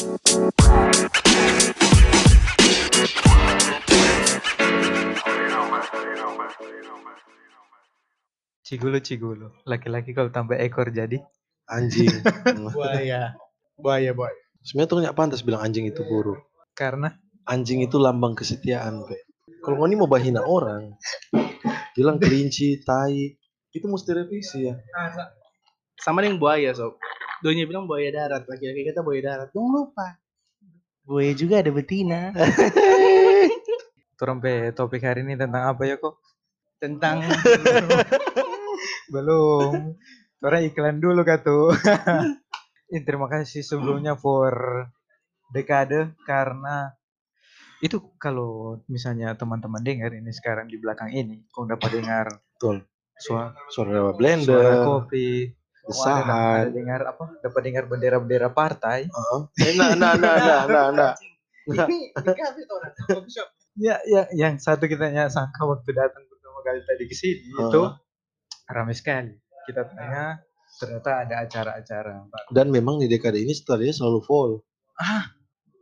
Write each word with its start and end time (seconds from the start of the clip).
Cigulu 0.00 0.16
cigulu. 9.04 9.52
Laki-laki 9.68 10.16
kalau 10.16 10.32
tambah 10.32 10.56
ekor 10.56 10.88
jadi 10.88 11.20
Anjing. 11.68 12.08
Buaya. 12.72 13.36
Buaya, 13.76 14.16
boy. 14.16 14.32
Sebenarnya 14.64 14.88
tuh 14.88 14.96
nggak 15.04 15.16
pantas 15.20 15.44
bilang 15.44 15.60
anjing 15.60 15.84
itu 15.84 16.00
buruk. 16.08 16.40
karena 16.72 17.12
Anjing 17.44 17.84
itu 17.84 18.00
lambang 18.00 18.32
kesetiaan, 18.32 19.04
Pe. 19.04 19.20
Kalau 19.60 19.84
ngoni 19.84 20.00
mau 20.00 20.08
bahina 20.08 20.40
orang, 20.40 20.96
bilang 21.92 22.16
kelinci, 22.16 22.80
tai, 22.88 23.36
itu 23.76 23.84
mesti 23.84 24.16
revisi 24.16 24.64
ya. 24.64 24.80
Sama 26.00 26.24
dengan 26.24 26.40
buaya, 26.40 26.72
sob. 26.72 26.96
Donya 27.40 27.64
bilang 27.64 27.88
buaya 27.88 28.12
darat, 28.12 28.44
laki-laki 28.44 28.84
kata 28.84 29.00
buaya 29.00 29.22
darat. 29.24 29.48
Jangan 29.56 29.72
lupa. 29.72 30.06
Buaya 31.08 31.32
juga 31.32 31.64
ada 31.64 31.70
betina. 31.72 32.30
turun 34.20 34.36
pe 34.36 34.76
topik 34.76 35.00
hari 35.00 35.24
ini 35.24 35.32
tentang 35.40 35.72
apa 35.72 35.88
ya 35.88 35.96
kok? 35.96 36.20
Tentang 36.76 37.24
Belum. 39.12 39.96
Orang 40.40 40.62
iklan 40.64 41.00
dulu 41.00 41.24
kak 41.24 41.44
tuh. 41.44 41.72
Eh, 42.90 43.06
Terima 43.06 43.30
kasih 43.30 43.62
sebelumnya 43.62 44.18
for 44.18 44.50
dekade 45.54 46.10
karena 46.26 46.90
itu 47.78 48.02
kalau 48.18 48.82
misalnya 48.90 49.30
teman-teman 49.38 49.78
dengar 49.78 50.10
ini 50.10 50.34
sekarang 50.34 50.66
di 50.66 50.74
belakang 50.74 51.14
ini, 51.14 51.46
kau 51.54 51.70
dapat 51.70 51.86
dengar 51.86 52.26
Betul. 52.58 52.82
suara 53.14 53.54
Suara 53.70 54.10
suara 54.10 54.10
blender, 54.18 54.82
kopi, 54.82 55.46
ada, 55.46 55.54
ada 55.54 55.59
desahan. 55.88 56.64
dengar 56.74 57.00
apa? 57.06 57.24
Dapat 57.40 57.60
dengar 57.64 57.84
bendera-bendera 57.88 58.48
partai. 58.50 59.08
Heeh. 59.08 59.40
Eh, 59.64 59.72
Nah, 59.78 59.94
nah, 59.94 60.12
nah, 60.16 60.36
nah, 60.36 60.62
nah, 60.66 60.86
nah. 60.92 61.12
ini 61.70 62.10
di 62.10 62.32
kafe 62.34 62.60
tuh 62.66 62.76
orang 62.80 62.92
coffee 63.08 63.32
shop. 63.32 63.48
Ya, 63.78 63.96
ya, 64.04 64.26
yang 64.34 64.58
satu 64.58 64.84
kita 64.84 65.08
sangka 65.30 65.62
waktu 65.62 65.94
datang 65.94 66.26
pertama 66.26 66.58
kali 66.60 66.82
tadi 66.84 67.04
ke 67.06 67.14
sini 67.14 67.48
Heeh. 67.54 67.70
itu 67.70 67.82
ramai 68.66 68.94
sekali. 68.98 69.32
Kita 69.64 69.86
tanya 69.86 70.42
ternyata 70.76 71.10
ada 71.22 71.34
acara-acara. 71.46 72.26
Dan 72.50 72.72
memang 72.74 72.98
di 72.98 73.06
dekade 73.06 73.38
ini 73.38 73.54
stadinya 73.54 73.94
selalu 73.94 74.20
full. 74.24 74.50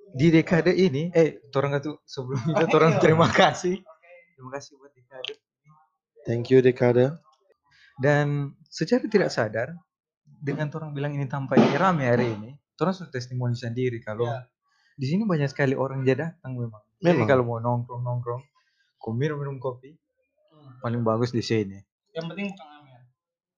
Di 0.08 0.32
dekade 0.32 0.72
ini, 0.72 1.12
eh, 1.12 1.36
orang 1.52 1.80
tuh 1.84 2.00
sebelum 2.04 2.40
itu 2.48 2.64
orang 2.78 2.96
terima 2.96 3.28
kasih. 3.28 3.76
Terima 4.34 4.50
kasih 4.56 4.78
buat 4.80 4.92
dekade. 4.92 5.34
Thank 6.24 6.48
you 6.48 6.60
dekade. 6.60 7.12
Dan 7.98 8.52
secara 8.68 9.04
tidak 9.04 9.30
sadar, 9.32 9.68
dengan 10.38 10.70
orang 10.70 10.90
bilang 10.92 11.12
ini 11.12 11.26
tampaknya 11.26 11.74
ramai 11.74 12.06
hari 12.08 12.26
ini, 12.32 12.50
orang 12.78 12.94
sudah 12.94 13.10
testimoni 13.10 13.54
sendiri 13.54 13.98
kalau 13.98 14.24
Ya. 14.24 14.46
di 14.94 15.06
sini 15.06 15.22
banyak 15.22 15.46
sekali 15.46 15.74
orang 15.74 16.02
yang 16.02 16.30
datang 16.30 16.54
memang. 16.54 16.82
Jadi 16.98 17.14
Memang. 17.14 17.26
kalau 17.26 17.42
mau 17.44 17.58
nongkrong 17.58 18.02
nongkrong, 18.02 18.42
kau 18.96 19.12
minum 19.12 19.38
minum 19.38 19.58
kopi, 19.58 19.94
paling 20.78 21.02
bagus 21.02 21.30
di 21.30 21.40
sini. 21.40 21.78
Yang 22.10 22.24
penting 22.28 22.46
bukan 22.50 22.68
Amir. 22.72 23.00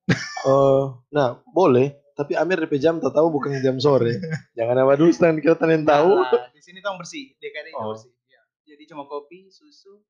Eh, 0.41 0.85
nah, 1.13 1.37
boleh. 1.47 2.01
Tapi 2.13 2.37
Amir 2.37 2.61
DP 2.61 2.77
jam 2.77 2.97
tak 2.97 3.13
tahu 3.13 3.29
bukan 3.31 3.57
jam 3.61 3.77
sore. 3.77 4.17
Jangan 4.57 4.77
apa 4.85 4.97
dusta 4.97 5.33
kita 5.33 5.65
yang 5.65 5.85
tahu. 5.85 6.13
Nah, 6.17 6.49
di 6.57 6.61
sini 6.61 6.81
tuh 6.81 6.97
bersih, 6.97 7.33
DKD 7.37 7.73
Oh. 7.77 7.93
bersih. 7.93 8.13
Ya. 8.25 8.41
Jadi 8.67 8.83
cuma 8.87 9.05
kopi, 9.05 9.49
susu, 9.49 10.01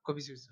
kopi 0.00 0.18
susu. 0.18 0.50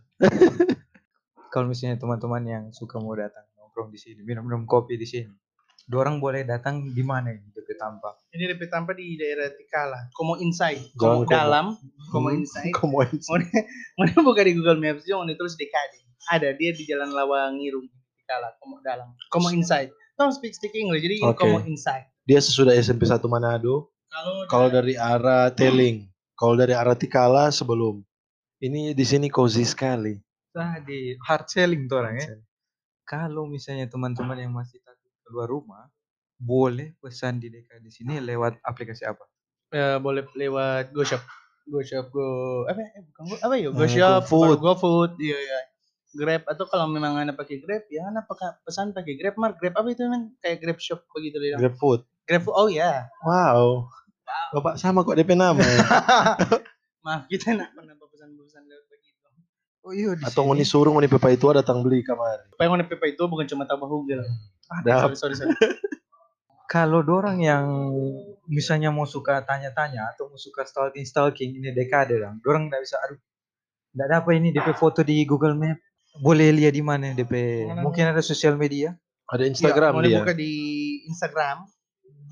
Kalau 1.48 1.66
misalnya 1.66 1.98
teman-teman 1.98 2.42
yang 2.42 2.64
suka 2.70 2.96
mau 2.96 3.12
datang 3.12 3.44
nongkrong 3.54 3.90
di 3.90 3.98
sini, 3.98 4.22
minum-minum 4.22 4.64
kopi 4.64 4.94
di 4.94 5.04
sini, 5.04 5.28
orang 5.90 6.22
boleh 6.22 6.46
datang 6.46 6.86
di 6.86 7.02
mana 7.02 7.34
ini 7.34 7.50
DP 7.50 7.74
tampak? 7.74 8.14
Ini 8.30 8.54
DP 8.54 8.62
tampak 8.70 8.94
di 8.94 9.18
daerah 9.18 9.50
Tikala. 9.50 10.08
Komo 10.14 10.38
inside, 10.38 10.78
komo 10.94 11.26
Komo. 11.26 11.30
dalam, 11.30 11.66
komo 12.14 12.28
Hmm, 12.30 12.38
inside. 12.38 12.72
Komo 12.72 13.02
Mana 13.98 14.14
buka 14.22 14.46
di 14.46 14.54
Google 14.54 14.78
Maps 14.78 15.02
jangan 15.02 15.26
ditulis 15.26 15.58
DKD. 15.58 15.92
Ada 16.30 16.54
dia 16.54 16.70
di 16.70 16.86
Jalan 16.86 17.10
Lawangirung 17.10 17.90
Tikala, 18.22 18.54
komo 18.62 18.78
dalam, 18.80 19.10
komo 19.28 19.50
inside. 19.50 19.90
Don't 20.14 20.30
speak 20.30 20.54
speak 20.54 20.76
English, 20.76 21.02
jadi 21.02 21.18
Oke. 21.26 21.42
komo 21.42 21.58
inside. 21.66 22.06
Dia 22.22 22.38
sesudah 22.38 22.76
SMP 22.78 23.02
1 23.04 23.18
Manado. 23.26 23.90
Kalau 24.12 24.44
Kalau 24.46 24.68
dari 24.68 24.94
arah 24.94 25.48
Teling, 25.50 26.06
kalau 26.36 26.54
dari 26.54 26.76
arah 26.76 26.94
Tikala 26.94 27.50
sebelum. 27.50 28.04
Ini 28.62 28.94
di 28.94 29.02
sini 29.02 29.26
cozy 29.26 29.66
sekali. 29.66 30.14
Nah, 30.54 30.78
di 30.84 31.16
hard 31.18 31.48
selling 31.48 31.88
tuh 31.90 31.98
orang 31.98 32.14
ya. 32.20 32.38
Kalau 33.02 33.48
misalnya 33.48 33.90
teman-teman 33.90 34.38
yang 34.38 34.52
masih 34.54 34.78
keluar 35.32 35.48
rumah, 35.48 35.88
boleh 36.36 36.92
pesan 37.00 37.40
di 37.40 37.48
DK 37.48 37.80
di 37.80 37.88
sini 37.88 38.20
lewat 38.20 38.60
aplikasi 38.60 39.08
apa? 39.08 39.24
eh, 39.72 39.96
boleh 39.98 40.28
lewat 40.36 40.92
GoShop. 40.92 41.22
GoShop 41.62 42.10
Go 42.10 42.28
apa 42.68 42.80
eh, 42.82 43.02
bukan 43.08 43.22
Go 43.32 43.34
apa 43.40 43.54
ya? 43.56 43.68
Eh, 43.70 43.72
GoShop, 43.72 44.22
GoFood. 44.28 44.58
GoFood, 44.60 45.12
iya 45.22 45.38
iya. 45.40 45.58
Grab 46.12 46.44
atau 46.44 46.68
kalau 46.68 46.92
memang 46.92 47.16
anda 47.16 47.32
pakai 47.32 47.64
Grab 47.64 47.88
ya 47.88 48.04
anda 48.04 48.20
pakai 48.20 48.60
pesan 48.68 48.92
pakai 48.92 49.16
Grab 49.16 49.40
mar 49.40 49.56
Grab 49.56 49.80
apa 49.80 49.88
itu 49.88 50.04
memang 50.04 50.36
kayak 50.44 50.60
Grab 50.60 50.78
Shop 50.78 51.00
begitu 51.16 51.40
dia. 51.40 51.56
Grab 51.56 51.76
food. 51.80 52.04
Grab 52.28 52.44
oh 52.52 52.68
ya. 52.68 53.08
Wow. 53.24 53.88
Bapak 54.52 54.76
sama 54.76 55.00
kok 55.08 55.16
DP 55.16 55.32
nama 55.32 55.56
ya? 55.56 55.78
Maaf 57.04 57.26
kita 57.32 57.56
nak 57.56 57.72
pernah 57.72 57.96
pesan-pesan 57.96 58.62
lewat 58.68 58.84
begitu. 58.92 59.28
Oh 59.82 59.92
iya 59.96 60.12
di 60.14 60.22
Atau 60.22 60.44
ngoni 60.44 60.62
suruh 60.68 60.92
ngoni 60.92 61.08
Pepa 61.08 61.32
itu 61.32 61.48
datang 61.48 61.80
beli 61.80 62.04
kamar. 62.04 62.44
Apa 62.54 62.62
yang 62.68 62.84
Pepa 62.84 63.08
itu 63.08 63.24
bukan 63.24 63.48
cuma 63.48 63.64
tambah 63.64 63.88
Google. 63.88 64.20
Ada 64.80 65.12
Sorry 65.12 65.16
sorry 65.16 65.34
sorry. 65.36 65.56
Kalau 66.72 67.04
dorang 67.04 67.36
yang 67.36 67.68
misalnya 68.48 68.88
mau 68.88 69.04
suka 69.04 69.44
tanya-tanya 69.44 70.08
atau 70.16 70.32
mau 70.32 70.40
suka 70.40 70.64
stalking-stalking 70.64 71.52
ini 71.60 71.68
dekade 71.76 72.16
dong. 72.16 72.40
Dorang 72.40 72.72
nggak 72.72 72.80
bisa 72.80 72.96
aduh. 72.96 73.20
Nggak 73.92 74.06
ada 74.08 74.16
apa 74.24 74.30
ini 74.32 74.48
DP 74.56 74.68
foto 74.72 75.04
di 75.04 75.20
Google 75.28 75.52
Map. 75.52 75.76
Boleh 76.24 76.48
lihat 76.48 76.72
di 76.72 76.80
mana 76.80 77.12
DP? 77.12 77.68
Mana? 77.68 77.84
Mungkin 77.84 78.08
ada 78.08 78.24
sosial 78.24 78.56
media. 78.56 78.96
ada 79.32 79.48
Instagram 79.48 79.92
ya, 79.92 79.96
boleh 79.96 80.10
dia. 80.12 80.18
buka 80.20 80.32
di 80.36 80.52
Instagram. 81.08 81.56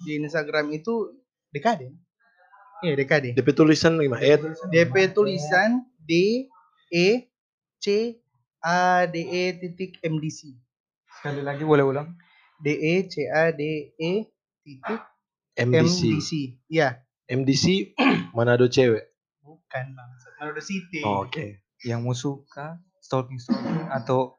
Di 0.04 0.12
Instagram 0.20 0.72
itu 0.72 1.16
dekade. 1.52 1.92
Iya 2.80 2.96
dekade. 2.96 3.36
DP 3.36 3.48
tulisan 3.52 4.00
gimana? 4.00 4.24
Ed 4.24 4.40
DP 4.72 5.12
tulisan 5.12 5.84
D 6.00 6.44
E 6.88 7.28
C 7.76 8.16
A 8.64 9.04
D 9.04 9.16
E 9.20 9.44
titik 9.56 10.00
MDC. 10.00 10.56
Sekali 11.20 11.44
lagi 11.44 11.64
boleh 11.64 11.84
ulang. 11.84 12.08
D 12.60 12.66
E 12.70 12.94
C 13.08 13.26
A 13.26 13.52
D 13.52 13.92
E 13.96 14.12
titik 14.64 15.00
MDC. 15.56 16.00
MDC. 16.06 16.30
Ya, 16.70 17.02
MDC 17.28 17.96
Manado 18.36 18.70
cewek. 18.70 19.12
bukan 19.44 19.86
bang. 19.96 20.10
Manado 20.40 20.62
City. 20.62 21.02
Oh, 21.02 21.26
Oke. 21.26 21.64
Yang 21.82 22.00
mau 22.00 22.14
suka 22.16 22.78
stalking-stalking 23.00 23.88
atau 23.90 24.36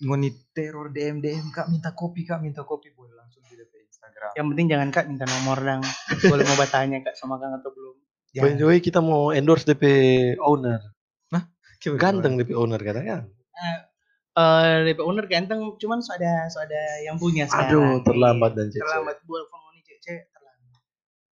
ngoni 0.00 0.30
teror 0.56 0.90
DM 0.94 1.20
DM 1.20 1.50
kak 1.52 1.68
minta 1.68 1.92
kopi 1.92 2.24
kak 2.24 2.40
minta 2.40 2.64
kopi 2.64 2.90
boleh 2.94 3.12
langsung 3.14 3.44
di 3.44 3.54
DP 3.54 3.86
Instagram. 3.86 4.32
Yang 4.34 4.46
penting 4.54 4.66
jangan 4.72 4.88
kak 4.90 5.04
minta 5.06 5.24
nomor 5.28 5.58
dang. 5.60 5.82
Boleh 6.32 6.44
mau 6.48 6.56
bertanya 6.56 6.98
kak 7.04 7.14
sama 7.14 7.36
kang 7.36 7.52
atau 7.54 7.70
belum? 7.70 7.96
By 8.38 8.54
the 8.54 8.66
way 8.66 8.78
kita 8.78 9.02
mau 9.02 9.34
endorse 9.34 9.66
DP 9.68 9.84
owner. 10.40 10.80
Coba, 11.78 11.94
Ganteng 11.94 12.34
DP 12.34 12.58
owner 12.58 12.80
katanya. 12.82 13.22
Eh, 14.38 14.76
DP 14.86 15.02
owner 15.02 15.26
ganteng, 15.26 15.74
cuman 15.76 15.98
so 15.98 16.14
ada 16.14 16.46
so 16.46 16.62
ada 16.62 16.78
yang 17.02 17.18
punya 17.18 17.50
sekarang. 17.50 17.74
Aduh, 17.74 18.06
terlambat 18.06 18.54
dan 18.54 18.70
Iya, 18.70 18.78
cece. 18.78 18.82
Terlambat 18.86 19.16
buat 19.26 19.42
phone 19.50 19.62
ngoni 19.66 19.80
cece 19.82 20.14
terlambat. 20.30 20.78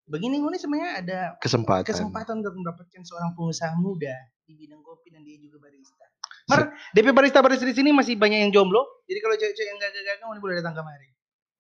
Begini 0.10 0.36
ngoni 0.42 0.58
sebenarnya 0.58 0.92
ada 1.06 1.20
Kesempatan. 1.38 1.86
kesempatan 1.86 2.42
untuk 2.42 2.58
mendapatkan 2.58 3.02
seorang 3.06 3.38
pengusaha 3.38 3.78
muda 3.78 4.16
di 4.44 4.58
bidang 4.58 4.82
kopi 4.82 5.14
dan 5.14 5.22
dia 5.22 5.38
juga 5.38 5.62
barista. 5.62 6.06
Mar, 6.46 6.74
DP 6.94 7.08
barista 7.10 7.46
barista 7.46 7.66
di 7.66 7.74
sini 7.74 7.90
masih 7.90 8.18
banyak 8.18 8.50
yang 8.50 8.52
jomblo. 8.52 8.82
Jadi 9.06 9.20
kalau 9.22 9.36
cewek-cewek 9.38 9.70
yang 9.70 9.78
gagal-gagal 9.78 10.26
ini 10.26 10.42
boleh 10.42 10.56
datang 10.58 10.74
kemari. 10.74 11.10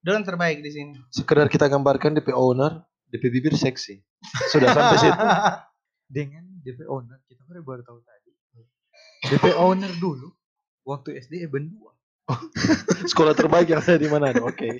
Dolan 0.01 0.22
terbaik 0.22 0.62
di 0.62 0.72
sini. 0.73 0.94
Sekedar 1.09 1.45
kita 1.45 1.69
gambarkan 1.69 2.17
DP 2.17 2.33
owner, 2.33 2.85
DP 3.09 3.29
bibir 3.29 3.53
seksi. 3.53 4.01
Sudah 4.50 4.74
sampai 4.74 4.97
situ. 4.97 5.13
Dengan 6.18 6.42
DP 6.62 6.86
owner 6.89 7.21
kita 7.25 7.45
baru 7.45 7.62
baru 7.62 7.81
tahu 7.81 8.01
tadi. 8.01 8.33
DP 9.25 9.53
owner 9.57 9.89
dulu 9.97 10.34
waktu 10.85 11.19
SD 11.19 11.43
Eben 11.43 11.73
2. 11.73 11.83
Sekolah 13.11 13.33
terbaik 13.33 13.69
yang 13.69 13.81
ada 13.81 13.97
di 13.97 14.07
mana? 14.07 14.31
Oke. 14.39 14.79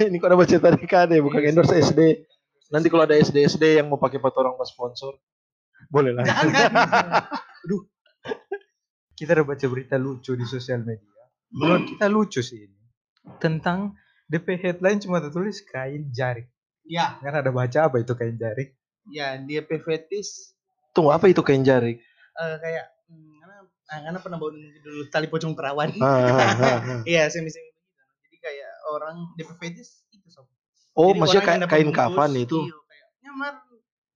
Ini 0.00 0.16
kok 0.16 0.28
ada 0.32 0.38
baca 0.40 0.56
tadi 0.56 0.82
KD 0.82 1.12
bukan 1.20 1.40
endorse 1.44 1.76
SD. 1.76 2.00
Nanti 2.72 2.88
kalau 2.88 3.04
ada 3.04 3.14
SD 3.14 3.44
SD 3.46 3.78
yang 3.78 3.92
mau 3.92 4.00
pakai 4.00 4.16
foto 4.16 4.40
orang 4.40 4.56
mau 4.56 4.64
sponsor, 4.64 5.20
boleh 5.92 6.16
lah. 6.16 6.24
Aduh. 7.64 7.84
Kita 9.14 9.36
udah 9.36 9.46
baca 9.46 9.66
berita 9.68 9.94
lucu 9.94 10.34
di 10.34 10.42
sosial 10.42 10.82
media. 10.82 11.06
Menurut 11.54 11.86
kita 11.86 12.08
lucu 12.08 12.40
sih 12.42 12.66
ini. 12.66 12.80
Tentang 13.38 13.94
DP 14.26 14.58
headline 14.58 14.98
cuma 14.98 15.22
tertulis 15.22 15.62
kain 15.62 16.10
jarik. 16.10 16.48
Ya, 16.84 17.16
Kan 17.22 17.32
ada 17.32 17.48
baca 17.48 17.88
apa 17.88 17.96
itu 18.00 18.12
kain 18.12 18.36
jarik? 18.36 18.76
ya 19.04 19.36
dia 19.36 19.60
fetis 19.60 20.56
Tunggu 20.96 21.12
apa 21.12 21.28
itu 21.28 21.44
kain 21.44 21.60
jarik? 21.60 22.00
eh, 22.34 22.56
kayak 22.56 22.86
hmm, 23.88 24.00
karena 24.08 24.18
ah, 24.18 24.22
pernah 24.22 24.38
bawa 24.40 24.50
dulu 24.56 25.02
tali 25.12 25.26
pocong 25.28 25.52
perawan. 25.52 25.90
Ah, 26.00 26.08
ah, 26.08 26.50
ah. 26.56 26.78
Iya, 27.10 27.28
semi 27.28 27.52
semi 27.52 27.68
begitu. 27.68 28.02
Jadi 28.24 28.36
kayak 28.40 28.72
orang 28.92 29.16
DP 29.36 29.50
fetis 29.60 30.04
itu 30.10 30.28
sob. 30.32 30.48
Oh, 30.94 31.10
Jadi 31.10 31.18
maksudnya 31.20 31.44
kayak 31.44 31.60
dapat 31.66 31.72
kain 31.74 31.88
bungkus, 31.90 32.00
kafan 32.00 32.32
itu. 32.38 32.58
Iya, 32.64 32.76
kayak 32.86 33.06
nyamar. 33.24 33.54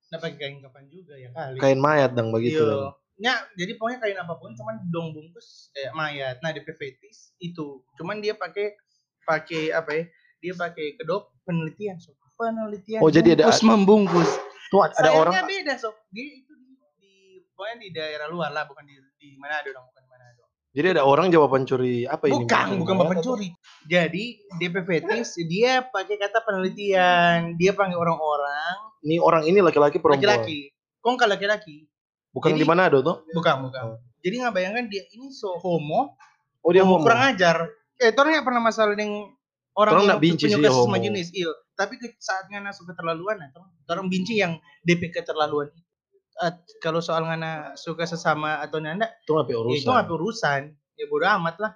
Nggak 0.09 0.21
pakai 0.25 0.37
kain 0.41 0.57
kafan 0.65 0.85
juga 0.89 1.15
ya 1.19 1.31
kali. 1.35 1.59
Kain 1.59 1.79
mayat 1.83 2.11
dong 2.15 2.31
begitu. 2.33 2.63
Iya. 2.65 2.71
dong. 2.73 2.95
Ya, 3.19 3.35
jadi 3.59 3.73
pokoknya 3.75 3.99
kain 3.99 4.19
apa 4.23 4.35
pun 4.39 4.55
cuman 4.55 4.77
dong 4.95 5.11
bungkus 5.11 5.75
kayak 5.75 5.93
mayat. 5.93 6.37
Nah, 6.39 6.55
di 6.55 6.63
fetis 6.63 7.35
itu. 7.43 7.83
Cuman 7.99 8.23
dia 8.23 8.39
pakai 8.39 8.79
pakai 9.27 9.75
apa 9.75 9.91
ya? 9.91 10.05
Dia 10.39 10.53
pakai 10.55 10.95
kedok 10.95 11.35
penelitian, 11.43 11.99
sob. 11.99 12.15
Penelitian. 12.39 13.03
Oh, 13.03 13.11
jadi 13.11 13.35
ada- 13.35 13.51
bungkus 13.51 13.67
membungkus. 13.67 14.31
Tuh 14.71 14.85
ada 14.87 14.95
Sayangnya 14.95 15.19
orang 15.19 15.35
beda, 15.51 15.75
sob. 15.81 15.97
Dia 16.15 16.27
itu 16.31 16.53
di, 16.55 16.79
di 17.03 17.13
pokoknya 17.59 17.77
di 17.83 17.89
daerah 17.91 18.31
luar 18.31 18.55
lah, 18.55 18.71
bukan 18.71 18.87
di 18.87 18.95
di 19.29 19.39
mana 19.39 19.55
ada 19.57 19.71
dong, 19.71 19.85
bukan 19.85 20.01
di 20.01 20.09
mana 20.09 20.25
ada. 20.27 20.43
jadi 20.69 20.87
ada 20.93 21.03
orang 21.03 21.27
jawaban 21.29 21.65
curi 21.65 22.05
apa 22.05 22.25
ini? 22.25 22.45
Bukan, 22.45 22.67
bukan 22.79 22.95
bapak 22.95 23.13
pencuri. 23.17 23.49
Jadi 23.85 24.25
DP 24.55 24.75
fetis 24.83 25.29
dia 25.45 25.81
pakai 25.83 26.17
kata 26.17 26.39
penelitian, 26.43 27.57
dia 27.57 27.73
panggil 27.73 27.97
orang-orang 27.97 28.77
Ini 29.01 29.17
orang 29.17 29.43
ini 29.45 29.59
laki-laki 29.59 29.97
perempuan. 29.97 30.23
laki-laki. 30.39 30.71
Kok 30.99 31.11
nggak 31.15 31.31
laki-laki? 31.31 31.77
Bukan 32.31 32.53
Jadi- 32.53 32.61
di 32.61 32.65
Manado 32.65 32.99
tuh? 33.01 33.17
Bukan, 33.31 33.55
bukan. 33.65 33.97
Jadi 34.19 34.35
nggak 34.37 34.53
bayangkan 34.53 34.85
dia 34.87 35.03
ini 35.09 35.31
so 35.31 35.55
homo, 35.57 36.19
Oh 36.61 36.71
dia 36.71 36.83
homo 36.83 36.99
homo. 36.99 37.07
kurang 37.07 37.33
ajar. 37.33 37.71
Eh, 37.97 38.11
orang 38.13 38.31
nggak 38.35 38.47
pernah 38.47 38.61
masalah 38.61 38.93
dengan 38.93 39.31
orang 39.73 39.93
Orang 39.95 39.95
yang 39.95 40.09
nggak 40.11 40.23
benci 40.23 40.45
sih 40.45 40.55
penyuka 40.55 40.71
homo. 40.71 40.83
sesama 40.85 40.99
jenis, 41.01 41.29
iya. 41.33 41.51
Tapi 41.73 41.95
ke 41.97 42.07
saat 42.19 42.51
ngana 42.51 42.71
suka 42.71 42.93
keterlaluan, 42.93 43.39
nah, 43.39 43.49
orang 43.89 44.11
benci 44.11 44.35
yang 44.37 44.59
DP 44.83 45.11
keterlaluan. 45.13 45.71
Eh, 46.39 46.53
kalau 46.79 47.03
soal 47.03 47.27
ngana 47.27 47.75
suka 47.75 48.07
sesama 48.07 48.63
atau 48.63 48.79
nanda, 48.79 49.11
Itu 49.27 49.35
apa 49.35 49.51
ya 49.51 49.59
urusan? 49.59 49.75
itu 49.83 49.89
nggak 49.91 50.07
urusan. 50.07 50.63
Ya 50.95 51.05
bodo 51.11 51.27
amat 51.27 51.57
lah. 51.59 51.73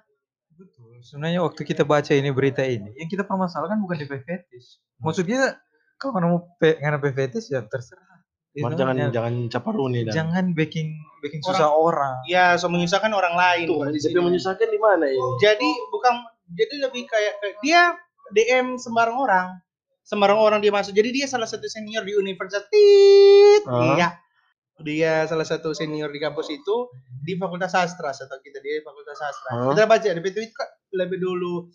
Betul. 0.55 1.03
Sebenarnya 1.03 1.43
waktu 1.43 1.61
kita 1.67 1.83
baca 1.83 2.11
ini 2.15 2.31
berita 2.31 2.63
ini, 2.63 2.95
yang 2.95 3.11
kita 3.11 3.27
permasalahkan 3.27 3.75
bukan 3.83 3.99
DP 3.99 4.23
fetis. 4.23 4.79
Maksudnya 5.03 5.59
kalau 5.99 6.15
nggak 6.15 6.23
mau 6.31 6.39
pe, 6.55 6.79
nggak 6.79 6.91
ada 6.95 7.11
fetis 7.11 7.51
ya 7.51 7.59
terserah. 7.67 8.23
Itu 8.53 8.69
Mas, 8.69 8.77
jangan 8.77 8.95
ya, 8.95 9.07
jangan 9.09 9.33
caparuni 9.49 10.05
dan. 10.05 10.13
jangan 10.13 10.45
baking 10.53 10.93
baking 11.25 11.41
susah 11.41 11.73
orang. 11.73 12.21
Ya, 12.29 12.53
so 12.55 12.69
menyusahkan 12.69 13.09
orang 13.09 13.33
lain. 13.33 13.65
Tuh, 13.65 13.89
di 13.89 13.97
tapi 13.99 14.13
sini. 14.13 14.21
menyusahkan 14.21 14.67
di 14.69 14.79
mana 14.79 15.09
ini? 15.09 15.29
jadi 15.41 15.69
bukan 15.89 16.13
jadi 16.53 16.75
lebih 16.87 17.03
kayak, 17.09 17.33
kayak 17.41 17.57
dia 17.65 17.81
DM 18.31 18.77
sembarang 18.77 19.17
orang 19.17 19.47
sembarang 20.03 20.35
orang 20.35 20.59
dia 20.59 20.69
masuk 20.69 20.91
jadi 20.91 21.09
dia 21.15 21.25
salah 21.25 21.47
satu 21.47 21.63
senior 21.65 22.03
di 22.03 22.13
universitas 22.13 22.67
Tit. 22.67 23.63
Ah. 23.65 23.95
iya 23.95 24.07
dia 24.79 25.23
salah 25.23 25.43
satu 25.43 25.69
senior 25.71 26.09
di 26.09 26.17
kampus 26.17 26.49
itu 26.49 26.75
di 27.19 27.35
fakultas 27.35 27.71
sastra 27.71 28.09
atau 28.09 28.37
kita 28.39 28.57
dia 28.57 28.79
di 28.79 28.83
fakultas 28.83 29.15
sastra 29.15 29.49
Ah. 29.51 29.69
kita 29.69 29.85
baca 29.85 30.07
di 30.09 30.21
Twitter 30.23 30.65
lebih 30.91 31.19
dulu 31.19 31.69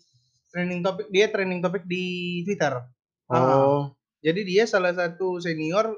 trending 0.47 0.81
topik 0.81 1.07
dia 1.07 1.25
trending 1.25 1.59
topik 1.59 1.85
di 1.85 2.03
Twitter. 2.43 2.75
Oh, 3.27 3.93
jadi 4.19 4.41
dia 4.41 4.63
salah 4.65 4.91
satu 4.91 5.37
senior 5.37 5.93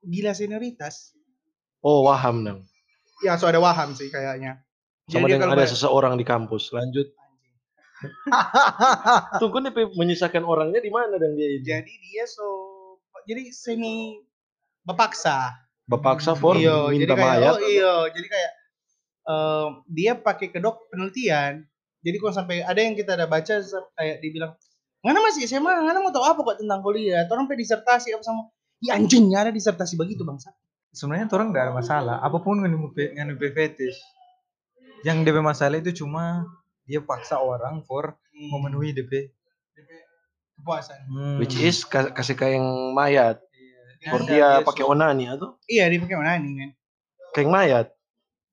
gila 0.00 0.30
senioritas 0.30 1.16
oh 1.80 2.04
waham 2.04 2.42
dong. 2.42 2.60
ya 3.18 3.34
so 3.34 3.44
ada 3.44 3.56
waham 3.56 3.90
sih 3.92 4.06
kayaknya 4.06 4.60
Sama 5.08 5.24
dia 5.24 5.34
dengan 5.34 5.48
kalau 5.48 5.54
ada 5.54 5.62
bayar- 5.62 5.72
seseorang 5.72 6.14
di 6.14 6.24
kampus. 6.24 6.70
Lanjut. 6.70 7.08
Tunggu 9.40 9.58
nih 9.58 9.72
Pe, 9.72 9.82
menyusahkan 9.88 10.42
orangnya 10.42 10.78
di 10.78 10.90
mana 10.90 11.16
dan 11.16 11.32
dia 11.32 11.48
ini? 11.48 11.64
jadi 11.64 11.92
dia 12.02 12.24
so 12.24 12.44
jadi 13.24 13.48
semi 13.48 14.20
bepaksa 14.82 15.50
Bapaksa 15.86 16.34
for 16.34 16.58
iya 16.58 16.90
jadi 16.90 17.06
minta 17.06 17.14
kayak 17.14 17.30
mayat. 17.38 17.52
oh 17.54 17.58
iya 17.62 17.94
jadi 18.10 18.26
kayak 18.26 18.50
em, 19.26 19.70
dia 19.86 20.12
pakai 20.18 20.46
kedok 20.50 20.90
penelitian 20.90 21.62
jadi 22.02 22.16
kalau 22.18 22.34
sampai 22.34 22.62
ada 22.62 22.80
yang 22.82 22.94
kita 22.98 23.14
ada 23.14 23.26
baca 23.30 23.54
kayak 23.94 24.16
dibilang 24.22 24.54
Ngana 25.06 25.22
masih 25.22 25.46
SMA, 25.46 25.70
Ngana 25.86 26.02
mau 26.02 26.10
tahu 26.10 26.26
apa 26.26 26.40
kok 26.42 26.58
tentang 26.58 26.82
kuliah? 26.82 27.22
Orang 27.30 27.46
sampai 27.46 27.62
disertasi 27.62 28.10
apa 28.10 28.26
sama? 28.26 28.50
Ya 28.82 28.98
anjing, 28.98 29.30
ada 29.38 29.54
disertasi 29.54 29.94
begitu 29.94 30.26
bangsa. 30.26 30.50
Sebenarnya 30.90 31.30
orang 31.30 31.54
nggak 31.54 31.64
ada 31.70 31.74
masalah. 31.78 32.16
Apa 32.18 32.42
pun 32.42 32.58
nggak 32.58 32.74
nggak 33.14 33.38
DP 33.38 33.42
fetis. 33.54 33.94
Yang 35.06 35.30
DP 35.30 35.38
masalah 35.46 35.78
itu 35.78 36.02
cuma 36.02 36.42
dia 36.90 36.98
paksa 36.98 37.38
orang 37.38 37.86
for 37.86 38.18
memenuhi 38.34 38.90
DP. 38.98 39.30
kepuasan. 40.58 40.98
Hmm. 41.06 41.36
Which 41.38 41.54
is 41.54 41.86
ka- 41.86 42.10
kasih 42.10 42.34
kayak 42.34 42.58
mayat. 42.96 43.38
Ya, 44.06 44.14
dia 44.22 44.48
pakai 44.62 44.82
so- 44.86 44.90
onani 44.94 45.24
atau 45.26 45.58
Iya, 45.66 45.84
dia 45.90 45.98
pakai 45.98 46.16
mana 46.16 46.38
nih 46.38 46.52
kan? 46.54 46.70
kayak 47.34 47.48
mayat. 47.50 47.86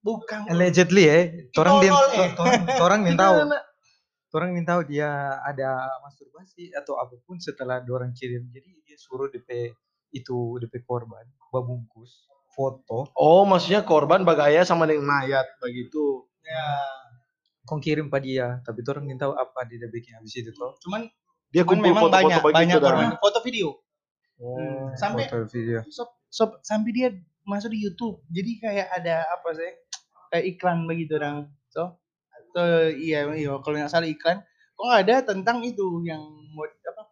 Bukan. 0.03 0.39
allegedly 0.51 1.03
ya. 1.07 1.15
Orang 1.55 1.79
dia 1.79 1.91
eh. 1.93 2.29
orang 2.35 2.61
orang 2.81 2.99
yang 3.07 3.15
tahu. 3.15 3.35
Orang 4.33 4.49
yang 4.57 4.65
tahu 4.65 4.81
dia 4.89 5.07
ada 5.39 5.69
masturbasi 6.01 6.73
atau 6.73 6.97
apa 6.97 7.15
pun 7.23 7.37
setelah 7.37 7.79
orang 7.85 8.11
kirim 8.11 8.49
jadi 8.49 8.65
dia 8.81 8.97
suruh 8.97 9.29
DP 9.29 9.71
itu 10.11 10.37
DP 10.59 10.83
korban 10.83 11.23
babungkus 11.47 12.25
foto 12.51 13.07
Oh, 13.13 13.45
maksudnya 13.45 13.85
korban 13.85 14.25
bagaya 14.25 14.65
sama 14.65 14.83
dengan 14.83 15.05
mayat 15.07 15.45
begitu. 15.61 16.25
Ya, 16.43 16.65
kau 17.63 17.79
kirim 17.79 18.11
pada 18.11 18.25
dia 18.25 18.47
tapi 18.61 18.83
orang 18.83 19.07
yang 19.07 19.15
tahu 19.15 19.31
apa 19.31 19.63
dia 19.63 19.87
bikin 19.87 20.19
habis 20.19 20.35
itu 20.35 20.51
toh 20.51 20.75
cuman 20.83 21.07
Dia 21.47 21.63
kumpul 21.63 21.85
memang 21.85 22.09
foto-foto 22.09 22.17
banyak 22.19 22.41
begitu 22.41 22.57
banyak 22.57 22.77
dah. 22.81 22.89
orang 22.89 23.15
foto 23.21 23.39
video. 23.45 23.67
Oh. 24.41 24.89
Sampai 24.97 25.29
video 25.51 25.85
sob, 25.89 26.09
sob 26.29 26.57
sampai 26.65 26.91
dia 26.93 27.09
masuk 27.45 27.73
di 27.73 27.83
YouTube. 27.83 28.21
Jadi 28.33 28.61
kayak 28.61 28.87
ada 28.93 29.25
apa 29.29 29.49
sih? 29.53 29.71
Kayak 30.33 30.45
iklan 30.57 30.77
begitu 30.89 31.19
orang. 31.19 31.49
So, 31.69 31.97
atau 32.31 32.89
iya 32.93 33.27
iya 33.33 33.53
kalau 33.61 33.75
nggak 33.77 33.91
salah 33.91 34.09
iklan. 34.09 34.41
Kok 34.73 34.89
ada 34.89 35.21
tentang 35.21 35.61
itu 35.61 36.01
yang 36.07 36.21
mau 36.57 36.65
apa? 36.65 37.03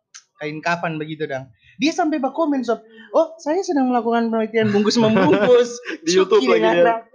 Kain 0.41 0.57
kafan 0.63 0.97
begitu 0.97 1.29
dong. 1.29 1.49
Dia 1.77 1.91
sampai 1.93 2.17
bak 2.17 2.33
komen 2.33 2.65
sob. 2.65 2.81
Oh, 3.13 3.37
saya 3.37 3.61
sedang 3.61 3.93
melakukan 3.93 4.33
penelitian 4.33 4.73
bungkus 4.73 4.97
membungkus 4.97 5.77
Di 6.07 6.17
YouTube 6.17 6.47
lagi 6.49 6.81
ada. 6.81 7.05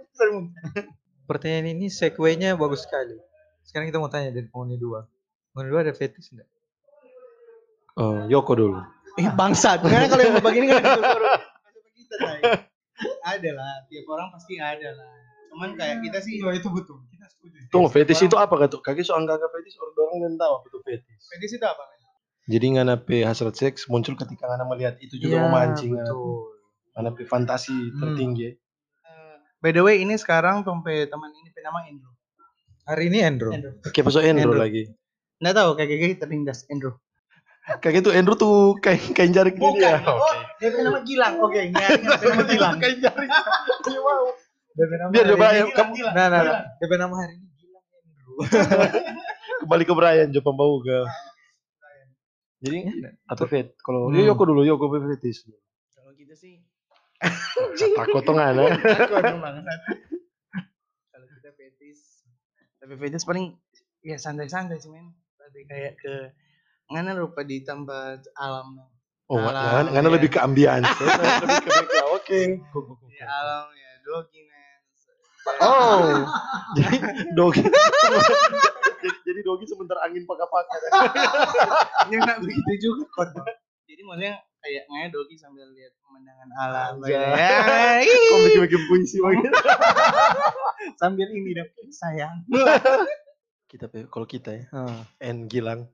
pertanyaan 1.27 1.75
ini 1.77 1.91
segue-nya 1.91 2.55
bagus 2.57 2.87
sekali 2.87 3.19
sekarang 3.67 3.91
kita 3.91 3.99
mau 3.99 4.09
tanya 4.09 4.31
dari 4.31 4.47
penghuni 4.47 4.79
dua 4.79 5.05
penghuni 5.51 5.69
dua 5.69 5.81
ada 5.85 5.93
fetis 5.93 6.31
enggak 6.31 6.47
Oh, 7.97 8.29
Yoko 8.29 8.53
dulu. 8.53 8.77
Eh 9.17 9.27
bangsat. 9.29 9.81
Karena 9.81 10.05
kalau 10.05 10.23
yang 10.23 10.35
begini 10.37 10.65
kan 10.67 10.79
itu 10.79 11.01
baru 11.01 11.25
kita. 11.91 12.15
Ada 13.23 13.49
lah, 13.53 13.73
tiap 13.85 14.05
orang 14.07 14.27
pasti 14.31 14.57
ada 14.57 14.89
lah. 14.89 15.11
Cuman 15.49 15.73
kayak 15.73 16.01
kita 16.01 16.17
sih 16.19 16.37
oh 16.39 16.49
itu 16.49 16.65
betul 16.67 17.01
kita 17.07 17.25
setuju 17.27 17.57
Tunggu, 17.69 17.89
fetis 17.89 18.19
itu 18.19 18.33
apa 18.33 18.53
kak 18.55 18.69
tuh? 18.69 18.81
Kaki 18.81 19.01
soal 19.01 19.21
angka 19.21 19.37
fetis 19.49 19.73
orang 19.75 19.93
orang 19.97 20.17
dan 20.23 20.33
tahu 20.35 20.51
apa 20.55 20.65
itu 20.65 20.79
fetis. 20.81 21.21
Fetis 21.27 21.51
itu 21.53 21.65
apa? 21.65 21.81
kan? 21.81 21.97
Jadi 22.47 22.65
ngana 22.73 22.95
pe 22.97 23.21
hasrat 23.21 23.53
seks 23.53 23.85
muncul 23.85 24.15
ketika 24.15 24.45
ngana 24.45 24.63
melihat 24.65 24.95
itu 24.97 25.17
juga 25.17 25.35
Iya, 25.35 25.43
memancing. 25.43 25.91
pe. 25.91 25.99
betul 25.99 26.41
Ngana 26.93 27.09
pe 27.11 27.23
fantasi 27.23 27.75
Hmm. 27.91 27.99
tertinggi. 27.99 28.49
Eh, 28.49 29.35
by 29.59 29.71
the 29.71 29.81
way, 29.81 29.99
ini 29.99 30.15
sekarang 30.15 30.61
tompe 30.61 31.05
teman 31.05 31.29
ini 31.31 31.49
nama 31.57 31.83
Endro. 31.85 32.11
hari 32.87 33.11
ini 33.11 33.19
Andrew 33.19 33.51
Endro. 33.51 33.75
Kayak 33.83 34.05
pasok 34.05 34.23
Endro 34.23 34.55
Endro. 34.55 34.57
lagi. 34.57 34.83
Nggak 35.37 35.53
tahu 35.53 35.69
kayak 35.75 35.89
kayak 35.91 36.17
terlindas 36.17 36.63
Endro. 36.65 36.97
Kayak 37.67 37.95
itu 37.99 38.09
Endro 38.15 38.33
tuh 38.33 38.79
kayak 38.79 39.11
kain 39.11 39.35
jarik 39.35 39.59
Bukan. 39.59 39.75
dia. 39.75 39.99
Oh, 40.07 40.23
dia 40.57 40.71
punya 40.71 40.83
nama 40.87 40.99
Gilang. 41.03 41.35
Oke, 41.43 41.59
ini 41.67 41.75
ada 41.75 41.99
nama 42.23 42.43
Gilang. 42.47 42.75
kain 42.79 42.97
jarik. 42.97 43.29
Iya, 43.87 43.99
wow. 43.99 44.23
DP 44.71 44.91
nama 44.93 45.09
Biar 45.09 45.25
coba 45.27 45.47
kamu 45.73 45.93
nah 46.13 46.25
nah, 46.29 46.41
nah. 46.43 46.61
DP 46.77 46.91
nama 46.95 47.15
hari 47.17 47.33
ini 47.35 47.47
Gilang 47.57 47.85
Andrew 47.89 48.35
kembali 49.63 49.83
ke 49.83 49.93
Brian 49.93 50.29
Jepang 50.29 50.53
bau 50.53 50.77
ke. 50.79 50.99
Jadi 52.57 52.89
apa 53.25 53.43
fet? 53.45 53.73
Kalau 53.79 54.07
Hmm. 54.07 54.13
dia 54.13 54.29
Yoko 54.29 54.43
dulu 54.43 54.61
Yoko 54.61 54.85
fetis. 54.89 55.43
Kalau 55.91 56.13
kita 56.13 56.33
sih 56.33 56.61
Takut 57.97 58.21
tuh 58.21 58.33
ngana. 58.33 58.69
aku 59.01 59.13
ada. 59.17 59.33
Kalau 61.09 61.25
kita 61.25 61.49
fetis, 61.53 62.21
tapi 62.77 62.93
fetis 62.95 63.25
paling 63.25 63.57
ya 64.01 64.15
santai-santai 64.15 64.77
sih 64.77 64.93
men. 64.93 65.09
Lebih 65.41 65.63
kayak 65.65 65.93
ke 65.97 66.13
ngana 66.87 67.11
rupa 67.15 67.43
di 67.43 67.61
tempat 67.61 68.23
alam. 68.33 68.79
Oh, 69.27 69.43
Alam, 69.43 69.51
ngana, 69.51 69.89
ngana 69.91 70.07
ya. 70.07 70.13
lebih 70.15 70.29
ke 70.31 70.39
ambience. 70.39 70.87
lebih 71.43 71.59
ke 71.59 71.69
background. 71.69 72.11
Oke. 72.15 72.41
Ya 73.11 73.27
alam 73.27 73.67
ya 73.75 73.91
dogi 74.01 74.39
men. 74.47 74.79
Oh, 75.59 76.23
jadi 76.79 76.95
dogi. 77.35 77.63
jadi, 77.63 79.09
jadi 79.27 79.39
dogi 79.43 79.65
sebentar 79.67 79.99
angin 79.99 80.23
pakai-pakai. 80.23 80.79
Ya 82.07 82.17
nggak 82.23 82.39
begitu 82.39 82.71
juga 82.79 83.03
kok. 83.11 83.27
Jadi 83.83 84.01
maksudnya 84.03 84.33
kayak 84.63 84.83
ngaya 84.87 85.07
dogi 85.11 85.35
sambil 85.35 85.67
lihat 85.75 85.91
pemandangan 85.99 86.47
alam. 86.55 86.93
Ya. 87.03 87.99
Kok 88.07 88.39
bikin-bikin 88.47 88.81
puisi 88.87 89.19
banget. 89.19 89.51
sambil 90.95 91.27
ini 91.31 91.51
dong 91.51 91.67
sayang. 91.91 92.47
Kita 93.67 93.91
kalau 94.07 94.23
kita 94.23 94.55
ya, 94.55 94.63
Ah, 94.71 95.03
N 95.19 95.51
Gilang. 95.51 95.91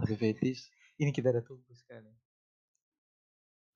Tapi 0.00 0.14
fetis 0.16 0.68
ini 0.96 1.10
kita 1.12 1.30
ada 1.30 1.40
tunggu 1.40 1.70
sekali 1.72 2.08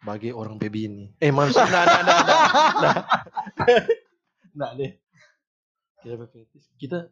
bagi 0.00 0.28
orang 0.28 0.61
PB 0.61 0.75
ini. 0.85 1.04
Eh 1.16 1.33
maksud 1.33 1.64
nah, 1.64 1.85
nah, 1.85 2.00
nah, 2.04 2.19
nah, 2.21 2.40
nah. 2.81 2.97
Nah, 4.54 4.71
deh. 4.78 4.93
Kita 5.99 6.14
pe 6.14 6.26
fetis. 6.31 6.71
Kita 6.78 7.11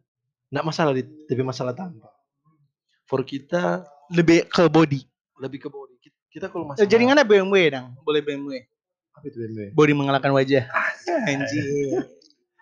enggak 0.53 0.67
masalah 0.69 0.93
di 0.95 1.03
tapi 1.27 1.43
masalah 1.43 1.75
tanpa. 1.75 2.07
For 3.05 3.27
kita 3.27 3.83
Lebih 4.13 4.47
ke 4.47 4.69
body. 4.69 5.01
lebih 5.41 5.59
ke 5.59 5.69
body. 5.73 5.97
Kita, 5.99 6.17
kita 6.31 6.47
kalau 6.53 6.71
masih 6.71 6.87
Jadi 6.87 7.03
nggak 7.03 7.19
ada 7.19 7.27
BMW 7.27 7.73
dong, 7.73 7.97
boleh 8.07 8.23
BMW. 8.23 8.63
apa 9.13 9.25
itu 9.27 9.37
BMW? 9.43 9.75
Body 9.75 9.93
mengalahkan 9.93 10.31
wajah. 10.31 10.65
Anjir. 11.27 11.65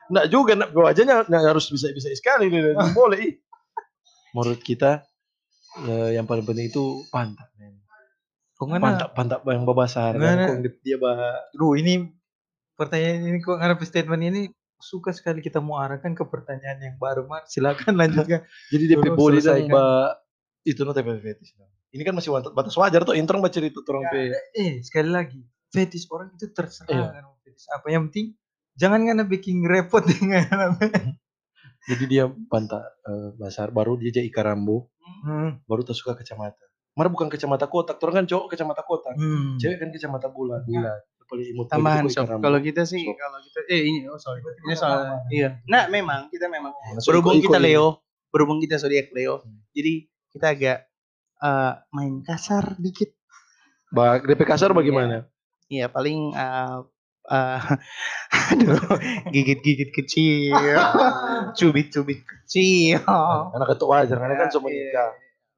Nggak 0.09 0.27
juga, 0.33 0.53
nggak 0.57 0.71
wajahnya 0.75 1.15
nggak 1.29 1.43
harus 1.45 1.67
bisa 1.69 1.93
bisa 1.93 2.09
sekali 2.17 2.49
nggak 2.49 2.95
boleh. 2.97 3.37
Menurut 4.35 4.63
kita 4.65 5.05
eh, 5.81 6.11
yang 6.15 6.27
paling 6.27 6.43
penting 6.43 6.69
itu 6.69 7.05
pantat, 7.09 7.49
men. 7.57 7.79
Pantat, 8.61 9.17
pantat 9.17 9.41
yang 9.47 9.65
babasar. 9.65 10.13
Kan, 10.13 10.61
dia 10.85 10.97
bah 11.01 11.17
Duh, 11.57 11.73
ini 11.75 12.13
pertanyaan 12.77 13.25
ini 13.25 13.39
kok 13.41 13.57
ngarep 13.57 13.81
statement 13.83 14.21
ini 14.21 14.43
suka 14.77 15.13
sekali 15.13 15.41
kita 15.41 15.61
mau 15.61 15.77
arahkan 15.77 16.13
ke 16.13 16.25
pertanyaan 16.25 16.81
yang 16.81 16.97
baru, 16.97 17.25
Mar. 17.25 17.45
Silakan 17.45 17.97
lanjutkan. 17.97 18.45
Jadi 18.73 18.85
DP 18.87 19.05
Tolong 19.05 19.17
body 19.17 19.39
dan 19.41 19.69
mbak 19.69 20.09
itu 20.65 20.81
no 20.85 20.93
TP 20.93 21.09
fetish. 21.21 21.53
Ini 21.91 22.03
kan 22.05 22.15
masih 22.15 22.31
batas- 22.33 22.77
wajar 22.77 23.03
tuh 23.03 23.17
intern 23.17 23.41
baca 23.41 23.53
cerita 23.53 23.81
orang 23.89 24.05
pe. 24.09 24.21
Eh, 24.55 24.81
sekali 24.81 25.09
lagi, 25.09 25.41
fetish 25.69 26.09
orang 26.09 26.33
itu 26.33 26.49
terserah 26.53 26.89
Iya. 26.89 27.07
kan 27.13 27.25
fetish 27.41 27.67
apa. 27.73 27.87
Yang 27.89 28.03
penting 28.09 28.27
jangan 28.77 29.01
ngana 29.05 29.25
bikin 29.25 29.65
repot 29.65 30.05
dengan. 30.11 30.77
Jadi 31.89 32.05
dia 32.07 32.25
pantat 32.49 32.85
eh, 33.03 33.33
basar 33.37 33.71
baru 33.71 33.97
dia 33.97 34.11
jadi 34.11 34.27
ikarambo, 34.27 34.91
Hmm. 35.21 35.61
baru 35.65 35.85
tak 35.85 35.97
suka 35.97 36.17
kacamata. 36.17 36.61
Mar 36.97 37.09
bukan 37.09 37.29
kacamata 37.29 37.65
kotak, 37.65 37.97
orang 38.01 38.25
kan 38.25 38.27
cowok 38.29 38.47
kacamata 38.51 38.83
kotak. 38.83 39.15
Hmm. 39.17 39.57
Cewek 39.57 39.81
kan 39.81 39.89
bulat. 40.29 40.65
Bulat. 40.65 41.01
Paling 41.31 41.47
imut 41.47 41.71
Tambahan 41.71 42.11
kok 42.11 42.27
sob. 42.27 42.43
Kalau 42.43 42.59
kita 42.59 42.83
sih, 42.83 43.07
Sob. 43.07 43.15
kalau 43.15 43.39
kita 43.39 43.61
eh 43.71 43.87
ini 43.87 44.03
oh 44.11 44.19
sorry. 44.19 44.43
Ini 44.43 44.75
soal 44.75 45.23
iya. 45.31 45.63
Nah, 45.71 45.87
memang 45.87 46.27
kita 46.27 46.51
memang 46.51 46.75
Nah, 46.75 46.99
so 46.99 47.15
berhubung 47.15 47.39
iko-iko 47.39 47.55
kita. 47.55 47.63
Leo, 47.63 47.87
berhubung 48.35 48.59
kita 48.59 48.83
zodiak 48.83 49.15
Leo. 49.15 49.39
Hmm. 49.39 49.63
Jadi 49.71 50.11
kita 50.35 50.47
agak 50.51 50.79
eh, 51.39 51.73
main 51.95 52.19
kasar 52.27 52.75
dikit. 52.77 53.15
Ba- 53.95 54.19
DP 54.19 54.43
kasar 54.43 54.75
bagaimana? 54.75 55.31
Iya, 55.71 55.87
paling 55.87 56.35
eh 56.35 56.79
eh, 57.31 57.61
aduh, 58.53 58.83
gigit-gigit 59.31 59.91
kecil. 59.95 60.55
Cubit-cubit 61.59 62.21
kecil. 62.23 62.99
Anak 63.55 63.79
itu 63.79 63.87
wajar, 63.87 64.17
karena 64.19 64.35
kan 64.37 64.49
cuma 64.51 64.69
Iya. 64.69 64.83
nikah. 64.91 65.11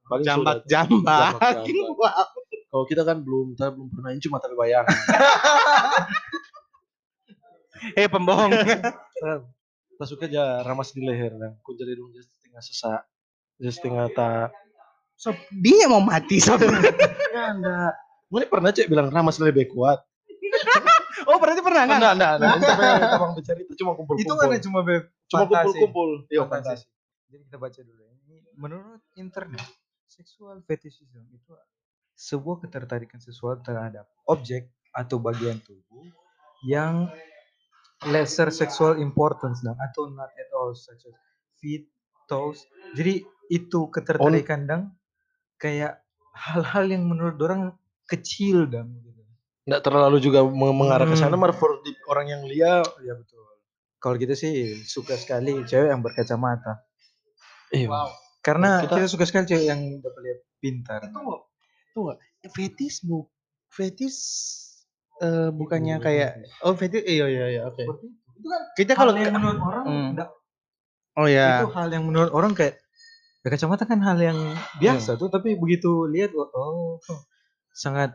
Paling 0.02 0.24
Jambak-jambak. 0.28 1.30
Jambak-jambak. 1.40 1.92
Wow. 2.02 2.26
Kalau 2.72 2.84
kita 2.88 3.04
kan 3.04 3.20
belum, 3.20 3.52
kita 3.52 3.68
belum 3.68 3.88
pernah 3.92 4.16
ini 4.16 4.20
cuma 4.24 4.40
tapi 4.40 4.56
bayangan. 4.56 4.96
Eh, 7.92 8.08
pembohong. 8.08 8.52
kita 9.92 10.04
suka 10.08 10.24
aja 10.26 10.64
ramas 10.64 10.90
di 10.96 11.04
leher 11.04 11.30
dan 11.36 11.54
ku 11.62 11.76
jadi 11.78 11.94
dong 11.94 12.10
setengah 12.16 12.62
sesak 12.64 13.00
just 13.60 13.78
setengah 13.78 14.10
tak 14.10 14.50
Sob, 15.14 15.38
dia 15.54 15.86
mau 15.86 16.02
mati, 16.02 16.42
Sob. 16.42 16.58
enggak 16.58 17.92
Mulai 18.32 18.46
pernah 18.50 18.74
cek 18.74 18.90
bilang 18.90 19.12
ramas 19.14 19.38
lebih 19.38 19.70
kuat 19.70 20.02
Oh, 21.28 21.38
berarti 21.38 21.60
pernah 21.60 21.84
kan? 21.84 21.98
enggak 21.98 22.12
enggak 22.18 22.32
enggak 22.38 22.52
apa 22.72 22.82
yang 22.82 23.12
abang 23.16 23.32
bercerita 23.34 23.72
cuma 23.78 23.92
kumpul 23.94 24.14
Itu 24.16 24.32
kan 24.34 24.48
cuma 24.58 24.80
be 24.82 24.94
cuma 25.26 25.44
fantasi. 25.44 25.64
kumpul 25.64 25.80
kumpul 25.80 26.10
iya 26.28 26.42
Fantasi. 26.44 26.86
Jadi 27.28 27.36
kita 27.48 27.56
baca 27.56 27.80
dulu. 27.80 28.02
ya. 28.02 28.12
Ini 28.12 28.36
menurut 28.56 29.02
internet, 29.16 29.64
seksual 30.04 30.60
fetishism 30.62 31.24
itu 31.30 31.52
sebuah 32.12 32.60
ketertarikan 32.62 33.18
seksual 33.18 33.58
terhadap 33.60 34.04
objek 34.28 34.68
atau 34.92 35.16
bagian 35.16 35.56
tubuh 35.64 36.04
yang 36.62 37.08
lesser 38.04 38.50
sexual 38.50 38.98
importance 38.98 39.62
dan 39.62 39.78
atau 39.80 40.10
not 40.10 40.28
at 40.36 40.50
all 40.52 40.74
such 40.74 41.06
as 41.08 41.16
feet, 41.56 41.88
toes. 42.26 42.66
Jadi 42.98 43.22
itu 43.48 43.88
ketertarikan 43.88 44.68
dan 44.68 44.80
kayak 45.56 46.02
hal-hal 46.34 46.84
yang 46.88 47.06
menurut 47.06 47.38
orang 47.40 47.62
kecil 48.04 48.66
dan 48.66 48.92
enggak 49.62 49.82
terlalu 49.82 50.18
juga 50.18 50.42
meng- 50.42 50.74
mengarah 50.74 51.06
ke 51.06 51.14
sana 51.14 51.34
Hmm. 51.34 51.42
mar 51.42 51.52
for 51.54 51.78
orang 52.10 52.26
yang 52.28 52.42
lihat 52.44 52.86
Ya 53.00 53.14
betul. 53.14 53.40
Kalau 53.96 54.18
gitu 54.18 54.34
sih 54.34 54.52
suka 54.82 55.14
sekali 55.14 55.62
cewek 55.62 55.88
yang 55.88 56.02
berkacamata. 56.02 56.82
iya 57.70 57.86
Karena 58.42 58.82
Kita- 58.82 58.98
kita, 58.98 59.06
suka 59.06 59.22
sekali 59.22 59.46
cewek 59.46 59.66
yang 59.70 59.80
dapat 60.02 60.20
lihat 60.20 60.38
pintar. 60.58 61.00
Tunggu, 61.08 61.46
tunggu. 61.94 62.18
Fetis 62.50 63.06
bu, 63.06 63.30
fetis 63.70 64.16
eh, 65.22 65.54
bukannya 65.54 66.02
kayak 66.02 66.42
oh 66.66 66.74
fetis 66.74 67.06
iya 67.06 67.30
iya 67.30 67.44
iya 67.48 67.62
oke. 67.64 67.78
Seperti 67.78 68.06
itu. 68.10 68.18
Itu 68.34 68.46
kan 68.50 68.62
Kita 68.74 68.92
kalau 68.92 69.14
yang 69.14 69.30
menurut 69.32 69.60
orang 69.62 69.84
Hmm. 69.86 70.08
enggak- 70.18 70.32
oh 71.14 71.28
ya 71.30 71.62
itu 71.62 71.70
hal 71.70 71.88
yang 71.88 72.02
menurut 72.02 72.34
orang 72.34 72.52
kayak 72.52 72.82
ya 73.42 73.48
kacamata 73.48 73.86
kan 73.86 74.02
hal 74.02 74.18
yang 74.18 74.38
biasa 74.78 75.14
tuh 75.14 75.30
tapi 75.30 75.54
begitu 75.54 76.10
lihat 76.10 76.34
oh 76.34 76.98
sangat 77.70 78.10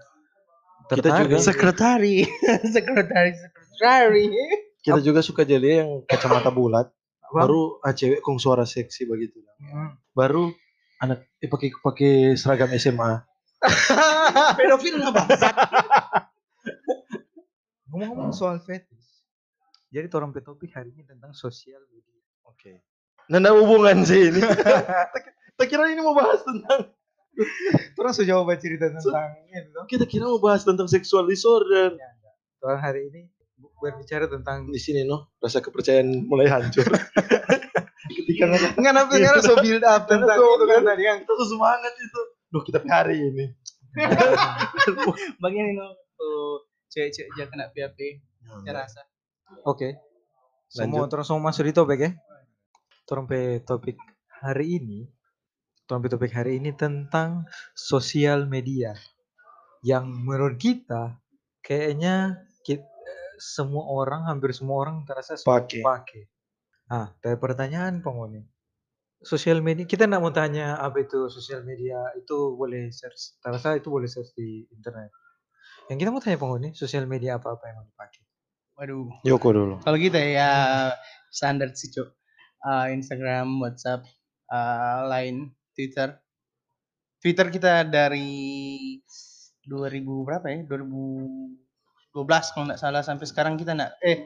Kita 0.88 1.08
juga- 1.20 1.38
sekretari, 1.38 2.24
sekretari, 2.76 3.32
sekretari. 3.36 4.26
kita 4.80 5.00
juga 5.00 5.20
suka 5.20 5.44
jadi 5.44 5.84
yang 5.84 6.04
kacamata 6.04 6.48
bulat 6.48 6.88
Apa? 7.22 7.44
baru 7.44 7.80
ah, 7.82 7.92
cewek 7.92 8.20
kong 8.20 8.38
suara 8.38 8.64
seksi 8.64 9.04
begitu 9.04 9.40
Hmm. 9.58 9.98
baru 10.14 10.54
anak 10.98 11.22
eh, 11.38 11.46
pakai 11.46 11.70
pakai 11.76 12.12
seragam 12.34 12.72
SMA 12.72 13.20
Pedofil 14.56 14.96
nggak 14.96 15.12
bangsat? 15.12 15.56
Ngomong-ngomong 17.88 18.32
soal 18.32 18.60
fetish. 18.60 19.24
Jadi 19.90 20.06
orang 20.14 20.32
topik 20.36 20.72
hari 20.72 20.92
ini 20.92 21.04
tentang 21.04 21.34
sosial 21.34 21.80
media. 21.90 22.20
Oke. 22.44 22.84
Nah, 23.28 23.40
ada 23.40 23.56
hubungan 23.56 24.04
sih 24.04 24.30
ini. 24.30 24.38
Kita 24.38 25.64
kira 25.66 25.90
ini 25.90 26.00
mau 26.00 26.14
bahas 26.14 26.44
tentang 26.44 26.92
Terus 27.94 28.14
sudah 28.18 28.28
jawab 28.28 28.50
cerita 28.58 28.90
tentang 28.90 29.30
itu. 29.46 29.80
kita 29.86 30.06
kira 30.10 30.26
mau 30.26 30.42
bahas 30.42 30.66
tentang 30.66 30.90
sexual 30.90 31.30
disorder. 31.30 31.94
Orang 32.62 32.82
hari 32.82 33.10
ini 33.14 33.30
berbicara 33.78 34.26
tentang 34.26 34.74
Di 34.74 34.82
sini 34.82 35.06
no, 35.06 35.30
rasa 35.38 35.62
kepercayaan 35.62 36.26
mulai 36.26 36.50
hancur. 36.50 36.86
Ketika 38.18 38.44
nggak 38.50 38.80
Enggak 38.80 38.94
kenapa 38.96 39.12
sekarang 39.14 39.42
so 39.44 39.54
build 39.62 39.86
up 39.86 40.10
tentang 40.10 40.38
so- 40.38 40.56
itu 40.58 40.66
kan 40.66 40.82
tadi 40.86 41.04
kan. 41.06 41.18
kita 41.22 41.34
tuh 41.38 41.48
semangat 41.48 41.94
itu. 41.94 42.22
Duh, 42.48 42.64
kita 42.64 42.80
hari 42.88 43.18
ini. 43.22 43.46
Bagian 45.44 45.66
ini 45.74 45.82
tuh 46.18 46.66
cewek-cewek 46.90 47.30
jangan 47.36 47.50
kena 47.54 47.66
PHP. 47.74 48.00
Saya 48.64 48.74
rasa. 48.74 49.02
Oke. 49.68 50.00
Semua 50.68 51.06
Lanjut. 51.06 51.10
terus 51.12 51.26
semua 51.28 51.44
masuk 51.52 51.64
di 51.68 51.74
topik 51.76 52.00
ya. 52.00 52.12
Terus 53.08 53.64
topik 53.64 53.98
hari 54.42 54.80
ini. 54.80 55.00
Terus 55.88 56.12
topik 56.12 56.36
hari 56.36 56.60
ini 56.60 56.76
tentang 56.76 57.48
sosial 57.72 58.44
media. 58.44 58.92
Yang 59.80 60.06
menurut 60.12 60.60
kita 60.60 61.16
kayaknya 61.64 62.44
kita, 62.68 62.84
semua 63.40 63.88
orang 63.88 64.28
hampir 64.28 64.52
semua 64.52 64.84
orang 64.84 65.08
terasa 65.08 65.40
Pakai. 65.40 65.80
pakai. 65.80 66.24
Ah, 66.92 67.16
tapi 67.24 67.40
pertanyaan 67.40 68.04
penghuni. 68.04 68.44
Sosial 69.24 69.64
media 69.64 69.88
kita 69.88 70.06
nggak 70.06 70.22
mau 70.22 70.30
tanya 70.36 70.78
apa 70.78 71.02
itu 71.02 71.32
sosial 71.32 71.64
media 71.64 72.04
itu 72.20 72.54
boleh 72.54 72.92
search. 72.92 73.40
Terasa 73.40 73.80
itu 73.80 73.88
boleh 73.88 74.12
search 74.12 74.36
di 74.36 74.68
internet. 74.70 75.10
Yang 75.88 75.98
kita 76.04 76.10
mau 76.12 76.20
tanya 76.20 76.38
penghuni, 76.38 76.70
sosial 76.76 77.08
media 77.08 77.40
apa 77.40 77.56
apa 77.56 77.64
yang 77.72 77.80
mau 77.80 77.88
dipakai? 77.88 78.24
Waduh. 78.78 79.10
Yoko 79.24 79.50
dulu. 79.56 79.76
Kalau 79.82 79.98
kita 79.98 80.20
ya 80.20 80.52
standar 81.32 81.72
sih 81.74 81.90
cok. 81.96 82.10
Eh, 82.58 82.86
Instagram, 82.94 83.58
WhatsApp, 83.64 84.04
eh, 84.52 85.00
Line, 85.08 85.57
Twitter. 85.78 86.18
Twitter 87.22 87.48
kita 87.54 87.86
dari 87.86 88.98
2000 89.70 90.26
berapa 90.26 90.46
ya? 90.50 90.66
2012 90.66 91.54
kalau 92.26 92.66
nggak 92.66 92.82
salah 92.82 93.06
sampai 93.06 93.26
sekarang 93.30 93.54
kita 93.62 93.78
nggak 93.78 93.94
eh 94.02 94.26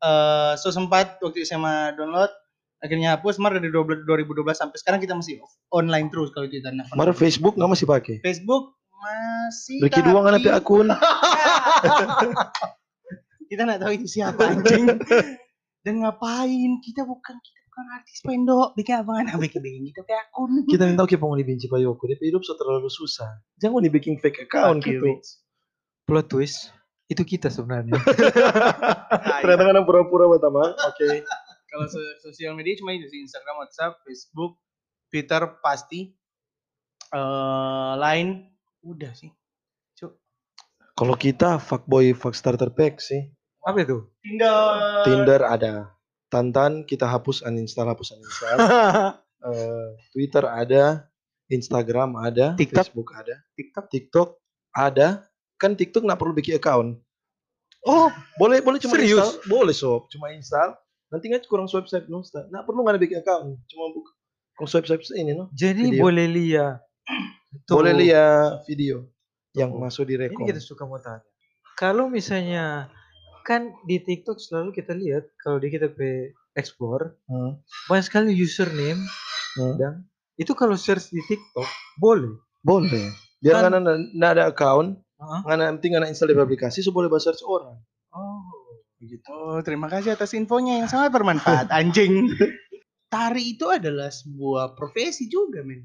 eh 0.00 0.52
so 0.56 0.72
sempat 0.72 1.20
waktu 1.20 1.44
SMA 1.44 1.92
download 2.00 2.32
akhirnya 2.80 3.16
hapus 3.16 3.36
mar 3.40 3.52
dari 3.52 3.68
12 3.68 4.08
2012 4.08 4.56
sampai 4.56 4.76
sekarang 4.80 5.00
kita 5.04 5.12
masih 5.12 5.40
online 5.68 6.08
terus 6.08 6.32
kalau 6.32 6.48
Twitter 6.48 6.72
nah, 6.72 6.88
Mar 6.96 7.12
Facebook 7.12 7.56
nggak 7.60 7.72
masih 7.72 7.86
pakai? 7.88 8.16
Facebook 8.24 8.76
masih 8.96 9.78
Ricky 9.84 10.00
doang 10.00 10.24
kan 10.24 10.40
tapi- 10.40 10.48
ada 10.48 10.56
akun. 10.56 10.88
kita 13.50 13.60
nggak 13.62 13.80
tahu 13.84 13.92
itu 13.94 14.06
siapa 14.10 14.42
anjing 14.42 14.86
dan 15.84 15.94
ngapain 16.02 16.72
kita 16.82 17.06
bukan 17.06 17.36
kita 17.38 17.55
bukan 17.76 17.92
artis 17.92 18.24
pendok 18.24 18.72
bikin 18.72 19.04
apa 19.04 19.10
nggak 19.20 19.36
bikin 19.36 19.60
bikin 19.60 19.82
kita 19.92 20.00
kayak 20.08 20.32
akun 20.32 20.64
Kita 20.64 20.88
minta 20.88 21.04
oke 21.04 21.12
mau 21.20 21.36
dibenci 21.36 21.68
Pak 21.68 21.76
Yoko. 21.76 22.08
Dia 22.08 22.16
hidup 22.24 22.40
so 22.40 22.56
terlalu 22.56 22.88
susah. 22.88 23.36
Jangan 23.60 23.84
dibikin 23.84 24.16
fake 24.16 24.48
account 24.48 24.80
Oke, 24.80 24.96
gitu. 24.96 25.04
Rich. 25.04 25.44
Plot 26.08 26.26
twist 26.32 26.72
itu 27.12 27.20
kita 27.20 27.52
sebenarnya. 27.52 28.00
Ternyata 29.44 29.60
kan 29.60 29.74
yang 29.76 29.84
pura-pura 29.84 30.24
pertama. 30.24 30.72
Oke. 30.72 31.20
kalau 31.68 31.84
so- 31.84 32.16
sosial 32.24 32.56
media 32.56 32.72
cuma 32.80 32.96
itu 32.96 33.12
sih 33.12 33.20
Instagram 33.20 33.60
WhatsApp 33.60 34.00
Facebook 34.00 34.56
Twitter 35.12 35.60
pasti 35.60 36.16
eh 37.12 37.92
Line 37.94 38.56
udah 38.80 39.12
sih 39.12 39.28
Cuk. 39.92 40.16
Kalau 40.96 41.12
kita 41.12 41.60
fuckboy 41.60 42.16
fuck 42.16 42.32
starter 42.32 42.72
pack 42.72 43.04
sih. 43.04 43.28
apa 43.60 43.84
itu? 43.84 44.08
Tinder 44.24 45.04
Tinder 45.04 45.40
ada. 45.44 45.95
Tantan 46.36 46.84
kita 46.84 47.08
hapus 47.08 47.40
uninstall 47.48 47.88
hapus 47.88 48.12
uninstall. 48.12 48.58
Eh, 49.46 49.88
Twitter 50.10 50.42
ada, 50.42 51.06
Instagram 51.46 52.18
ada, 52.18 52.58
TikTok? 52.58 52.82
Facebook 52.82 53.14
ada, 53.14 53.38
TikTok 53.54 53.84
TikTok 53.94 54.28
ada 54.74 55.22
kan 55.54 55.78
TikTok 55.78 56.02
nggak 56.02 56.18
perlu 56.18 56.34
bikin 56.34 56.58
account. 56.58 56.98
Oh, 57.86 58.10
Boleh 58.42 58.58
boleh 58.58 58.82
cuma 58.82 58.98
Serius? 58.98 59.14
install, 59.22 59.46
boleh 59.46 59.76
sob, 59.76 60.10
cuma 60.10 60.34
install. 60.34 60.74
Nanti 61.14 61.30
nggak 61.30 61.46
kurang 61.46 61.70
swipe 61.70 61.86
swipe 61.86 62.10
no, 62.10 62.26
nggak 62.26 62.64
perlu 62.66 62.80
nggak 62.82 62.98
bikin 62.98 63.22
account, 63.22 63.54
cuma 63.70 63.84
buka 63.94 64.10
kurang 64.58 64.70
swipe 64.72 64.88
swipe 64.90 65.04
ini 65.14 65.30
no. 65.38 65.46
jadi 65.54 65.94
Video. 65.94 66.02
boleh 66.02 66.26
lihat. 66.26 66.76
Tuh. 67.70 67.74
Boleh 67.78 67.94
lihat 67.94 68.66
video 68.66 69.06
yang 69.54 69.70
masuk 69.78 70.10
di 70.10 70.18
Ini 70.18 70.26
rekom. 70.26 70.42
kita 70.42 70.58
suka 70.58 70.82
mau 70.90 70.98
tanya. 70.98 71.22
Kalau 71.78 72.10
misalnya 72.10 72.90
kan 73.46 73.62
di 73.82 73.96
TikTok 73.96 74.36
selalu 74.36 74.74
kita 74.74 74.90
lihat 74.92 75.30
kalau 75.38 75.56
di 75.56 75.70
kita 75.70 75.86
pe 75.88 76.34
explore 76.52 77.14
Hmm. 77.24 77.62
banyak 77.86 78.04
sekali 78.04 78.34
username 78.34 78.98
Hmm. 79.54 79.78
dan 79.78 79.92
itu 80.34 80.52
kalau 80.52 80.74
search 80.74 81.08
di 81.08 81.22
TikTok 81.22 81.64
boleh. 81.96 82.34
Boleh. 82.60 83.06
Biar 83.38 83.62
Kan- 83.62 83.78
nggak 83.78 83.96
nggak 84.12 84.32
ada 84.32 84.44
account, 84.46 84.98
nggak 85.16 85.56
nanti 85.56 85.84
nggak 85.86 86.10
install 86.10 86.28
di 86.28 86.36
aplikasi, 86.36 86.82
so 86.82 86.90
boleh 86.90 87.06
bahasa 87.06 87.30
search 87.30 87.46
orang. 87.46 87.78
Oh. 88.10 88.42
Begitu. 88.96 89.22
Oh, 89.28 89.60
terima 89.60 89.86
kasih 89.86 90.12
atas 90.12 90.32
infonya 90.32 90.80
yang 90.80 90.88
sangat 90.88 91.12
bermanfaat, 91.12 91.68
anjing. 91.78 92.32
Tari 93.06 93.54
itu 93.54 93.68
adalah 93.68 94.08
sebuah 94.08 94.72
profesi 94.72 95.28
juga, 95.28 95.60
men. 95.60 95.84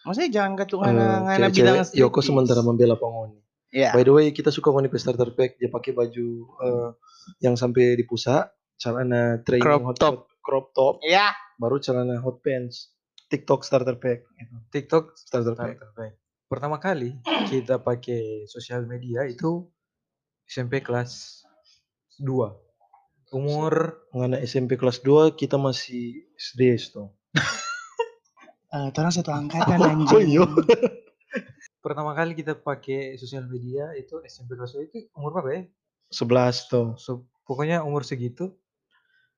Maksudnya 0.00 0.30
jangan 0.30 0.52
katungan 0.54 0.92
Eh, 0.92 1.18
ngana 1.26 1.48
bilang 1.50 1.84
Yoko 1.90 2.20
sementara 2.20 2.60
membela 2.60 2.94
Pongoni. 2.94 3.36
Ya. 3.70 3.94
By 3.94 4.02
the 4.02 4.10
way, 4.10 4.26
kita 4.30 4.50
suka 4.50 4.68
pe 4.70 4.98
starter 4.98 5.30
pack. 5.30 5.56
Dia 5.56 5.70
pakai 5.70 5.94
baju 5.94 6.28
eh, 6.58 6.90
yang 7.38 7.54
sampai 7.54 7.94
di 7.94 8.02
pusat, 8.02 8.50
celana 8.74 9.38
training 9.40 9.62
Crop 9.62 9.82
hot 9.84 9.96
top. 9.96 10.16
crop 10.42 10.66
top, 10.72 10.94
Ya. 11.02 11.30
baru 11.54 11.78
celana 11.78 12.18
hot 12.18 12.42
pants. 12.42 12.90
TikTok 13.30 13.62
starter 13.62 13.94
pack. 13.94 14.26
gitu. 14.34 14.54
TikTok 14.68 15.14
Starter 15.14 15.54
pack. 15.54 15.78
starter 15.78 15.90
pack. 15.94 16.12
Pertama 16.50 16.76
kali 16.76 17.14
kita 17.46 17.78
pakai 17.78 18.42
sosial 18.44 18.82
media 18.82 19.22
itu 19.22 19.70
SMP 20.42 20.82
kelas 20.82 21.46
2. 22.18 22.26
Umur 23.30 24.02
Ngana 24.10 24.42
SMP 24.42 24.74
kelas 24.74 24.98
2 25.00 25.38
kita 25.38 25.54
masih 25.54 26.26
SD 26.34 26.74
itu. 26.74 27.06
Eh, 28.70 28.88
orang 28.90 29.14
satu 29.14 29.30
angkatan 29.38 29.78
Oh, 29.78 29.86
anjing. 29.86 30.42
Pertama 31.80 32.12
kali 32.12 32.32
kita 32.32 32.54
pakai 32.54 33.16
sosial 33.16 33.44
media 33.44 33.90
itu 33.92 34.20
SMP 34.22 34.54
kelas 34.54 34.72
2 34.72 34.86
itu 34.86 35.08
umur 35.12 35.32
berapa 35.32 35.50
ya? 35.50 35.62
11 36.08 36.26
tuh. 36.66 36.86
So, 36.96 37.10
pokoknya 37.44 37.80
umur 37.80 38.02
segitu 38.02 38.52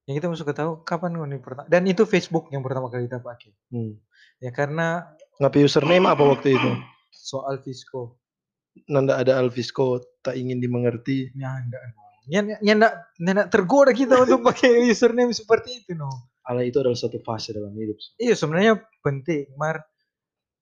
yang 0.05 0.19
kita 0.19 0.27
masuk 0.27 0.51
ke 0.51 0.55
tahu 0.55 0.83
kapan 0.83 1.15
nih 1.15 1.39
pertama 1.39 1.67
dan 1.67 1.87
itu 1.87 2.03
Facebook 2.03 2.51
yang 2.51 2.61
pertama 2.61 2.87
kali 2.87 3.07
kita 3.07 3.19
pakai 3.19 3.55
Hmm. 3.69 3.95
ya 4.37 4.51
karena 4.51 5.07
Ngapain 5.39 5.63
username 5.63 6.05
apa 6.05 6.23
waktu 6.23 6.55
itu? 6.55 6.71
soal 7.09 7.59
Visco 7.59 8.19
Nanda 8.89 9.17
ada 9.17 9.37
Alvisco 9.37 10.01
tak 10.19 10.35
ingin 10.35 10.57
dimengerti. 10.57 11.29
nyanda 11.33 11.77
nyanda 12.25 12.57
nyanda 12.59 12.89
nyanda 13.17 13.43
tergoda 13.47 13.93
kita 13.93 14.17
untuk 14.19 14.41
pakai 14.49 14.89
username 14.89 15.31
seperti 15.31 15.85
itu 15.85 15.95
no 15.95 16.11
Allah 16.43 16.67
itu 16.67 16.83
adalah 16.83 16.99
satu 16.99 17.23
fase 17.23 17.55
dalam 17.55 17.71
hidup. 17.73 17.95
iya 18.19 18.35
sebenarnya 18.35 18.75
penting 19.01 19.55
mar 19.55 19.87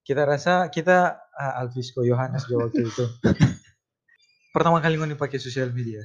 kita 0.02 0.22
rasa 0.24 0.68
kita 0.68 1.20
ah, 1.32 1.60
Alvisco 1.60 2.02
Yohanes 2.02 2.44
juga 2.46 2.68
waktu 2.68 2.88
itu 2.88 3.04
pertama 4.54 4.80
kali 4.80 4.98
gue 4.98 5.14
pakai 5.14 5.38
sosial 5.38 5.70
media 5.70 6.02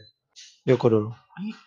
Yoko 0.66 0.88
dulu. 0.90 1.10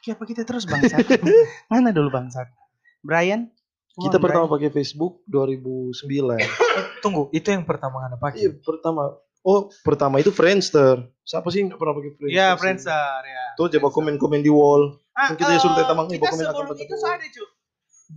Siapa 0.02 0.26
kita 0.26 0.42
terus 0.42 0.66
bangsat? 0.66 1.06
Mana 1.70 1.94
dulu 1.94 2.11
bangsat? 2.11 2.50
Brian? 2.99 3.47
Come 3.94 4.11
Kita 4.11 4.18
on, 4.18 4.23
pertama 4.26 4.44
Brian. 4.50 4.54
pakai 4.58 4.70
Facebook 4.75 5.23
2009. 5.30 6.35
tunggu 7.06 7.30
itu 7.30 7.47
yang 7.47 7.62
pertama 7.62 8.02
gue 8.02 8.18
pakai 8.18 8.38
Iya, 8.42 8.50
pertama. 8.58 9.23
Oh, 9.47 9.70
pertama 9.87 10.18
itu 10.18 10.35
Friendster. 10.35 11.06
Siapa 11.23 11.47
sih 11.54 11.62
nggak 11.70 11.78
pernah 11.78 11.94
pakai 11.94 12.11
Friendster? 12.11 12.35
Iya? 12.35 12.49
Friendster 12.58 13.20
ya. 13.23 13.44
Tuh 13.54 13.70
coba 13.78 13.88
komen-komen 13.94 14.42
di 14.42 14.50
wall. 14.50 14.99
Ah, 15.14 15.30
Kan 15.30 15.38
kita 15.38 15.50
ya 15.54 15.60
suruh 15.62 15.78
tetamang, 15.78 16.06
ibu 16.10 16.19
kita 16.19 16.34
komen 16.34 16.45
sebelum 16.50 16.67
itu 16.75 16.97
ada. 17.06 17.26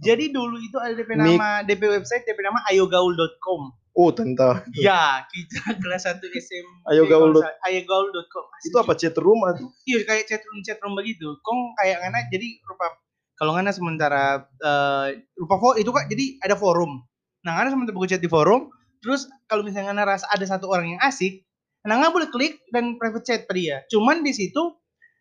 Jadi 0.02 0.26
dulu 0.34 0.58
itu 0.58 0.78
ada 0.82 0.94
DP 0.98 1.10
Mik. 1.14 1.38
nama 1.38 1.50
DP 1.62 1.82
website 1.94 2.26
DP 2.26 2.42
nama 2.42 2.66
ayogaul.com. 2.74 3.62
Oh, 3.92 4.08
tentang. 4.16 4.64
Ya, 4.72 5.28
kita 5.28 5.60
kelas 5.84 6.08
1 6.08 6.24
SMP. 6.24 6.72
Ayogaul 6.88 7.36
dot- 7.36 7.60
ayogaul.com. 7.68 8.46
Itu 8.64 8.76
apa 8.80 8.96
chat 8.96 9.16
room 9.20 9.44
atau? 9.44 9.68
Iya 9.84 10.08
kayak 10.08 10.24
chat 10.32 10.42
room 10.48 10.64
chat 10.64 10.80
room 10.80 10.96
begitu. 10.96 11.36
Kong 11.44 11.76
kayak 11.76 12.00
ngana 12.00 12.32
jadi 12.32 12.64
rupa 12.64 12.88
kalau 13.36 13.58
ngana 13.58 13.74
sementara 13.76 14.48
eh 14.62 15.26
rupa 15.36 15.56
fo 15.60 15.76
itu 15.76 15.92
kak 15.92 16.08
jadi 16.08 16.40
ada 16.40 16.56
forum. 16.56 17.04
Nah 17.44 17.60
ngana 17.60 17.74
sementara 17.76 17.92
buku 17.92 18.08
chat 18.08 18.24
di 18.24 18.32
forum. 18.32 18.72
Terus 19.04 19.28
kalau 19.52 19.66
misalnya 19.66 19.92
ngana 19.92 20.16
rasa 20.16 20.30
ada 20.32 20.46
satu 20.48 20.70
orang 20.72 20.96
yang 20.96 21.02
asik, 21.04 21.44
nah 21.84 22.00
ngana 22.00 22.14
boleh 22.16 22.30
klik 22.32 22.64
dan 22.72 22.96
private 22.96 23.26
chat 23.28 23.44
pada 23.44 23.58
dia. 23.60 23.78
Cuman 23.92 24.24
di 24.24 24.32
situ 24.32 24.62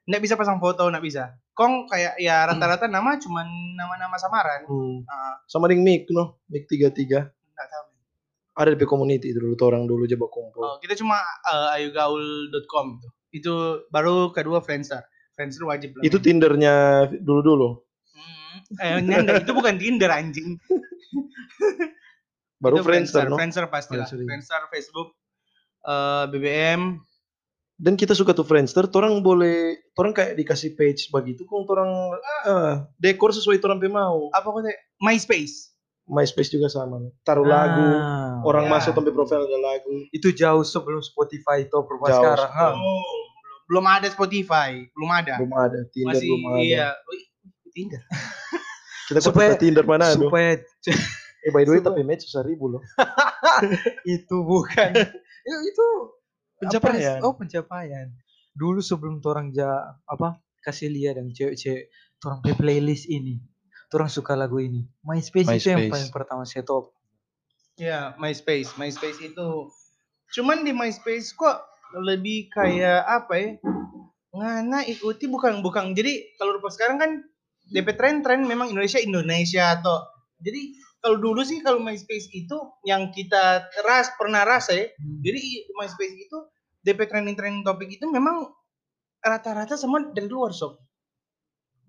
nggak 0.07 0.21
bisa 0.23 0.39
pasang 0.39 0.63
foto, 0.63 0.87
nggak 0.87 1.03
bisa. 1.03 1.35
Kong 1.59 1.91
kayak 1.91 2.21
ya 2.23 2.47
rata-rata 2.47 2.87
nama 2.87 3.19
cuman 3.19 3.47
nama-nama 3.75 4.15
samaran. 4.15 4.63
Hmm. 4.69 5.03
Ah, 5.11 5.43
Sama 5.49 5.67
dengan 5.67 5.91
Mic, 5.91 6.07
no? 6.13 6.39
Mic 6.47 6.69
33. 6.71 6.87
nggak 6.87 7.25
tahu. 7.27 7.40
Ada 8.61 8.77
di 8.77 8.85
community 8.85 9.33
itu 9.33 9.41
dulu, 9.41 9.57
tuh 9.57 9.73
orang 9.73 9.89
dulu 9.89 10.05
coba 10.05 10.27
kumpul. 10.29 10.61
Oh, 10.61 10.77
kita 10.85 10.93
cuma 11.01 11.17
eh, 11.49 11.81
ayogaul.com 11.81 13.01
itu. 13.01 13.09
Itu 13.33 13.55
baru 13.89 14.37
kedua 14.37 14.61
Friendster. 14.61 15.01
Friendster 15.33 15.65
wajib 15.65 15.97
lah. 15.97 16.05
Itu 16.05 16.21
Tindernya 16.21 17.09
dulu-dulu. 17.25 17.81
Hmm. 18.13 19.01
Eh, 19.01 19.41
itu 19.41 19.53
bukan 19.57 19.81
Tinder 19.81 20.13
anjing. 20.13 20.61
Baru 22.61 22.85
Itu 22.85 22.85
Friendster, 22.85 23.25
no? 23.33 23.41
Friendster 23.41 23.65
pasti 23.73 23.97
lah. 23.97 24.05
Friendster, 24.05 24.21
iya. 24.21 24.29
Friendster, 24.29 24.61
Facebook, 24.69 25.09
eh, 25.89 26.25
BBM. 26.29 27.01
Dan 27.81 27.97
kita 27.97 28.13
suka 28.13 28.37
tuh 28.37 28.45
Friendster, 28.45 28.85
orang 28.93 29.25
boleh, 29.25 29.81
orang 29.97 30.13
kayak 30.13 30.37
dikasih 30.37 30.77
page 30.77 31.09
begitu, 31.09 31.49
kok 31.49 31.65
orang 31.65 32.13
ah, 32.45 32.85
dekor 33.01 33.33
sesuai 33.33 33.57
orang 33.65 33.81
mau. 33.89 34.29
Apa 34.37 34.53
teh? 34.61 34.77
MySpace. 35.01 35.70
MySpace 36.11 36.51
juga 36.51 36.67
sama. 36.67 36.99
Taruh 37.21 37.47
lagu, 37.47 37.87
Ah, 37.95 38.43
orang 38.43 38.67
ya. 38.67 38.71
masuk 38.73 38.93
sampai 38.93 39.11
profil 39.11 39.41
ada 39.41 39.59
lagu. 39.59 39.95
itu 40.11 40.29
jauh 40.31 40.61
sebelum 40.61 40.99
Spotify 40.99 41.63
berubah 41.65 42.09
Jauh 42.09 42.25
sekarang. 42.35 42.75
Oh, 42.75 43.19
belum, 43.65 43.87
ada 43.87 44.07
Spotify, 44.07 44.91
belum 44.91 45.11
ada. 45.13 45.35
Belum 45.39 45.55
ada, 45.55 45.79
Tinder 45.89 46.11
Masih 46.11 46.27
belum 46.27 46.43
ada. 46.45 46.59
iya. 46.61 46.89
Tinder. 47.71 48.03
Kita 49.07 49.19
Supaya- 49.21 49.55
Tinder 49.55 49.83
mana 49.83 50.07
aduh. 50.09 50.27
supaya 50.27 50.59
Eh 51.41 51.49
by 51.49 51.65
the 51.65 51.73
way 51.73 51.81
tapi 51.81 52.03
match 52.03 52.23
susah 52.23 52.43
ribu 52.43 52.69
loh. 52.69 52.83
itu 54.07 54.37
bukan 54.41 54.91
Ya, 55.41 55.57
itu 55.63 55.87
Pencapaian. 56.59 57.17
apa- 57.17 57.25
oh 57.25 57.33
pencapaian 57.33 58.13
dulu 58.53 58.79
sebelum 58.79 59.25
orang 59.25 59.49
ja 59.49 59.71
apa 60.05 60.37
kasih 60.61 60.93
lihat 60.93 61.17
yang 61.17 61.33
cewek-cewek 61.33 61.89
orang 62.21 62.39
play 62.41 62.53
playlist 62.53 63.09
ini 63.09 63.41
orang 63.97 64.11
suka 64.11 64.39
lagu 64.39 64.63
ini 64.63 64.87
MySpace, 65.03 65.51
itu 65.59 65.75
yang 65.75 65.87
MySpace. 65.87 65.93
paling 65.93 66.11
pertama 66.15 66.43
saya 66.47 66.63
top 66.63 66.95
Iya, 67.81 68.13
MySpace. 68.21 68.77
MySpace 68.77 69.21
itu 69.25 69.49
cuman 70.37 70.63
di 70.69 70.77
MySpace 70.77 71.33
kok 71.33 71.65
lebih 71.97 72.53
kayak 72.53 73.09
apa 73.09 73.33
ya? 73.41 73.51
Ngana 74.37 74.85
ikuti 74.85 75.25
bukan 75.27 75.65
bukan. 75.65 75.97
Jadi 75.97 76.37
kalau 76.37 76.61
rupa 76.61 76.69
sekarang 76.69 77.01
kan 77.01 77.11
DP 77.73 77.97
tren-tren 77.97 78.45
memang 78.45 78.69
Indonesia 78.69 79.01
Indonesia 79.01 79.81
atau 79.81 79.97
jadi 80.45 80.77
kalau 81.01 81.17
dulu 81.17 81.41
sih 81.41 81.65
kalau 81.65 81.81
MySpace 81.81 82.29
itu 82.37 82.57
yang 82.85 83.09
kita 83.17 83.73
ras 83.89 84.13
pernah 84.21 84.45
rasa 84.45 84.77
ya. 84.77 84.87
Jadi 85.01 85.73
MySpace 85.81 86.15
itu 86.21 86.37
DP 86.85 87.09
trending-trending 87.09 87.65
topik 87.65 87.89
itu 87.89 88.05
memang 88.13 88.45
rata-rata 89.25 89.81
semua 89.81 90.05
dari 90.13 90.29
luar 90.29 90.53
sob. 90.53 90.77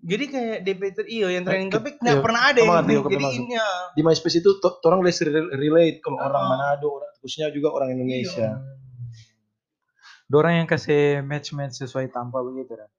Jadi 0.02 0.24
kayak 0.26 0.58
DP 0.62 0.82
ter- 0.92 1.06
iyo 1.06 1.26
yang 1.26 1.46
trending 1.46 1.70
Ke- 1.70 1.78
topik 1.78 1.94
nggak 1.96 2.10
iya, 2.12 2.20
pernah 2.20 2.42
ada 2.44 2.58
yang 2.58 2.74
aku 2.74 3.06
jadi 3.08 3.26
ini 3.32 3.54
ya. 3.54 3.68
Di 3.94 4.02
MySpace 4.02 4.36
itu 4.36 4.50
to- 4.58 4.82
orang 4.82 5.00
less 5.00 5.22
re- 5.22 5.30
relate 5.52 6.02
kalau 6.02 6.18
Ah. 6.18 6.26
orang 6.26 6.42
Manado, 6.48 6.88
orang 6.92 7.10
khususnya 7.16 7.48
juga 7.48 7.70
orang 7.70 7.94
Indonesia. 7.94 8.58
Dorang 10.26 10.54
yang 10.56 10.66
kasih 10.66 11.20
match-match 11.20 11.78
sesuai 11.78 12.08
tanpa 12.08 12.40
begitu 12.40 12.74
kan? 12.74 12.90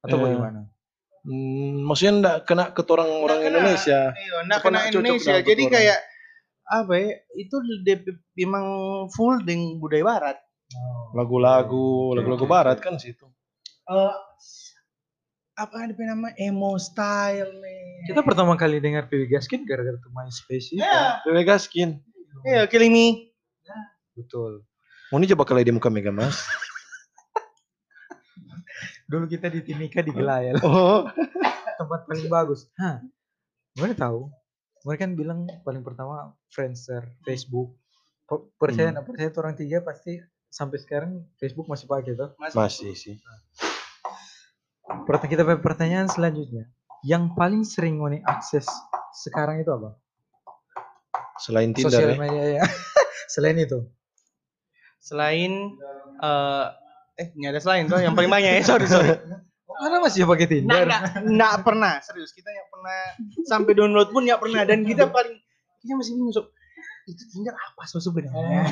Atau 0.00 0.16
Eh, 0.16 0.22
bagaimana? 0.22 0.60
Hmm, 1.22 1.82
maksudnya 1.82 2.12
enggak 2.12 2.36
kena 2.44 2.64
ke 2.68 2.82
orang 2.84 3.10
orang 3.16 3.38
Nggak 3.38 3.38
kena. 3.40 3.48
Indonesia. 3.56 4.00
Iya, 4.12 4.36
nah 4.44 4.56
Apa 4.56 4.64
kena 4.64 4.78
Indonesia. 4.86 5.34
Jadi 5.40 5.62
orang? 5.62 5.72
kayak 5.72 5.98
apa 6.64 6.92
ya? 6.94 7.08
Itu 7.34 7.56
DP 7.80 8.04
memang 8.36 8.64
full 9.08 9.42
dengan 9.42 9.78
budaya 9.78 10.04
barat. 10.04 10.38
Lagu-lagu, 11.12 11.86
lagu-lagu 12.12 12.46
barat 12.46 12.78
kan 12.78 12.96
situ. 12.96 13.26
Eh 13.84 14.12
apa 15.54 15.84
ada 15.84 15.94
nama 15.94 16.32
emo 16.34 16.74
style 16.76 17.52
nih? 17.54 18.08
Kita 18.08 18.20
pertama 18.20 18.56
kali 18.56 18.78
dengar 18.78 19.06
PW 19.06 19.28
Gaskin 19.28 19.62
gara-gara 19.62 19.94
tuh 19.96 20.10
MySpace 20.10 20.72
itu. 20.72 20.80
Ya, 20.80 21.20
Bebe 21.22 21.44
Gaskin. 21.44 22.00
iya, 22.42 22.64
Killing 22.64 22.90
Me. 22.90 23.06
Betul. 24.12 24.64
Mau 25.08 25.16
ini 25.16 25.28
coba 25.28 25.44
kali 25.44 25.62
di 25.62 25.70
muka 25.70 25.86
Mega 25.86 26.08
Mas. 26.08 26.40
Dulu 29.04 29.28
kita 29.28 29.46
di 29.46 29.60
Timika 29.60 30.00
di 30.00 30.08
Gelayel. 30.10 30.56
Oh, 30.62 31.04
tempat 31.78 32.00
paling 32.06 32.26
bagus. 32.26 32.64
Hah, 32.74 33.04
mana 33.76 33.92
tahu? 33.92 34.32
Mereka 34.82 35.00
kan 35.00 35.12
bilang 35.12 35.38
paling 35.62 35.80
pertama 35.80 36.32
Friendster, 36.48 37.04
Facebook. 37.22 37.76
Pe- 38.24 38.48
Percaya 38.56 38.90
Hmm. 38.90 39.04
percaya 39.04 39.30
orang 39.36 39.54
tiga 39.54 39.78
pasti 39.78 40.16
sampai 40.48 40.80
sekarang 40.80 41.28
Facebook 41.36 41.68
masih 41.68 41.84
pakai 41.84 42.16
tuh. 42.16 42.32
Masih. 42.34 42.56
Masih 42.56 42.92
sih. 42.94 43.14
Pertanyaan 43.20 43.71
kita 45.30 45.42
pertanyaan 45.60 46.08
selanjutnya. 46.10 46.70
Yang 47.02 47.34
paling 47.34 47.62
sering 47.66 47.98
ngoni 47.98 48.22
akses 48.22 48.66
sekarang 49.26 49.58
itu 49.62 49.70
apa? 49.74 49.98
Selain 51.42 51.74
Tinder 51.74 51.90
Sosial 51.90 52.14
ya. 52.14 52.18
media 52.18 52.44
ya. 52.60 52.62
Selain 53.34 53.56
itu. 53.58 53.78
Selain 55.02 55.52
eh 56.22 56.66
eh 57.18 57.26
nggak 57.36 57.50
ada 57.52 57.60
selain 57.60 57.84
tuh 57.90 58.00
yang 58.00 58.16
paling 58.16 58.30
banyak 58.30 58.60
ya 58.60 58.62
sorry 58.64 58.86
sorry. 58.86 59.18
Oh, 59.66 59.76
mana 59.88 60.04
masih 60.04 60.28
pakai 60.28 60.46
Tinder? 60.46 60.86
nggak, 60.86 61.26
nggak 61.26 61.54
pernah 61.64 61.98
serius 62.04 62.30
kita 62.36 62.48
nggak 62.48 62.68
pernah 62.70 63.00
sampai 63.48 63.72
download 63.74 64.08
pun 64.14 64.22
nggak 64.24 64.40
pernah 64.40 64.62
dan 64.62 64.86
kita 64.86 65.10
paling 65.10 65.36
kita 65.82 65.92
masih 65.98 66.12
bingung 66.14 66.32
sob 66.32 66.46
itu 67.10 67.22
Tinder 67.34 67.50
apa 67.50 67.82
so 67.90 67.98
sebenarnya. 67.98 68.62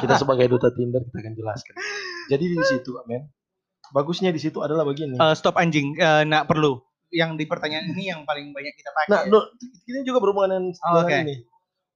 Kita 0.00 0.14
sebagai 0.16 0.48
duta 0.48 0.72
Tinder 0.72 1.04
kita 1.04 1.18
akan 1.20 1.34
jelaskan. 1.36 1.74
Jadi 2.32 2.44
di 2.48 2.64
situ, 2.64 2.96
men. 3.04 3.28
Bagusnya 3.90 4.30
di 4.30 4.38
situ 4.38 4.62
adalah 4.62 4.82
begini. 4.82 5.16
Eh, 5.16 5.34
stop 5.34 5.56
anjing 5.56 5.96
eh, 5.96 6.22
nggak 6.24 6.46
perlu 6.46 6.80
yang 7.14 7.38
di 7.38 7.46
pertanyaan 7.46 7.94
ini 7.94 8.10
yang 8.10 8.26
paling 8.26 8.50
banyak 8.50 8.74
kita 8.74 8.90
pakai 8.90 9.08
Nah, 9.08 9.22
lo- 9.30 9.54
ini 9.86 10.02
juga 10.02 10.18
berhubungan 10.18 10.50
dengan 10.50 10.64
Oh, 10.82 10.98
oke. 10.98 11.14
ini. 11.14 11.46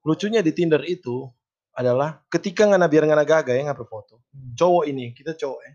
Lucunya 0.07 0.41
di 0.41 0.55
Tinder 0.55 0.79
itu 0.85 1.27
adalah 1.75 2.23
ketika 2.31 2.63
ngana 2.65 2.87
biar 2.87 3.03
ngana 3.03 3.27
gaga 3.27 3.51
ya 3.51 3.67
ngapa 3.67 3.83
foto. 3.83 4.23
Hmm. 4.31 4.55
Cowok 4.55 4.85
ini, 4.87 5.11
kita 5.11 5.35
cowok 5.35 5.61
ya. 5.61 5.73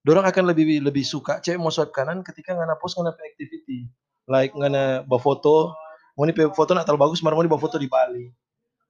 Dorang 0.00 0.24
akan 0.24 0.44
lebih 0.48 0.80
lebih 0.80 1.04
suka 1.04 1.40
cewek 1.40 1.56
mau 1.56 1.68
swipe 1.68 1.92
kanan 1.92 2.20
ketika 2.20 2.52
ngana 2.52 2.76
post 2.76 2.96
ngana 2.96 3.12
activity. 3.12 3.88
Like 4.24 4.56
ngana 4.56 5.04
bawa 5.04 5.20
foto, 5.20 5.76
mau 6.16 6.24
nih 6.24 6.32
foto 6.52 6.72
nak 6.72 6.88
terlalu 6.88 7.04
bagus, 7.04 7.20
mau 7.20 7.36
nih 7.36 7.48
bawa 7.48 7.60
foto 7.60 7.76
di 7.76 7.88
Bali. 7.88 8.32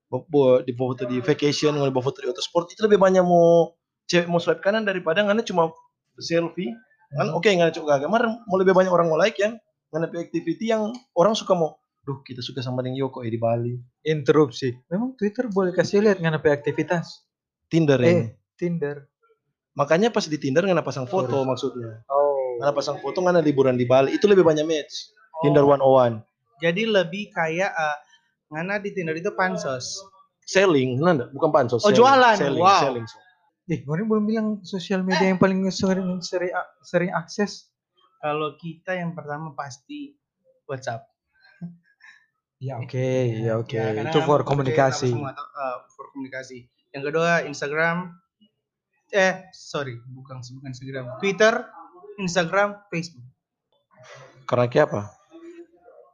Bawa, 0.07 0.63
di 0.63 0.71
bawa 0.71 0.95
foto 0.95 1.03
di 1.03 1.19
vacation, 1.19 1.75
mau 1.75 1.83
nih 1.83 1.91
bawa 1.91 2.05
foto 2.05 2.23
di 2.23 2.27
autosport, 2.31 2.71
itu 2.71 2.79
lebih 2.79 2.95
banyak 2.95 3.23
mau 3.23 3.75
cewek 4.07 4.27
mau 4.27 4.39
swipe 4.39 4.59
kanan 4.59 4.83
daripada 4.83 5.19
ngana 5.19 5.39
cuma 5.41 5.71
selfie. 6.17 6.71
Kan 7.11 7.29
Hmm. 7.29 7.37
oke 7.37 7.47
ngana 7.47 7.69
cowok 7.69 7.87
gaga, 7.87 8.05
mar 8.05 8.23
mau 8.45 8.57
lebih 8.57 8.71
banyak 8.71 8.89
orang 8.89 9.07
mau 9.07 9.15
like 9.15 9.37
yang 9.37 9.55
ngana 9.89 10.07
pe 10.07 10.19
activity 10.19 10.67
yang 10.67 10.89
orang 11.13 11.33
suka 11.33 11.53
mau 11.53 11.75
Duh, 12.01 12.21
kita 12.21 12.37
suka 12.39 12.61
sama 12.61 12.85
dengan 12.85 13.01
Yoko 13.01 13.21
ya 13.21 13.33
di 13.33 13.41
Bali. 13.41 13.73
Interupsi. 14.03 14.69
Memang 14.87 15.17
Twitter 15.17 15.49
boleh 15.49 15.73
kasih 15.73 15.99
lihat 15.99 16.21
ngana 16.21 16.37
pe 16.37 16.49
aktivitas. 16.49 17.25
Tinder 17.65 17.97
Eh, 17.99 18.05
ini. 18.05 18.25
Tinder. 18.53 19.09
Makanya 19.73 20.07
pas 20.07 20.21
di 20.23 20.37
Tinder 20.37 20.61
ngana 20.61 20.79
pasang 20.79 21.03
foto 21.03 21.41
maksudnya. 21.41 22.05
Oh. 22.05 22.61
Ngana 22.61 22.71
pasang 22.71 22.97
foto 22.99 23.19
ngana 23.19 23.41
liburan 23.41 23.73
di 23.73 23.83
Bali. 23.83 24.13
Itu 24.13 24.25
lebih 24.25 24.43
banyak 24.43 24.61
match. 24.63 24.93
Tinder 25.41 25.65
101. 25.65 26.21
jadi 26.55 26.83
lebih 26.85 27.27
kayak 27.29 27.67
eh, 27.69 27.97
ngana 28.47 28.77
di 28.77 28.93
Tinder 28.93 29.11
itu 29.13 29.33
pansos 29.33 29.97
Selling, 30.41 31.01
nanda, 31.01 31.25
bukan 31.33 31.49
pansos. 31.49 31.81
Oh, 31.81 31.89
selling. 31.89 31.97
jualan. 31.97 32.35
Selling, 32.37 32.61
Wow. 32.61 32.79
selling. 32.79 33.05
Eh, 33.65 33.81
Ngoni 33.81 34.05
belum 34.05 34.25
bilang 34.29 34.47
sosial 34.61 35.01
media 35.01 35.25
yang 35.25 35.41
paling 35.41 35.65
sering 35.73 36.21
sering, 36.21 36.53
sering 36.85 37.11
akses. 37.17 37.73
kalau 38.21 38.53
kita 38.61 38.93
yang 38.93 39.17
pertama 39.17 39.53
pasti 39.57 40.17
WhatsApp 40.69 41.05
Ya 42.65 42.77
oke, 42.77 43.09
ya 43.41 43.57
oke. 43.57 43.73
Ya, 43.73 43.93
karena 43.93 44.09
Itu 44.13 44.21
for 44.23 44.45
komunikasi. 44.45 45.11
semua, 45.11 45.33
eh, 45.33 45.77
for 45.97 46.13
komunikasi. 46.13 46.69
Yang 46.93 47.03
kedua 47.11 47.43
Instagram, 47.43 48.15
eh 49.11 49.49
sorry 49.51 49.97
bukan 50.13 50.39
bukan 50.45 50.69
Instagram, 50.71 51.05
Twitter, 51.19 51.53
Instagram, 52.21 52.85
Facebook. 52.87 53.25
Karena 54.45 54.65
kayak 54.69 54.85
apa? 54.93 55.01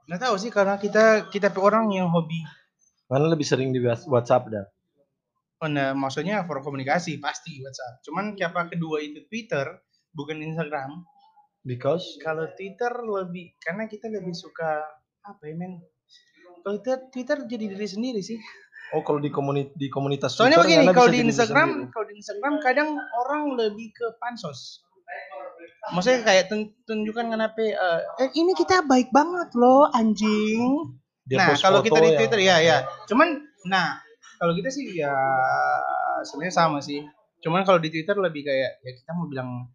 Nggak 0.07 0.21
tahu 0.23 0.35
sih 0.39 0.51
karena 0.51 0.79
kita 0.79 1.27
kita 1.29 1.51
orang 1.59 1.91
yang 1.93 2.07
hobi. 2.09 2.41
Karena 3.11 3.27
lebih 3.27 3.43
sering 3.43 3.75
di 3.75 3.79
WhatsApp 3.83 4.47
dah. 4.49 4.65
Oh, 5.61 5.69
nah, 5.69 5.93
maksudnya 5.93 6.41
for 6.49 6.57
komunikasi 6.65 7.21
pasti 7.21 7.61
WhatsApp. 7.61 8.01
Cuman 8.01 8.33
siapa 8.33 8.65
kedua 8.65 8.97
itu 8.97 9.21
Twitter, 9.29 9.77
bukan 10.09 10.41
Instagram. 10.41 11.05
Because 11.61 12.17
Kalau 12.17 12.49
Twitter 12.57 12.89
lebih 12.89 13.53
karena 13.61 13.85
kita 13.85 14.09
lebih 14.09 14.33
suka 14.33 14.81
apa 15.21 15.45
ya 15.45 15.53
men? 15.53 15.77
Kalau 16.65 16.81
Twitter, 16.81 16.99
Twitter 17.13 17.37
jadi 17.45 17.65
diri 17.77 17.87
sendiri 17.87 18.21
sih. 18.25 18.41
oh 18.91 19.05
kalau 19.05 19.21
di 19.23 19.29
komunitas 19.31 19.71
di 19.77 19.87
komunitas 19.87 20.35
Soalnya 20.35 20.59
Twitter, 20.59 20.83
begini, 20.83 20.97
kalau 20.97 21.09
di 21.13 21.19
Instagram, 21.23 21.69
kalau 21.93 22.05
di 22.09 22.15
Instagram 22.17 22.53
kadang 22.59 22.89
orang 22.97 23.41
lebih 23.55 23.93
ke 23.93 24.17
pansos. 24.17 24.81
Maksudnya 25.93 26.25
kayak 26.25 26.49
tun- 26.49 26.73
tunjukkan 26.89 27.37
kenapa 27.37 27.61
eh, 27.61 28.01
eh, 28.25 28.29
ini 28.33 28.57
kita 28.57 28.81
baik 28.83 29.13
banget 29.13 29.53
loh 29.53 29.87
anjing. 29.93 30.97
Dia 31.29 31.37
nah, 31.37 31.53
kalau 31.55 31.85
kita 31.85 32.01
di 32.01 32.09
yang- 32.09 32.19
Twitter 32.19 32.39
ya 32.41 32.55
ya. 32.59 32.77
Cuman 33.05 33.45
nah, 33.69 34.01
kalau 34.41 34.57
kita 34.57 34.73
sih 34.73 34.97
ya 34.97 35.13
sebenarnya 36.25 36.55
sama 36.55 36.81
sih. 36.81 37.05
Cuman 37.41 37.61
kalau 37.61 37.77
di 37.77 37.93
Twitter 37.93 38.17
lebih 38.17 38.41
kayak 38.41 38.81
ya 38.81 38.91
kita 38.97 39.13
mau 39.13 39.29
bilang 39.29 39.69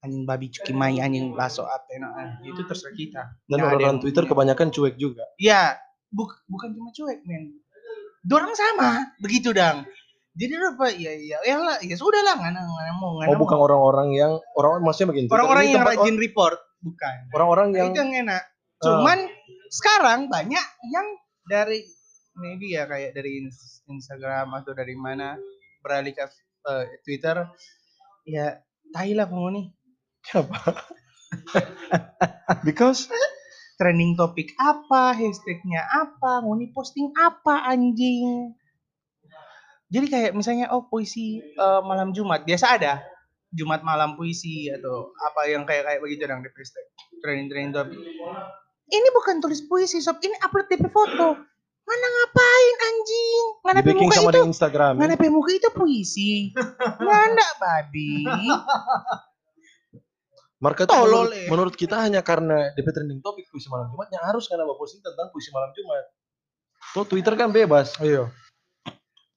anjing 0.00 0.24
babi 0.24 0.48
cuki 0.48 0.72
mai 0.72 0.96
anjing 0.96 1.32
baso 1.32 1.64
apa 1.64 1.88
nah, 1.96 2.40
itu 2.40 2.60
terserah 2.64 2.92
kita. 2.92 3.22
dan 3.44 3.56
Nggak 3.56 3.64
ada 3.64 3.76
orang 3.76 3.88
yang- 3.96 4.00
Twitter 4.00 4.24
kebanyakan 4.24 4.68
cuek 4.68 4.96
juga. 4.96 5.24
Ya, 5.36 5.76
buk- 6.08 6.40
bukan 6.44 6.72
cuma 6.72 6.88
cuek, 6.90 7.20
men. 7.24 7.60
Dorang 8.20 8.52
sama, 8.52 9.16
begitu 9.20 9.56
dang. 9.56 9.88
Jadi 10.36 10.52
apa? 10.56 10.86
Ya 10.92 11.12
ya 11.16 11.36
ya 11.40 11.56
lah, 11.56 11.76
ya 11.80 11.96
sudah 11.96 12.20
lah, 12.20 12.36
ngana 12.36 12.60
mau 12.96 13.16
ngana 13.20 13.28
Oh 13.28 13.36
bukan 13.36 13.56
orang-orang 13.56 14.08
yang 14.12 14.32
orang 14.56 14.80
maksudnya 14.80 15.12
begini. 15.12 15.28
Orang-orang 15.28 15.64
yang 15.68 15.84
rajin 15.84 16.16
report, 16.16 16.56
bukan. 16.80 17.14
or- 17.32 17.40
orang-orang 17.40 17.66
Nah, 17.72 17.76
yang 17.76 17.88
itu 17.92 17.98
yang 18.00 18.12
enak. 18.24 18.42
Cuman 18.80 19.18
sekarang 19.68 20.32
banyak 20.32 20.66
yang 20.88 21.06
dari 21.44 21.84
maybe 22.36 22.76
ya 22.76 22.86
kayak 22.86 23.16
dari 23.16 23.46
ins- 23.46 23.82
Instagram 23.88 24.54
atau 24.54 24.72
dari 24.76 24.94
mana 24.94 25.38
beralih 25.82 26.14
ke 26.14 26.24
eh, 26.68 26.84
Twitter. 27.02 27.48
Ya, 28.28 28.60
tai 28.94 29.16
lah 29.16 29.26
penghuni. 29.26 29.72
apa? 30.36 30.76
Because 32.66 33.08
Trending 33.80 34.12
topik 34.12 34.52
apa, 34.60 35.16
hashtagnya 35.16 35.80
apa, 35.88 36.44
nguni 36.44 36.68
posting 36.68 37.16
apa 37.16 37.64
anjing. 37.64 38.52
Jadi 39.88 40.06
kayak 40.12 40.36
misalnya 40.36 40.68
oh 40.76 40.84
puisi 40.84 41.40
eh, 41.40 41.80
malam 41.80 42.12
Jumat 42.12 42.44
biasa 42.44 42.76
ada 42.76 43.00
Jumat 43.48 43.80
malam 43.80 44.20
puisi 44.20 44.68
atau 44.68 45.16
apa 45.16 45.48
yang 45.48 45.64
kayak 45.64 45.88
kayak 45.88 46.00
begitu 46.04 46.28
dong 46.28 46.44
di 46.44 46.52
hashtag 46.52 46.86
trending 47.24 47.48
trending 47.48 47.72
topik. 47.72 47.96
Ini 48.92 49.08
bukan 49.16 49.40
tulis 49.40 49.64
puisi 49.64 50.04
sob, 50.04 50.20
ini 50.20 50.36
upload 50.44 50.68
DP 50.68 50.84
foto. 50.92 51.40
Mana 51.90 52.06
ngapain 52.06 52.74
anjing? 52.86 53.42
Mana 53.66 53.78
di 53.82 53.86
backing 53.90 54.06
muka 54.06 54.14
sama 54.14 54.30
itu? 54.30 54.34
dengan 54.38 54.50
Instagram. 54.54 54.94
Mana 54.94 55.14
muka 55.26 55.50
itu 55.50 55.68
puisi? 55.74 56.54
Mana 57.02 57.46
babi? 57.58 58.30
Marka 60.60 60.84
tuh 60.84 60.92
Tolol, 60.92 61.08
menurut, 61.08 61.32
eh. 61.34 61.48
menurut 61.48 61.74
kita 61.74 62.04
hanya 62.04 62.20
karena 62.20 62.70
DP 62.76 62.92
trending 62.92 63.24
topik 63.24 63.48
puisi 63.48 63.72
malam 63.72 63.88
Jumat 63.88 64.12
yang 64.12 64.22
harus 64.28 64.44
kan 64.44 64.60
posting 64.76 65.00
tentang 65.00 65.32
puisi 65.32 65.48
malam 65.56 65.72
Jumat. 65.72 66.04
Tuh 66.92 67.04
Twitter 67.08 67.32
kan 67.32 67.48
bebas. 67.48 67.96
Ayo. 67.98 68.28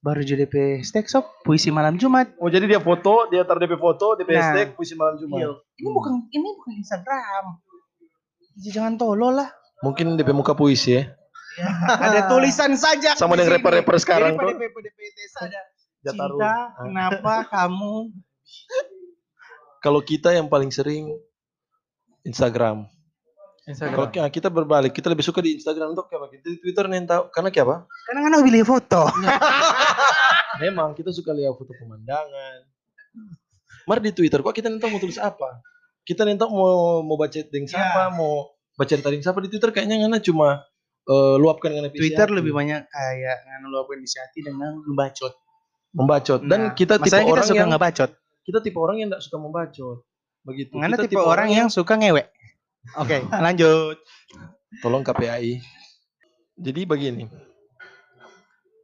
Baru 0.04 0.20
jadi 0.20 0.44
DP 0.44 0.84
hashtag 0.84 1.08
sob, 1.08 1.24
puisi 1.42 1.72
malam 1.72 1.96
Jumat. 1.96 2.28
Oh 2.36 2.52
jadi 2.52 2.68
dia 2.68 2.76
foto, 2.76 3.24
dia 3.32 3.40
taruh 3.48 3.56
DP 3.56 3.80
foto, 3.80 4.20
DP 4.20 4.36
Nah. 4.36 4.52
hashtag 4.52 4.68
puisi 4.76 4.92
malam 5.00 5.16
Jumat. 5.16 5.40
Iya. 5.40 5.50
Ini 5.80 5.88
bukan 5.90 6.12
ini 6.28 6.48
bukan 6.60 6.72
Instagram. 6.76 7.44
Ya, 8.60 8.70
Jangan 8.76 9.00
tolol 9.00 9.40
lah. 9.40 9.48
Mungkin 9.80 10.20
DP 10.20 10.28
muka 10.36 10.52
puisi 10.52 11.00
ya. 11.00 11.08
Ya, 11.54 11.70
ada 11.88 12.20
tulisan 12.26 12.74
saja. 12.74 13.14
Sama 13.14 13.34
dengan 13.34 13.54
rapper-rapper 13.54 13.96
sekarang 13.96 14.34
Jadi 14.34 14.42
tuh. 14.42 14.50
pada 14.50 14.60
PPDP 14.60 14.98
ada 15.36 15.60
Jataru. 16.02 16.36
cinta, 16.36 16.50
Ah. 16.50 16.62
kenapa 16.80 17.34
kamu 17.54 17.94
Kalau 19.80 20.00
kita 20.00 20.30
yang 20.30 20.46
paling 20.46 20.68
sering 20.68 21.12
Instagram. 22.22 22.88
Kalau 23.64 23.70
Instagram. 24.04 24.08
ki- 24.10 24.32
kita 24.34 24.48
berbalik, 24.48 24.92
kita 24.92 25.08
lebih 25.08 25.22
suka 25.22 25.38
di 25.38 25.54
Instagram 25.54 25.92
untuk 25.92 26.04
apa? 26.06 26.28
Kita 26.28 26.46
di 26.46 26.58
Twitter 26.58 26.84
nih 26.84 27.04
tahu 27.04 27.22
karena 27.30 27.48
kayak 27.48 27.64
apa? 27.64 27.76
karena 28.02 28.18
kan 28.20 28.32
aku 28.32 28.44
pilih 28.44 28.62
foto. 28.62 29.02
Memang 30.62 30.92
kita 30.92 31.10
suka 31.10 31.30
lihat 31.30 31.52
foto 31.52 31.72
pemandangan. 31.74 32.58
Mar 33.84 34.00
di 34.00 34.10
Twitter 34.10 34.40
kok 34.40 34.52
kita 34.52 34.68
nentang 34.68 34.88
mau 34.88 34.98
tulis 34.98 35.16
apa? 35.18 35.60
Kita 36.02 36.22
nentang 36.22 36.48
mau 36.48 37.00
mau 37.00 37.14
baca 37.14 37.36
dengan 37.42 37.64
siapa, 37.66 38.08
mau 38.10 38.48
baca 38.74 38.94
dengan 38.94 39.20
siapa 39.22 39.38
di 39.38 39.48
Twitter 39.48 39.70
kayaknya 39.70 40.02
ngana 40.02 40.18
cuma 40.18 40.64
eh, 41.08 41.36
luapkan 41.36 41.70
dengan 41.72 41.90
Twitter 41.92 42.28
lebih 42.32 42.52
banyak 42.52 42.88
kayak 42.88 43.36
ngeluapkan 43.64 43.98
isi 44.00 44.16
hati 44.20 44.40
dengan 44.44 44.80
membacot. 44.84 45.32
membacot 45.94 46.40
dan 46.50 46.60
Nah, 46.60 46.74
kita 46.74 46.98
tipe 46.98 47.14
kita 47.14 47.22
orang 47.22 47.46
suka 47.46 47.54
yang 47.54 47.70
ngebacot. 47.70 48.10
kita 48.44 48.58
tipe 48.60 48.78
orang 48.82 48.96
yang 48.98 49.08
tidak 49.14 49.22
suka 49.22 49.36
membacot. 49.38 49.98
Begitu. 50.44 50.74
Karena 50.76 50.96
kita 50.98 51.06
tipe 51.08 51.24
orang 51.24 51.48
yang 51.54 51.68
suka 51.70 51.94
ngewek. 51.96 52.28
Oke, 53.00 53.24
lanjut. 53.44 53.96
tolong 54.82 55.06
KPAI. 55.06 55.62
Jadi 56.58 56.80
begini. 56.82 57.24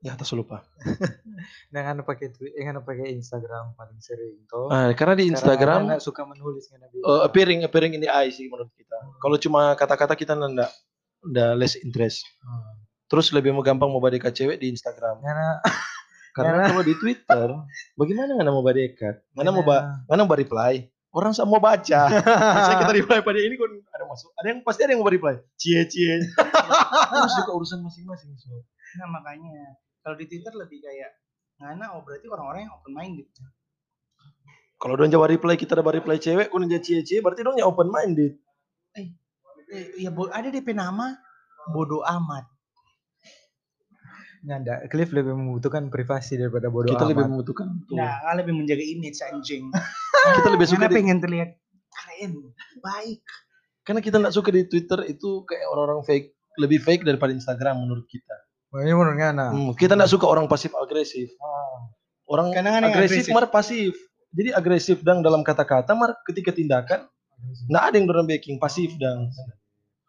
Ya, 0.01 0.17
atas 0.17 0.33
lupa. 0.33 0.65
Dengan 1.75 2.01
pakai 2.01 2.33
Twitter, 2.33 2.57
dengan 2.57 2.81
pakai 2.81 3.13
Instagram 3.13 3.77
paling 3.77 4.01
sering 4.01 4.49
toh. 4.49 4.73
Ah, 4.73 4.97
karena 4.97 5.13
di 5.13 5.29
Instagram 5.29 5.93
Karena 5.93 6.01
suka 6.01 6.25
menulis 6.25 6.73
kan 6.73 6.81
uh, 7.05 7.21
appearing 7.29 7.69
appearing 7.69 7.93
in 7.93 8.01
the 8.01 8.09
eye 8.09 8.33
sih 8.33 8.49
menurut 8.49 8.73
kita. 8.73 8.97
Kalau 9.21 9.37
cuma 9.37 9.77
kata-kata 9.77 10.17
kita 10.17 10.33
nanda 10.33 10.73
udah 11.25 11.57
less 11.57 11.77
interest. 11.81 12.25
Hmm. 12.41 12.81
Terus 13.11 13.35
lebih 13.35 13.51
mau 13.51 13.65
gampang 13.67 13.91
mau 13.91 13.99
badai 13.99 14.23
ke 14.23 14.31
cewek 14.31 14.63
di 14.63 14.71
Instagram. 14.71 15.19
Karena 15.21 15.59
Karena 16.31 16.71
kalau 16.71 16.85
di 16.87 16.95
Twitter, 16.95 17.49
bagaimana 17.99 18.39
nggak 18.39 18.55
mau 18.55 18.63
badekat? 18.63 19.15
Mana 19.35 19.51
mau 19.51 19.67
ba, 19.67 20.07
mana 20.07 20.23
mau 20.23 20.39
reply? 20.39 20.87
Orang 21.11 21.35
sama 21.35 21.59
mau 21.59 21.63
baca. 21.63 22.07
Saya 22.71 22.77
kita 22.87 22.95
reply 22.95 23.19
pada 23.19 23.39
ini 23.43 23.59
kan 23.59 23.71
ada 23.91 24.05
masuk. 24.07 24.31
Ada 24.39 24.47
yang 24.55 24.61
pasti 24.63 24.81
ada 24.87 24.95
yang 24.95 25.03
mau 25.03 25.11
reply. 25.11 25.43
Cie 25.59 25.83
cie. 25.91 26.23
Terus 27.11 27.35
juga 27.35 27.51
urusan 27.51 27.83
masing-masing. 27.83 28.31
So. 28.39 28.63
Nah 29.03 29.11
makanya 29.11 29.75
kalau 30.07 30.15
di 30.15 30.31
Twitter 30.31 30.55
lebih 30.55 30.79
kayak 30.79 31.11
ngana 31.59 31.99
oh 31.99 32.07
berarti 32.07 32.31
orang-orang 32.31 32.71
yang 32.71 32.75
open 32.79 32.95
minded. 32.95 33.27
Kalau 34.81 34.95
dong 34.97 35.11
jawab 35.11 35.35
reply 35.35 35.59
kita 35.59 35.75
ada 35.75 35.83
reply 35.83 36.17
cewek, 36.17 36.47
kun 36.49 36.71
dia 36.71 36.79
cie 36.79 37.03
cie, 37.03 37.19
berarti 37.19 37.43
dong 37.43 37.59
ya 37.59 37.67
open 37.67 37.91
minded. 37.91 38.39
Eh, 39.71 39.87
ya 40.01 40.11
bo- 40.11 40.29
ada 40.29 40.47
DP 40.47 40.71
nama 40.71 41.15
bodoh 41.69 42.03
amat. 42.03 42.45
Nggak 44.41 44.59
ada. 44.59 44.75
Cliff 44.89 45.11
lebih 45.11 45.33
membutuhkan 45.33 45.87
privasi 45.87 46.35
daripada 46.35 46.67
bodoh 46.67 46.91
kita 46.91 47.05
lebih 47.05 47.29
membutuhkan 47.29 47.69
itu. 47.77 47.93
Nah, 47.93 48.09
lebih 48.35 48.57
menjaga 48.57 48.81
image 48.81 49.21
anjing. 49.23 49.69
kita 50.35 50.49
lebih 50.49 50.67
suka 50.67 50.81
Karena 50.81 50.91
di, 50.91 50.97
pengen 50.97 51.19
terlihat 51.21 51.51
keren, 51.91 52.33
baik. 52.79 53.21
karena 53.81 54.01
kita 54.01 54.17
nggak 54.17 54.33
suka 54.33 54.49
di 54.49 54.63
Twitter 54.65 55.01
itu 55.05 55.43
kayak 55.45 55.67
orang-orang 55.67 56.01
fake, 56.03 56.27
lebih 56.57 56.79
fake 56.79 57.03
daripada 57.03 57.31
Instagram 57.31 57.81
menurut 57.81 58.07
kita. 58.07 58.37
Wah, 58.71 58.81
Ini 58.81 58.93
menurut 58.93 59.19
Ngana. 59.19 59.47
Hmm, 59.51 59.71
kita 59.75 59.93
nggak 59.93 60.09
suka 60.09 60.25
orang 60.25 60.47
pasif 60.47 60.71
agresif. 60.73 61.29
Orang 62.25 62.55
Karena 62.55 62.71
kan 62.71 62.81
yang 62.81 62.93
agresif, 62.93 63.27
agresif. 63.27 63.35
mar 63.35 63.47
pasif. 63.51 63.93
Jadi 64.31 64.51
agresif 64.51 64.99
dan 65.03 65.21
dalam 65.21 65.43
kata-kata 65.43 65.91
mar 65.93 66.15
ketika 66.23 66.51
tindakan 66.51 67.11
nggak 67.67 67.83
ada 67.83 67.95
yang 67.95 68.07
dorang 68.07 68.25
backing 68.25 68.57
pasif 68.57 68.95
dan 68.95 69.27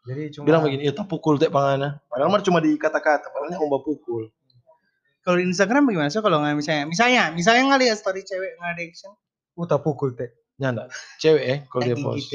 Jadi 0.02 0.34
cuma 0.34 0.44
bilang 0.50 0.62
begini, 0.66 0.82
ya 0.82 0.92
tak 0.94 1.06
pukul 1.06 1.38
tak 1.38 1.54
pangana. 1.54 2.02
Padahal 2.10 2.30
mar 2.34 2.42
cuma 2.42 2.58
di 2.58 2.74
kata-kata, 2.74 3.30
padahal 3.30 3.54
mau 3.70 3.78
pukul. 3.86 4.34
Kalau 5.22 5.38
di 5.38 5.46
Instagram 5.46 5.86
bagaimana? 5.86 6.10
So 6.10 6.18
kalau 6.26 6.42
nggak 6.42 6.58
misalnya, 6.58 6.90
misalnya, 6.90 7.30
misalnya 7.30 7.62
nggak 7.70 7.80
lihat 7.86 7.96
story 8.02 8.26
cewek 8.26 8.58
nggak 8.58 8.70
ada 8.74 8.82
action, 8.82 9.14
uta 9.54 9.78
pukul 9.78 10.18
teh. 10.18 10.34
Nyanda, 10.58 10.90
cewek 11.22 11.44
eh 11.46 11.58
kalau 11.70 11.82
dia 11.86 11.94
post. 11.94 12.34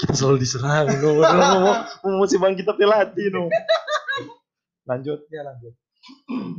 Kita 0.00 0.12
selalu 0.12 0.36
diserang, 0.38 0.86
no. 1.00 1.18
mau, 1.24 1.82
mau 2.04 2.12
musibah 2.22 2.52
kita 2.52 2.76
pelatih, 2.76 3.32
no. 3.32 3.48
Lanjut. 4.84 5.24
Ya 5.32 5.42
lanjut. 5.42 5.74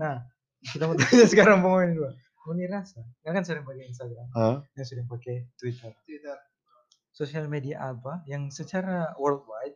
Nah, 0.02 0.26
kita 0.74 0.90
mau 0.90 0.96
tanya 0.98 1.26
sekarang 1.30 1.62
pemain 1.62 1.92
dua. 1.94 2.12
Muni 2.50 2.66
rasa, 2.66 3.06
nggak 3.22 3.34
kan 3.38 3.44
sering 3.46 3.62
pakai 3.62 3.86
Instagram, 3.86 4.26
Hah? 4.34 4.66
yang 4.74 4.88
sering 4.90 5.06
pakai 5.06 5.46
Twitter. 5.62 5.94
Twitter. 6.10 6.34
Sosial 7.12 7.46
media 7.46 7.80
apa 7.84 8.24
yang 8.26 8.48
secara 8.48 9.12
worldwide 9.16 9.76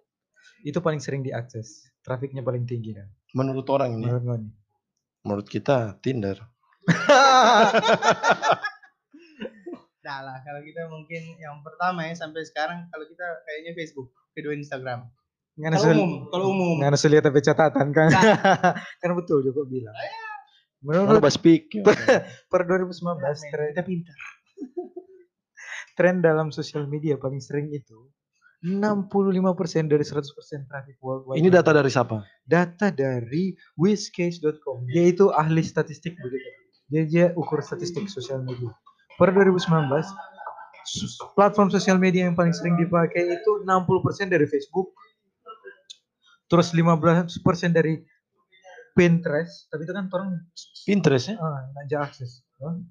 itu 0.64 0.80
paling 0.80 0.98
sering 0.98 1.22
diakses, 1.22 1.92
trafiknya 2.02 2.40
paling 2.42 2.64
tinggi 2.64 2.96
kan? 2.96 3.08
Menurut 3.32 3.68
orang 3.68 3.94
ini, 3.94 4.08
Menurut 4.08 4.24
Ngoni. 4.24 4.50
menurut 5.22 5.48
kita 5.48 6.00
Tinder. 6.00 6.38
Nah 10.06 10.22
lah, 10.22 10.38
kalau 10.46 10.62
kita 10.62 10.86
mungkin 10.86 11.34
yang 11.42 11.66
pertama 11.66 12.06
ya 12.06 12.14
sampai 12.14 12.46
sekarang 12.46 12.86
kalau 12.94 13.10
kita 13.10 13.26
kayaknya 13.42 13.74
Facebook, 13.74 14.14
kedua 14.38 14.54
Instagram. 14.54 15.10
Nggak 15.58 15.82
Kalau 15.82 15.94
umum, 15.98 16.12
kalau 16.30 16.46
umum. 16.54 16.76
nggak 16.78 16.92
nasul 16.94 17.10
lihat 17.10 17.26
tapi 17.26 17.42
catatan 17.42 17.90
kan? 17.90 18.10
kan 19.02 19.12
betul 19.18 19.42
juga 19.42 19.66
bilang. 19.66 19.98
Mana 20.86 21.10
Menurut 21.10 21.26
bahas 21.26 21.34
speak. 21.34 21.74
per 22.54 22.62
2019 22.70 23.02
tren, 23.50 23.74
Kita 23.74 23.82
pintar. 23.82 24.14
Tren 25.96 26.20
dalam 26.20 26.52
sosial 26.52 26.86
media 26.86 27.16
paling 27.16 27.40
sering 27.40 27.72
itu 27.72 28.12
65% 28.66 29.92
dari 29.92 30.02
100% 30.02 30.66
traffic 30.66 30.98
worldwide. 30.98 31.38
Ini 31.38 31.50
data 31.54 31.70
dari 31.70 31.92
siapa? 31.92 32.24
data 32.46 32.90
dari 32.90 33.54
whizcase.com. 33.78 34.90
Dia 34.90 35.06
itu 35.12 35.30
ahli 35.30 35.62
statistik 35.62 36.18
begitu. 36.18 36.50
Dia, 36.90 37.04
dia 37.06 37.26
ukur 37.38 37.62
statistik 37.62 38.10
sosial 38.10 38.42
media. 38.46 38.70
Per 39.18 39.30
2019, 39.34 39.66
sus- 40.86 41.18
platform 41.34 41.70
sosial 41.74 41.98
media 41.98 42.30
yang 42.30 42.38
paling 42.38 42.54
sering 42.54 42.78
dipakai 42.78 43.38
itu 43.38 43.52
60% 43.66 44.30
dari 44.30 44.46
Facebook. 44.46 44.94
Terus 46.46 46.70
15% 46.74 47.74
dari 47.74 48.06
Pinterest, 48.96 49.68
tapi 49.68 49.84
itu 49.84 49.92
kan 49.92 50.08
orang 50.14 50.40
Pinterest 50.88 51.34
ya? 51.34 51.36
ah, 51.42 51.68
akses. 52.06 52.45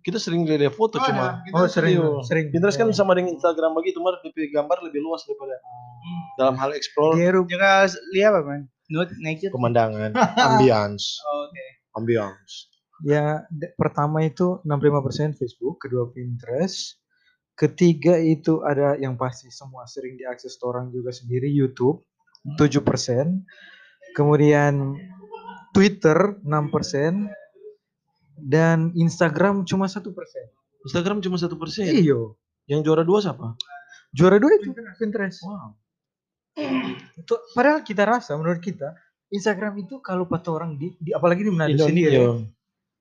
Kita 0.05 0.21
sering 0.21 0.45
lihat 0.45 0.77
foto 0.77 1.01
Oh, 1.01 1.05
cuma. 1.05 1.41
ada. 1.41 1.57
oh, 1.57 1.65
sering, 1.65 1.97
Iya. 1.97 2.21
sering. 2.23 2.47
Pinterest 2.53 2.77
kan 2.77 2.85
Ya. 2.85 2.95
sama 2.95 3.17
dengan 3.17 3.33
Instagram 3.33 3.73
begitu, 3.73 3.97
mar 3.99 4.21
DP 4.21 4.53
gambar 4.53 4.85
lebih 4.85 5.01
luas 5.01 5.25
daripada 5.25 5.57
dalam 6.37 6.55
hal 6.55 6.77
explore 6.77 7.17
Dia 7.17 7.33
Juga 7.33 7.89
lihat 8.13 8.33
apa 8.35 8.45
man? 8.45 8.63
Note 8.87 9.17
nature. 9.17 9.49
pemandangan, 9.49 10.13
ambience, 10.61 11.17
Oh, 11.25 11.49
Oke. 11.49 11.65
ambience. 11.97 12.69
Ya, 13.01 13.49
pertama 13.75 14.21
itu 14.23 14.61
65% 14.63 15.33
Facebook, 15.35 15.81
kedua 15.81 16.13
Pinterest, 16.13 17.01
ketiga 17.55 18.21
itu 18.21 18.61
ada 18.61 18.95
yang 18.95 19.17
pasti 19.17 19.49
semua 19.49 19.89
sering 19.89 20.15
diakses 20.15 20.61
orang 20.61 20.93
juga 20.93 21.09
sendiri 21.09 21.49
YouTube 21.49 22.05
7%, 22.55 22.85
kemudian 24.13 24.95
Twitter 25.73 26.37
6%, 26.45 27.33
dan 28.37 28.91
Instagram 28.95 29.63
cuma 29.65 29.87
satu 29.87 30.11
persen. 30.11 30.47
Instagram 30.85 31.23
cuma 31.23 31.39
satu 31.39 31.55
persen. 31.55 31.89
Iyo, 31.89 32.37
Yang 32.67 32.81
juara 32.89 33.03
dua 33.05 33.21
siapa? 33.21 33.55
juara 34.15 34.39
dua 34.39 34.55
itu 34.57 34.71
Pinterest. 34.97 35.43
Wow. 35.43 35.75
Itu, 37.19 37.35
padahal 37.51 37.83
kita 37.83 38.07
rasa, 38.07 38.39
menurut 38.39 38.63
kita, 38.63 38.95
Instagram 39.27 39.75
itu 39.83 39.99
kalau 39.99 40.23
pada 40.25 40.47
orang 40.55 40.79
di, 40.79 40.95
di- 41.03 41.11
apalagi 41.11 41.43
di 41.43 41.51
Manado 41.51 41.75
Indonesia. 41.75 41.91
sendiri, 41.91 42.19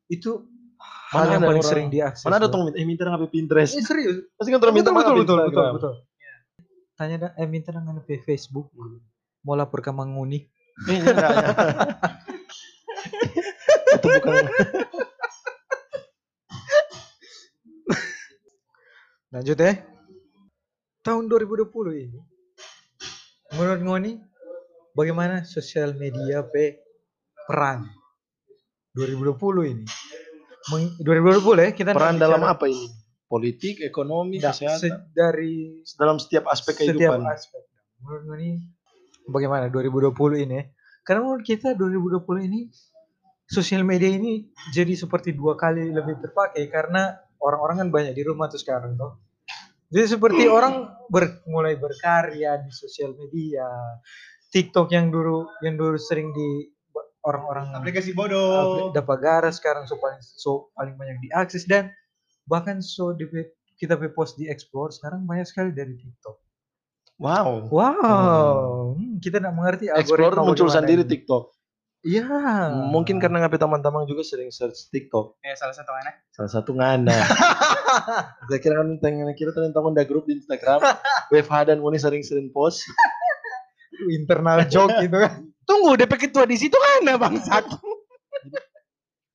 itu 0.10 0.32
hal 1.14 1.22
Mana 1.22 1.32
yang 1.38 1.42
paling 1.46 1.62
orang- 1.62 1.70
sering 1.70 1.88
diakses. 1.94 2.26
Mana 2.26 2.42
ada 2.42 2.50
tong 2.50 2.66
minta, 2.66 2.78
eh 2.82 2.86
minta 2.90 3.06
nggak 3.06 3.30
Pinterest? 3.30 3.78
Eh, 3.78 3.86
serius? 3.86 4.26
Pasti 4.34 4.50
kan 4.50 4.58
orang 4.58 4.74
minta 4.74 4.90
betul, 4.90 5.22
betul, 5.22 5.38
betul, 5.46 5.66
betul. 5.78 5.94
Tanya 6.98 7.16
dah, 7.20 7.32
eh 7.38 7.46
minta 7.46 7.70
pe 8.02 8.18
Facebook. 8.18 8.74
Mau 9.46 9.54
lapor 9.54 9.86
ke 9.86 9.94
Mang 9.94 10.18
Nguni. 10.18 10.50
Eh, 10.90 10.98
enggak, 10.98 11.14
enggak. 11.14 11.58
Itu 13.94 14.08
bukan 14.10 14.34
Lanjut 19.34 19.58
ya. 19.58 19.74
Tahun 21.02 21.26
2020 21.26 21.68
ini, 22.00 22.20
menurut 23.58 23.82
Ngoni, 23.82 24.12
bagaimana 24.94 25.44
sosial 25.44 25.98
media 25.98 26.46
pe 26.46 26.80
peran 27.44 27.90
2020 28.94 29.74
ini? 29.74 29.84
Meng- 30.72 30.96
2020 31.02 31.60
ya, 31.60 31.72
kita 31.76 31.92
peran 31.92 32.16
dalam 32.16 32.40
bicara- 32.40 32.56
apa 32.56 32.66
ini? 32.70 32.88
Politik, 33.28 33.82
ekonomi, 33.82 34.38
nggak, 34.38 34.54
kesehatan. 34.54 34.80
se- 34.80 35.02
dari 35.12 35.82
dalam 35.98 36.22
setiap 36.22 36.46
aspek 36.48 36.78
setiap 36.78 36.94
kehidupan. 36.94 37.26
aspek. 37.26 37.62
Menurut 38.00 38.22
Ngoni, 38.30 38.50
bagaimana 39.28 39.66
2020 39.68 40.40
ini? 40.40 40.62
ya? 40.62 40.64
Karena 41.02 41.26
menurut 41.26 41.44
kita 41.44 41.74
2020 41.74 42.46
ini 42.46 42.70
sosial 43.44 43.84
media 43.84 44.08
ini 44.08 44.46
jadi 44.72 44.94
seperti 44.94 45.36
dua 45.36 45.58
kali 45.58 45.92
lebih 45.92 46.22
terpakai 46.22 46.70
karena 46.72 47.12
orang-orang 47.44 47.84
kan 47.84 47.90
banyak 47.92 48.14
di 48.16 48.24
rumah 48.24 48.48
tuh 48.48 48.62
sekarang 48.62 48.96
tuh. 48.96 49.20
Jadi 49.94 50.06
seperti 50.10 50.44
orang 50.50 50.90
ber- 51.14 51.46
mulai 51.46 51.78
berkarya 51.78 52.58
di 52.66 52.72
sosial 52.74 53.14
media. 53.14 53.70
TikTok 54.50 54.90
yang 54.94 55.14
dulu 55.14 55.50
yang 55.62 55.78
dulu 55.78 55.98
sering 55.98 56.34
di 56.34 56.74
orang-orang 57.26 57.74
Aplikasi 57.74 58.12
bodoh. 58.14 58.92
dapat 58.94 59.18
gara 59.24 59.50
sekarang 59.50 59.88
so 59.90 59.98
paling 59.98 60.22
so 60.22 60.70
paling 60.78 60.94
banyak 60.94 61.18
diakses 61.26 61.66
dan 61.66 61.90
bahkan 62.46 62.84
so 62.84 63.16
di 63.16 63.26
kita 63.80 63.98
pe 63.98 64.12
post 64.14 64.38
di 64.38 64.46
explore 64.46 64.94
sekarang 64.94 65.26
banyak 65.26 65.48
sekali 65.48 65.74
dari 65.74 65.96
TikTok. 65.98 66.38
Wow. 67.22 67.70
Wow, 67.70 68.98
hmm, 68.98 69.22
kita 69.22 69.38
tidak 69.40 69.54
mengerti 69.56 69.86
Explore 69.88 70.34
muncul 70.44 70.68
sendiri 70.68 71.06
ini. 71.06 71.12
TikTok. 71.14 71.53
Iya. 72.04 72.28
Mungkin 72.92 73.16
kan 73.18 73.32
karena 73.32 73.48
ngapain 73.48 73.64
teman-teman 73.64 74.04
juga 74.04 74.28
sering 74.28 74.52
search 74.52 74.92
TikTok. 74.92 75.40
Ya 75.40 75.56
salah 75.56 75.72
satu 75.72 75.92
mana? 75.96 76.12
Salah 76.36 76.52
satu 76.52 76.72
ngana. 76.76 77.16
Saya 78.52 78.60
kira 78.60 78.84
kan 78.84 79.00
tentang 79.00 79.32
kira 79.40 79.56
teman-teman 79.56 79.96
ada 79.96 80.04
grup 80.04 80.28
di 80.28 80.36
Instagram. 80.36 80.84
WFH 81.32 81.72
dan 81.72 81.80
Uni 81.80 81.96
sering-sering 81.96 82.52
post. 82.52 82.84
Itu 83.96 84.12
internal 84.20 84.68
joke 84.68 85.00
gitu 85.00 85.16
kan. 85.16 85.48
Tunggu, 85.64 85.96
DP 85.96 86.28
ketua 86.28 86.44
di 86.44 86.60
situ 86.60 86.76
mana 86.76 87.16
bangsat? 87.16 87.64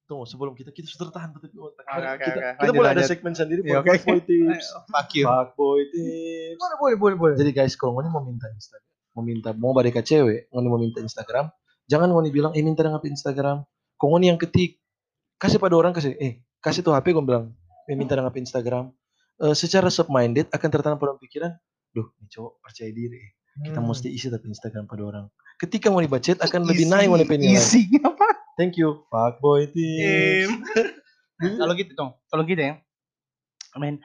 Tunggu 0.04 0.28
sebelum 0.28 0.52
kita 0.52 0.68
kita 0.68 0.88
sudah 0.92 1.08
tahan 1.08 1.32
tapi 1.32 1.48
otak. 1.56 1.84
Oke, 1.88 2.04
oke, 2.04 2.24
kita, 2.24 2.40
Lanjut, 2.60 2.74
boleh 2.76 2.90
ada 2.92 3.04
segmen 3.04 3.32
sendiri 3.32 3.64
Iya, 3.64 3.80
oke. 3.80 3.96
fuckboy 3.96 4.20
tips. 4.28 4.66
Fuck 4.92 5.10
you. 5.16 5.24
Fuckboy 5.24 5.80
tips. 5.88 6.56
Boleh, 6.60 6.76
boleh, 6.76 6.96
boleh, 7.00 7.16
boleh. 7.16 7.34
Jadi 7.40 7.50
guys, 7.56 7.72
kalau 7.80 7.96
mau 7.96 8.20
minta 8.20 8.48
Instagram, 8.52 8.88
mau 9.16 9.24
minta 9.24 9.50
mau 9.56 9.72
badeka 9.72 10.04
cewek, 10.04 10.52
Ngoni 10.52 10.68
mau 10.68 10.80
minta 10.80 11.00
Instagram, 11.00 11.48
jangan 11.88 12.12
Ngoni 12.12 12.30
bilang, 12.30 12.52
eh 12.54 12.62
minta 12.62 12.84
ngapain 12.84 13.10
Instagram. 13.10 13.64
Kok 13.98 14.06
Ngoni 14.06 14.30
yang 14.30 14.38
ketik, 14.38 14.78
kasih 15.40 15.58
pada 15.58 15.74
orang 15.74 15.96
kasih, 15.96 16.14
eh 16.20 16.44
kasih 16.60 16.84
tuh 16.84 16.92
HP 16.94 17.16
gue 17.16 17.24
bilang, 17.24 17.56
eh 17.88 17.96
minta 17.96 18.14
ngapain 18.14 18.44
Instagram. 18.44 18.92
Eh, 19.38 19.54
secara 19.56 19.88
sub 19.88 20.12
minded 20.12 20.52
akan 20.52 20.68
tertanam 20.68 20.98
pada 21.00 21.16
pikiran, 21.18 21.56
duh 21.96 22.06
ini 22.20 22.28
cowok 22.28 22.52
percaya 22.62 22.90
diri, 22.92 23.22
kita 23.64 23.80
Hmm. 23.80 23.88
mesti 23.88 24.08
isi 24.12 24.28
tapi 24.28 24.46
Instagram 24.50 24.86
pada 24.86 25.02
orang. 25.02 25.24
Ketika 25.58 25.90
mau 25.90 25.98
dibacet 25.98 26.38
akan 26.38 26.70
lebih 26.70 26.86
naik 26.86 27.10
mau 27.10 27.18
penilai. 27.18 27.58
Isi 27.58 27.90
apa? 28.06 28.26
Thank 28.54 28.78
you. 28.78 29.02
Fuckboy 29.10 29.70
tips. 29.70 30.54
kalau 31.62 31.74
gitu 31.74 31.92
dong, 31.94 32.10
kalau 32.30 32.42
gitu 32.46 32.62
ya. 32.62 32.74
Men, 33.78 34.02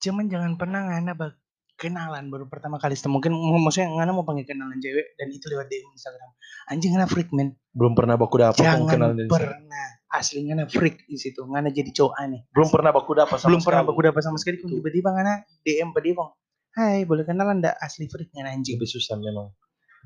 cuman 0.00 0.28
jangan 0.32 0.56
pernah 0.56 0.80
ngana 0.88 1.12
bak 1.12 1.39
kenalan 1.80 2.28
baru 2.28 2.44
pertama 2.44 2.76
kali 2.76 2.92
ketemu 2.92 3.16
mungkin 3.16 3.32
maksudnya 3.64 3.88
ngana 3.96 4.12
mau 4.12 4.28
panggil 4.28 4.44
kenalan 4.44 4.76
cewek 4.76 5.16
dan 5.16 5.26
itu 5.32 5.48
lewat 5.48 5.72
DM 5.72 5.88
Instagram. 5.96 6.30
Anjing 6.68 6.92
ngana 6.92 7.08
freak 7.08 7.32
men. 7.32 7.56
Belum 7.72 7.96
pernah 7.96 8.20
baku 8.20 8.36
dapat 8.36 8.60
jangan 8.60 8.84
kenalan 8.84 9.24
pernah. 9.24 9.86
Asli 10.12 10.44
ngana 10.44 10.68
freak 10.68 11.08
di 11.08 11.16
situ. 11.16 11.40
Ngana 11.40 11.72
jadi 11.72 11.88
cowok 11.88 12.14
aneh. 12.20 12.44
Belum 12.52 12.68
pernah 12.68 12.92
baku 12.92 13.16
dapat 13.16 13.40
sama 13.40 13.48
belum 13.56 13.60
pernah 13.64 13.80
sekali. 13.80 13.90
baku 13.96 14.00
dapat 14.12 14.22
sama 14.22 14.36
sekali. 14.36 14.56
Kok 14.60 14.68
tiba-tiba 14.68 15.08
ngana 15.16 15.32
DM 15.64 15.88
pada 15.96 16.04
dia 16.04 16.14
kok 16.20 16.30
hai 16.70 17.02
boleh 17.02 17.24
kenalan 17.26 17.56
ndak? 17.64 17.74
Asli 17.80 18.04
freak 18.12 18.28
ngana 18.36 18.52
anjing. 18.52 18.76
Lebih 18.76 18.90
susah 18.92 19.16
memang. 19.16 19.48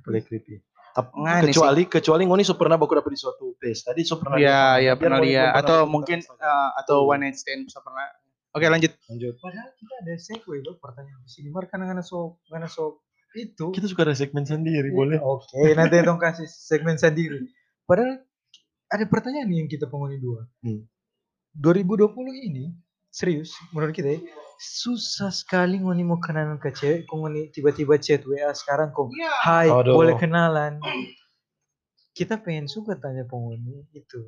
Boleh 0.06 0.22
creepy. 0.22 0.62
Ap- 0.94 1.10
Ngane 1.10 1.50
sih. 1.50 1.58
kecuali 1.58 1.82
kecuali 1.90 2.22
ngoni 2.22 2.46
so 2.46 2.54
pernah 2.54 2.78
baku 2.78 2.94
dapat 2.94 3.10
di 3.10 3.18
suatu 3.18 3.58
pesta. 3.58 3.90
Tadi 3.90 4.06
so 4.06 4.22
pernah 4.22 4.38
Iya, 4.38 4.78
iya 4.78 4.92
Biar 4.94 5.10
pernah 5.10 5.18
belum 5.18 5.42
atau 5.58 5.78
pernah 5.82 5.90
mungkin 5.90 6.18
eh, 6.22 6.68
atau 6.78 6.96
one 7.02 7.20
night 7.26 7.34
stand 7.34 7.66
bisa 7.66 7.82
pernah. 7.82 8.06
Oke, 8.54 8.66
lanjut. 8.70 8.92
lanjut. 9.10 9.34
Padahal 9.42 9.70
kita 9.74 9.94
ada 10.06 10.14
segue 10.14 10.56
loh 10.62 10.78
pertanyaan 10.78 11.20
di 11.26 11.30
sini. 11.30 11.50
Mar 11.50 11.66
karena 11.66 11.90
so 12.06 12.38
ngana 12.54 12.70
so 12.70 13.02
itu. 13.34 13.74
Kita 13.74 13.90
suka 13.90 14.06
ada 14.06 14.14
segmen 14.14 14.46
sendiri, 14.46 14.94
boleh? 14.94 15.18
Oke, 15.18 15.74
nanti 15.74 15.98
dong 16.06 16.22
kasih 16.22 16.46
segmen 16.46 16.94
sendiri. 16.94 17.50
Padahal 17.82 18.22
ada 18.94 19.04
pertanyaan 19.10 19.50
nih 19.50 19.58
yang 19.66 19.70
kita 19.70 19.90
penghuni 19.90 20.22
dua. 20.22 20.46
Hmm. 20.62 20.86
2020 21.58 22.14
ini 22.50 22.74
serius 23.14 23.54
menurut 23.70 23.94
kita 23.94 24.18
ya, 24.18 24.20
susah 24.58 25.30
sekali 25.30 25.78
ngoni 25.78 26.02
mau 26.02 26.18
kenalan 26.18 26.58
ke 26.58 26.74
cewek, 26.74 27.06
kok 27.06 27.14
ngoni 27.14 27.50
tiba-tiba 27.54 27.94
chat 28.02 28.26
WA 28.26 28.50
sekarang 28.50 28.90
kok 28.90 29.10
Hai, 29.42 29.70
Aduh. 29.70 29.94
boleh 29.94 30.18
kenalan. 30.18 30.82
Kita 32.14 32.38
pengen 32.38 32.70
suka 32.70 32.94
tanya 32.98 33.26
penghuni 33.26 33.86
itu. 33.94 34.22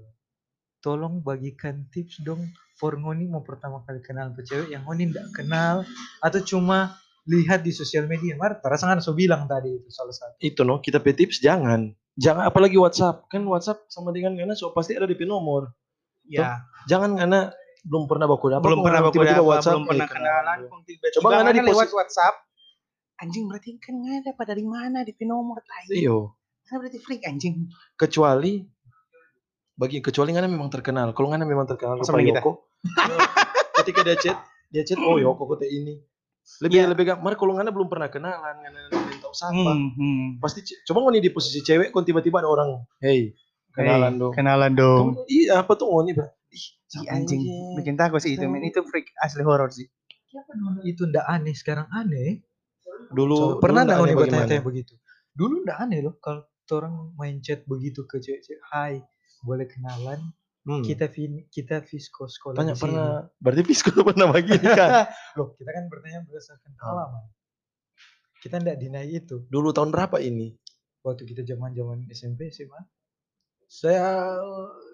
Tolong 0.87 1.19
bagikan 1.19 1.91
tips 1.91 2.23
dong 2.23 2.47
for 2.79 2.95
ngoni 2.95 3.27
mau 3.27 3.43
pertama 3.43 3.83
kali 3.83 3.99
kenal 4.07 4.31
ke 4.39 4.47
cewek 4.47 4.71
yang 4.71 4.87
ngoni 4.87 5.11
nggak 5.11 5.35
kenal 5.35 5.83
atau 6.23 6.39
cuma 6.47 6.95
lihat 7.27 7.67
di 7.67 7.75
sosial 7.75 8.07
media. 8.07 8.39
Mar, 8.39 8.63
terasa 8.63 8.87
kan 8.87 9.03
so 9.03 9.11
bilang 9.11 9.51
tadi 9.51 9.83
itu 9.83 9.91
salah 9.91 10.15
satu. 10.15 10.39
Itu 10.39 10.63
no, 10.63 10.79
kita 10.79 11.03
pe 11.03 11.11
tips 11.11 11.43
jangan. 11.43 11.91
Jangan 12.15 12.47
apalagi 12.47 12.79
WhatsApp. 12.79 13.27
Kan 13.27 13.43
WhatsApp 13.51 13.91
sama 13.91 14.15
dengan 14.15 14.39
ngana 14.39 14.55
so 14.55 14.71
pasti 14.71 14.95
ada 14.95 15.11
di 15.11 15.19
nomor. 15.27 15.75
Ya, 16.23 16.63
Jangan 16.87 17.19
ngana 17.19 17.51
belum 17.83 18.07
pernah 18.07 18.31
baku 18.31 18.47
dapat. 18.51 18.67
belum 18.67 18.81
pernah 18.83 19.01
baku 19.03 19.23
dapat, 19.27 19.43
WhatsApp, 19.43 19.75
belum 19.79 19.87
pernah 19.91 20.09
kenalan, 20.11 20.59
kok 20.67 20.81
tiba-tiba 20.87 21.15
Coba 21.19 21.29
ngana 21.35 21.51
di 21.51 21.63
lewat 21.67 21.91
WhatsApp. 21.95 22.35
Anjing 23.23 23.51
berarti 23.51 23.75
kan 23.83 23.95
nggak 23.99 24.15
ada 24.23 24.31
pada 24.39 24.55
dari 24.55 24.63
mana 24.63 25.03
di 25.03 25.15
nomor 25.27 25.63
tai. 25.67 25.99
Iyo. 25.99 26.39
Kan 26.67 26.83
berarti 26.83 26.99
freak 27.03 27.27
anjing. 27.27 27.71
kecuali 27.95 28.76
bagi 29.77 30.01
kecuali 30.01 30.33
ngana 30.33 30.49
memang 30.49 30.73
terkenal. 30.73 31.13
Kalau 31.13 31.29
ngana 31.29 31.45
memang 31.45 31.69
terkenal 31.69 32.01
Sama. 32.01 32.25
Yoko. 32.25 32.65
ketika 33.85 34.01
dia 34.03 34.17
chat, 34.17 34.37
dia 34.73 34.83
chat 34.83 34.97
oh 34.97 35.21
Yoko 35.21 35.45
kota 35.45 35.69
ini. 35.69 36.01
Lebih 36.65 36.79
Iya. 36.81 36.89
lebih 36.89 37.05
gampang. 37.05 37.37
Kalau 37.37 37.53
ngana 37.61 37.71
belum 37.71 37.89
pernah 37.93 38.09
kenalan, 38.09 38.57
ngana 38.65 38.81
belum 38.89 39.19
tahu 39.21 39.35
siapa. 39.37 39.53
Hmm, 39.53 39.93
hmm. 39.93 40.27
Pasti 40.41 40.65
coba 40.89 40.99
ngoni 41.05 41.21
di 41.21 41.29
posisi 41.29 41.61
cewek, 41.61 41.93
kon 41.93 42.09
tiba-tiba 42.09 42.41
ada 42.41 42.49
orang, 42.49 42.87
hey, 43.05 43.37
kenalan 43.77 44.15
Hey, 44.17 44.21
dong. 44.23 44.33
Kenalan 44.33 44.73
dong. 44.73 45.07
Iya 45.29 45.61
apa 45.61 45.77
tuh 45.77 45.91
ngoni, 45.93 46.17
Bang? 46.17 46.31
Ih, 46.55 46.65
anjing, 47.13 47.43
bikin 47.77 47.99
takut 48.01 48.23
sih 48.23 48.39
itu 48.39 48.47
men. 48.49 48.65
Itu 48.65 48.87
freak 48.87 49.13
asli 49.21 49.45
horor 49.45 49.69
sih. 49.69 49.85
Kenapa 50.31 50.53
dulu 50.57 50.81
itu 50.87 51.03
ndak 51.05 51.27
aneh 51.27 51.53
sekarang 51.53 51.91
aneh? 51.93 52.41
Dulu 53.13 53.61
pernah 53.61 53.85
dulu 53.85 53.91
nggak 53.93 53.99
aneh 53.99 54.07
nih 54.07 54.17
bagaimana? 54.17 54.23
bertanya-tanya 54.23 54.63
begitu? 54.65 54.95
Dulu 55.37 55.55
ndak 55.67 55.79
aneh 55.83 55.99
loh 56.01 56.15
kalau 56.23 56.43
orang 56.73 56.95
main 57.19 57.37
chat 57.43 57.67
begitu 57.67 58.07
ke 58.07 58.23
cewek-cewek. 58.23 58.63
Hai, 58.71 59.03
boleh 59.47 59.71
kenalan? 59.71 60.19
Hmm. 60.67 60.83
Kita 60.83 61.07
fin, 61.07 61.47
kita 61.47 61.79
Visco 61.87 62.27
sekolah 62.27 62.59
Tanya 62.59 62.75
di 62.75 62.83
sini." 62.83 62.83
pernah, 62.91 63.11
berarti 63.39 63.63
Fisco 63.63 63.91
pernah 64.03 64.27
begini 64.35 64.67
kan? 64.75 65.07
Loh, 65.39 65.55
kita 65.55 65.71
kan 65.71 65.87
bertanya 65.87 66.27
berdasarkan 66.27 66.71
Oh. 66.75 66.79
pengalaman. 66.83 67.25
Kita 68.43 68.55
ndak 68.59 68.77
deny 68.83 69.07
itu. 69.15 69.47
Dulu 69.47 69.71
tahun 69.71 69.95
berapa 69.95 70.19
ini? 70.19 70.55
Waktu 71.07 71.23
kita 71.23 71.47
zaman-zaman 71.47 72.11
SMP 72.11 72.51
SMA. 72.51 72.83
Saya 73.67 74.39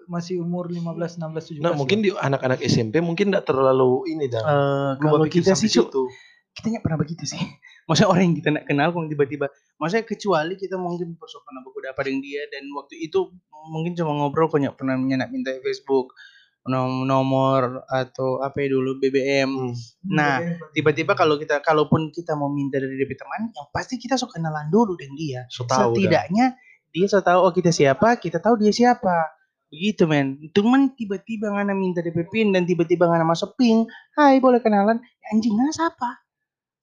masih 0.09 0.41
umur 0.41 0.65
15, 0.65 1.21
16, 1.21 1.61
17. 1.61 1.61
Nah 1.61 1.77
mungkin 1.77 2.01
di 2.01 2.09
anak-anak 2.09 2.57
SMP 2.65 3.05
mungkin 3.05 3.29
tidak 3.29 3.45
terlalu 3.45 4.09
ini 4.09 4.25
dah. 4.25 4.41
Eh, 4.41 4.91
Gua 4.97 5.21
kalau 5.21 5.25
kita 5.29 5.53
sih 5.53 5.69
situ. 5.69 6.09
Kita 6.53 6.65
nggak 6.69 6.83
pernah 6.85 6.99
begitu 7.01 7.25
sih. 7.25 7.41
Maksudnya 7.89 8.09
orang 8.09 8.23
yang 8.31 8.35
kita 8.39 8.49
nggak 8.53 8.67
kenal 8.69 8.87
kok 8.95 9.11
tiba-tiba, 9.11 9.45
maksudnya 9.75 10.07
kecuali 10.07 10.55
kita 10.55 10.79
mungkin 10.79 11.19
persoalan 11.19 11.59
apa 11.59 11.67
udah 11.67 11.91
apa 11.91 12.01
dengan 12.07 12.23
dia 12.23 12.47
dan 12.47 12.63
waktu 12.79 12.95
itu 12.95 13.27
mungkin 13.51 13.91
cuma 13.91 14.15
ngobrol 14.15 14.47
kok 14.47 14.63
nggak 14.63 14.79
pernah 14.79 14.95
nyenak 14.95 15.27
minta 15.35 15.51
Facebook 15.59 16.15
nom- 16.63 17.03
nomor 17.03 17.83
atau 17.91 18.39
apa 18.39 18.63
ya 18.63 18.71
dulu 18.71 18.99
BBM. 18.99 19.51
Hmm. 19.51 19.73
Nah, 20.07 20.39
tiba-tiba 20.71 21.11
kalau 21.15 21.35
kita 21.35 21.59
kalaupun 21.59 22.11
kita 22.15 22.39
mau 22.39 22.47
minta 22.47 22.79
dari 22.79 22.95
DP 22.95 23.19
teman, 23.19 23.51
yang 23.51 23.67
pasti 23.75 23.99
kita 23.99 24.15
sok 24.15 24.39
kenalan 24.39 24.71
dulu 24.71 24.95
dengan 24.95 25.15
dia. 25.19 25.41
So 25.51 25.67
tahu 25.67 25.91
dah. 25.91 25.99
Setidaknya 25.99 26.45
dia 26.93 27.05
so 27.09 27.19
tahu 27.19 27.39
oh 27.43 27.51
kita 27.51 27.73
siapa, 27.73 28.15
kita 28.21 28.39
tahu 28.39 28.55
dia 28.63 28.71
siapa. 28.71 29.35
Begitu 29.73 30.05
men. 30.05 30.37
Cuman 30.53 30.93
tiba-tiba 30.93 31.49
ngana 31.49 31.73
minta 31.73 31.99
DP 31.99 32.29
pin 32.29 32.53
dan 32.53 32.63
tiba-tiba 32.63 33.09
ngana 33.09 33.25
masuk 33.25 33.57
ping. 33.57 33.89
Hai 34.13 34.37
boleh 34.39 34.61
kenalan. 34.61 35.01
Ya, 35.01 35.25
anjing 35.33 35.57
ngana 35.57 35.73
siapa? 35.73 36.22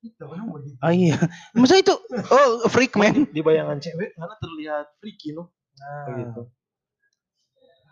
Begitu. 0.00 0.24
Oh 0.80 0.92
iya. 0.92 1.16
Maksudnya 1.52 1.82
itu 1.84 1.94
oh 2.32 2.64
freak 2.72 2.96
man. 2.96 3.28
Di 3.36 3.44
bayangan 3.44 3.76
cewek 3.76 4.16
karena 4.16 4.36
terlihat 4.40 4.86
freaky 4.96 5.36
loh. 5.36 5.52
Nah, 5.76 6.04
Begitu. 6.08 6.42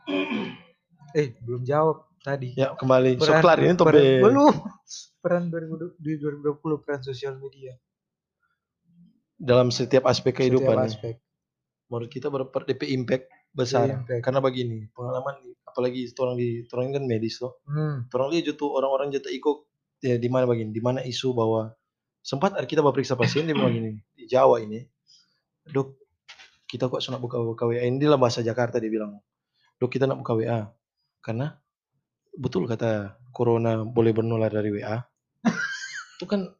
Eh, 1.16 1.40
belum 1.40 1.64
jawab 1.64 2.04
tadi. 2.20 2.52
Ya 2.52 2.76
kembali. 2.76 3.16
So 3.16 3.32
Peran- 3.32 3.40
kelar 3.40 3.58
ini 3.64 3.72
peran- 3.72 3.80
tope. 3.80 4.04
Belum. 4.20 4.54
Peran 5.24 5.42
2020 5.48 5.96
di 6.04 6.12
2020 6.20 6.84
peran 6.84 7.00
sosial 7.00 7.40
media. 7.40 7.72
Dalam 9.40 9.72
setiap 9.72 10.04
aspek 10.04 10.36
kehidupan. 10.36 10.68
Setiap 10.68 10.84
nih. 10.84 10.88
aspek. 10.92 11.14
Menurut 11.88 12.08
kita 12.12 12.28
ber 12.28 12.52
ber- 12.52 12.68
DP 12.68 12.92
impact 12.92 13.32
besar. 13.56 13.88
Impact. 13.88 14.20
Karena 14.20 14.44
begini, 14.44 14.84
pengalaman 14.92 15.40
apalagi 15.64 16.12
orang 16.20 16.36
di 16.36 16.68
orang 16.68 16.92
kan 16.92 17.04
medis 17.08 17.40
loh. 17.40 17.56
Hmm. 17.64 18.04
Orang 18.12 18.28
lihat 18.36 18.52
orang-orang 18.60 19.08
jatuh 19.08 19.32
ikut 19.32 19.56
ya 20.04 20.20
di 20.20 20.28
mana 20.28 20.44
begini, 20.44 20.76
di 20.76 20.82
mana 20.84 21.00
isu 21.00 21.32
bahwa 21.32 21.72
sempat 22.28 22.52
ada 22.60 22.68
kita 22.68 22.84
periksa 22.84 23.16
pasien 23.16 23.48
dia 23.48 23.56
bilang 23.56 23.72
gini 23.72 24.04
di 24.12 24.28
Jawa 24.28 24.60
ini, 24.60 24.84
dok 25.64 25.96
kita 26.68 26.92
kok 26.92 27.00
sunat 27.00 27.24
buka 27.24 27.40
buka 27.40 27.64
WA 27.64 27.80
ini 27.88 27.96
dalam 27.96 28.20
bahasa 28.20 28.44
Jakarta 28.44 28.76
dia 28.76 28.92
bilang, 28.92 29.16
dok 29.80 29.88
kita 29.88 30.04
nak 30.04 30.20
buka 30.20 30.36
WA 30.36 30.68
karena 31.24 31.56
betul 32.36 32.68
kata 32.68 33.16
corona 33.32 33.80
boleh 33.80 34.12
bernular 34.12 34.52
dari 34.52 34.76
WA. 34.76 35.00
itu 36.20 36.28
kan 36.28 36.52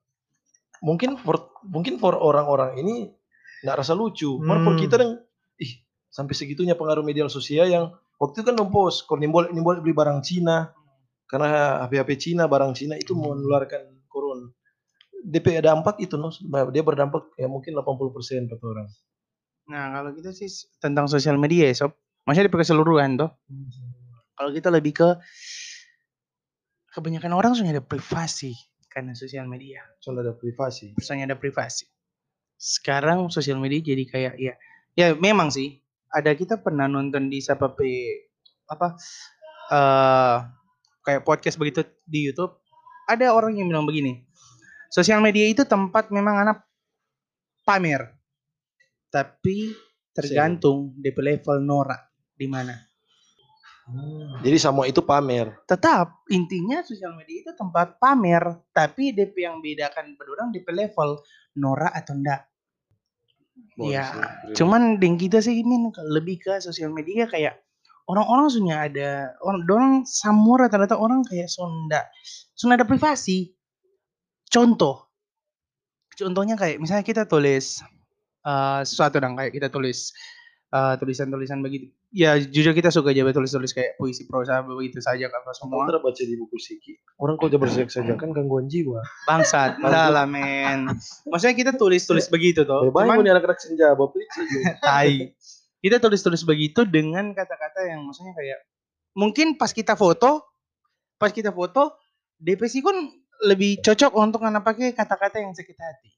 mungkin 0.81 1.21
for 1.21 1.53
mungkin 1.69 2.01
for 2.01 2.17
orang-orang 2.17 2.81
ini 2.81 3.13
nggak 3.61 3.85
rasa 3.85 3.93
lucu, 3.93 4.41
hmm. 4.41 4.49
for 4.49 4.73
Hmm. 4.73 4.81
kita 4.81 4.97
yang 4.97 5.21
ih 5.61 5.85
sampai 6.09 6.33
segitunya 6.33 6.81
pengaruh 6.81 7.05
media 7.05 7.29
sosial 7.29 7.69
yang 7.69 7.93
waktu 8.17 8.41
itu 8.41 8.49
kan 8.49 8.57
post 8.73 9.05
kalau 9.05 9.21
nimbol 9.21 9.45
nimbol 9.53 9.77
beli 9.85 9.93
barang 9.93 10.25
Cina 10.25 10.73
karena 11.29 11.85
HP-HP 11.85 12.11
Cina 12.17 12.49
barang 12.49 12.73
Cina 12.73 12.97
itu 12.97 13.13
menularkan 13.13 13.85
corona. 13.85 13.98
DP 15.29 15.61
dampak 15.61 16.01
itu 16.01 16.17
no, 16.17 16.33
dia 16.73 16.81
berdampak 16.81 17.37
ya 17.37 17.45
mungkin 17.45 17.77
80% 17.77 18.49
kata 18.49 18.65
orang. 18.65 18.89
Nah 19.69 19.93
kalau 20.01 20.11
kita 20.17 20.33
sih 20.33 20.49
tentang 20.81 21.05
sosial 21.05 21.37
media 21.37 21.69
ya 21.69 21.85
sob. 21.85 21.93
Maksudnya 22.25 22.49
di 22.49 22.53
keseluruhan 22.53 23.21
toh. 23.21 23.31
Kalau 24.37 24.51
kita 24.53 24.69
lebih 24.73 24.93
ke 24.97 25.09
kebanyakan 26.93 27.33
orang 27.37 27.53
sudah 27.57 27.73
ada 27.73 27.85
privasi 27.85 28.53
karena 28.89 29.13
sosial 29.17 29.49
media. 29.49 29.85
Soal 30.01 30.21
ada 30.21 30.33
privasi. 30.37 30.93
Misalnya 30.97 31.33
ada 31.33 31.37
privasi. 31.41 31.89
Sekarang 32.57 33.33
sosial 33.33 33.57
media 33.61 33.81
jadi 33.81 34.05
kayak 34.05 34.35
ya, 34.37 34.55
ya 34.93 35.17
memang 35.17 35.49
sih. 35.49 35.81
Ada 36.09 36.33
kita 36.37 36.61
pernah 36.61 36.89
nonton 36.89 37.29
di 37.29 37.41
siapa 37.41 37.73
apa 38.69 38.89
eh 39.69 40.37
kayak 41.05 41.25
podcast 41.25 41.57
begitu 41.57 41.85
di 42.05 42.29
YouTube. 42.29 42.61
Ada 43.09 43.33
orang 43.33 43.57
yang 43.57 43.73
bilang 43.73 43.89
begini, 43.89 44.28
sosial 44.89 45.21
media 45.21 45.49
itu 45.49 45.65
tempat 45.65 46.09
memang 46.13 46.45
anak 46.45 46.59
pamer, 47.65 48.13
tapi 49.13 49.73
tergantung 50.13 50.97
DP 50.99 51.17
level 51.21 51.63
norak 51.63 52.09
di 52.35 52.49
mana. 52.49 52.75
Jadi 54.45 54.59
semua 54.61 54.85
itu 54.85 55.01
pamer. 55.01 55.65
Tetap 55.65 56.29
intinya 56.29 56.85
sosial 56.85 57.17
media 57.17 57.49
itu 57.49 57.53
tempat 57.57 57.97
pamer, 57.97 58.61
tapi 58.77 59.17
DP 59.17 59.49
yang 59.49 59.65
bedakan 59.65 60.13
berdua 60.13 60.53
DP 60.53 60.69
level 60.77 61.25
norak 61.57 61.93
atau 61.97 62.13
enggak. 62.13 62.45
Iya, 63.79 64.07
Cuman 64.55 64.99
dengan 64.99 65.19
kita 65.19 65.39
sih 65.39 65.63
min 65.63 65.91
lebih 65.95 66.43
ke 66.43 66.59
sosial 66.59 66.91
media 66.91 67.27
kayak 67.27 67.59
orang-orang 68.11 68.47
sudah 68.51 68.79
ada 68.91 69.11
orang 69.43 69.61
dorang 69.67 69.95
samur 70.07 70.67
rata-rata 70.67 70.99
orang 70.99 71.23
kayak 71.27 71.51
sonda 71.51 72.03
sudah 72.59 72.75
ada 72.75 72.87
privasi. 72.87 73.55
Contoh, 74.49 75.13
contohnya 76.17 76.57
kayak 76.57 76.81
misalnya 76.81 77.05
kita 77.05 77.29
tulis 77.29 77.85
eh, 78.43 78.81
sesuatu 78.83 79.21
dong 79.21 79.37
kayak 79.37 79.53
kita 79.53 79.69
tulis 79.69 80.17
eh, 80.73 80.95
tulisan-tulisan 80.97 81.61
begitu. 81.61 81.93
Ya 82.09 82.41
jujur 82.41 82.73
kita 82.73 82.89
suka 82.89 83.13
aja 83.13 83.21
tulis-tulis 83.21 83.77
kayak 83.77 84.01
puisi 84.01 84.25
prosa 84.25 84.65
begitu 84.65 84.97
saja 85.05 85.29
kan 85.29 85.45
semua. 85.53 85.85
baca 86.01 86.23
di 86.25 86.35
buku 86.41 86.57
Siki. 86.57 86.97
Orang 87.21 87.37
kalau 87.37 87.53
jabar 87.53 87.69
saja 87.69 88.17
kan 88.17 88.33
gangguan 88.33 88.65
jiwa. 88.65 89.05
Bangsat, 89.29 89.77
enggak 89.77 90.09
lah 90.17 90.25
men. 90.25 90.89
Maksudnya 91.29 91.53
kita 91.53 91.73
tulis-tulis 91.77 92.33
begitu 92.33 92.65
toh. 92.65 92.89
Bye 92.89 93.05
Cuman 93.05 93.21
nih 93.21 93.37
anak-anak 93.37 93.61
senja, 93.61 93.93
bawa 93.93 94.09
tai. 94.85 95.37
Kita 95.79 96.01
tulis-tulis 96.01 96.43
begitu 96.49 96.89
dengan 96.89 97.37
kata-kata 97.37 97.87
yang 97.93 98.09
maksudnya 98.09 98.33
kayak 98.35 98.59
mungkin 99.13 99.61
pas 99.61 99.71
kita 99.71 99.95
foto, 99.95 100.49
pas 101.21 101.29
kita 101.29 101.53
foto 101.53 102.01
DPC 102.41 102.81
kan 102.81 102.97
lebih 103.45 103.79
cocok 103.81 104.13
untuk 104.15 104.43
anak 104.43 104.65
pakai 104.65 104.91
kata-kata 104.91 105.39
yang 105.39 105.55
sakit 105.55 105.77
hati. 105.77 106.11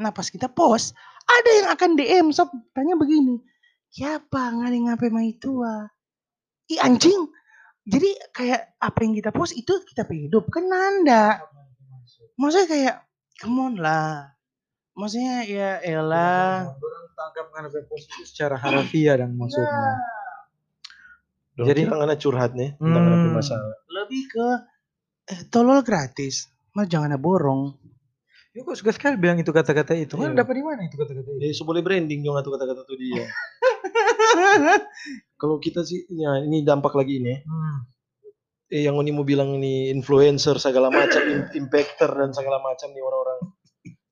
Nah 0.00 0.10
pas 0.10 0.26
kita 0.26 0.48
post, 0.48 0.96
ada 1.24 1.50
yang 1.52 1.68
akan 1.70 1.90
DM 1.94 2.26
sob 2.30 2.48
tanya 2.72 2.96
begini, 2.96 3.38
siapa 3.88 4.50
ngani 4.50 4.88
ngapain 4.88 5.12
mah 5.12 5.22
itu 5.22 5.60
ah? 5.60 5.86
Ih 6.66 6.80
anjing. 6.80 7.28
Jadi 7.84 8.10
kayak 8.32 8.80
apa 8.80 8.98
yang 9.04 9.12
kita 9.12 9.28
post 9.28 9.52
itu 9.52 9.76
kita 9.84 10.08
hidup 10.08 10.48
kan 10.48 10.64
nanda. 10.64 11.44
Maksudnya 12.34 12.66
kayak 12.66 12.94
come 13.36 13.60
on 13.60 13.74
lah. 13.76 14.32
Maksudnya 14.96 15.44
ya 15.44 15.70
elah. 15.84 16.64
Orang 16.72 17.04
tangkap 17.12 17.46
karena 17.52 17.68
post 17.84 18.08
itu 18.08 18.22
secara 18.24 18.56
harafiah 18.56 19.20
dan 19.20 19.36
maksudnya. 19.36 20.00
Jadi 21.54 21.68
Jadi- 21.70 21.82
kita 21.86 21.94
anak 22.00 22.18
curhat 22.18 22.50
nih 22.56 22.74
tentang 22.74 23.04
Hmm. 23.04 23.14
apa 23.14 23.28
masalah. 23.30 23.76
lebih 23.86 24.22
ke 24.26 24.46
eh, 25.30 25.40
tolol 25.48 25.80
gratis 25.86 26.50
mas 26.74 26.86
jangan 26.86 27.08
ada 27.08 27.16
borong 27.16 27.72
Ya 28.54 28.62
kok 28.62 28.78
suka 28.78 28.94
sekali 28.94 29.18
bilang 29.18 29.34
itu 29.34 29.50
kata-kata 29.50 29.98
itu. 29.98 30.14
Kan 30.14 30.30
Iya. 30.30 30.46
dapat 30.46 30.54
di 30.54 30.62
mana 30.62 30.86
itu 30.86 30.94
kata-kata 30.94 31.26
itu? 31.26 31.42
Ya, 31.42 31.50
so 31.50 31.66
boleh 31.66 31.82
branding 31.82 32.22
dong 32.22 32.38
atau 32.38 32.54
kata-kata 32.54 32.86
tuh 32.86 32.94
dia. 32.94 33.26
Kalau 35.42 35.58
kita 35.58 35.82
sih, 35.82 36.06
ya 36.06 36.38
ini 36.38 36.62
dampak 36.62 36.94
lagi 36.94 37.18
ini. 37.18 37.42
Hmm. 37.42 37.78
Eh, 38.70 38.86
yang 38.86 38.94
ini 39.02 39.10
mau 39.10 39.26
bilang 39.26 39.58
ini 39.58 39.90
influencer 39.90 40.62
segala 40.62 40.86
macam, 40.86 41.18
im- 41.26 41.66
impactor 41.66 42.14
dan 42.14 42.30
segala 42.30 42.62
macam 42.62 42.94
nih 42.94 43.02
orang-orang. 43.02 43.38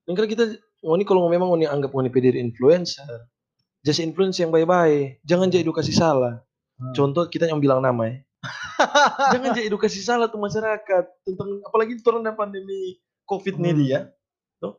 Dan 0.03 0.13
kalau 0.19 0.29
kita, 0.29 0.45
ini 0.83 1.05
kalau 1.07 1.31
memang 1.31 1.55
ini 1.55 1.71
anggap 1.71 1.95
ini 1.95 2.11
PD 2.11 2.35
influencer, 2.35 3.31
just 3.81 4.03
influence 4.03 4.43
yang 4.43 4.51
baik-baik, 4.51 5.23
jangan 5.23 5.55
jadi 5.55 5.63
edukasi 5.63 5.95
salah. 5.95 6.43
Hmm. 6.83 6.93
Contoh 6.99 7.31
kita 7.31 7.47
yang 7.47 7.63
bilang 7.63 7.79
nama 7.79 8.11
ya. 8.11 8.15
Jangan 9.33 9.55
jadi 9.55 9.71
edukasi 9.71 10.03
salah 10.03 10.27
tuh 10.27 10.43
masyarakat 10.43 11.05
tentang 11.23 11.63
apalagi 11.63 11.99
dan 12.03 12.35
pandemi 12.35 12.99
covid 13.27 13.57
nih 13.59 13.73
Hmm. 13.73 13.81
dia. 13.83 13.99
Tuh. 14.59 14.75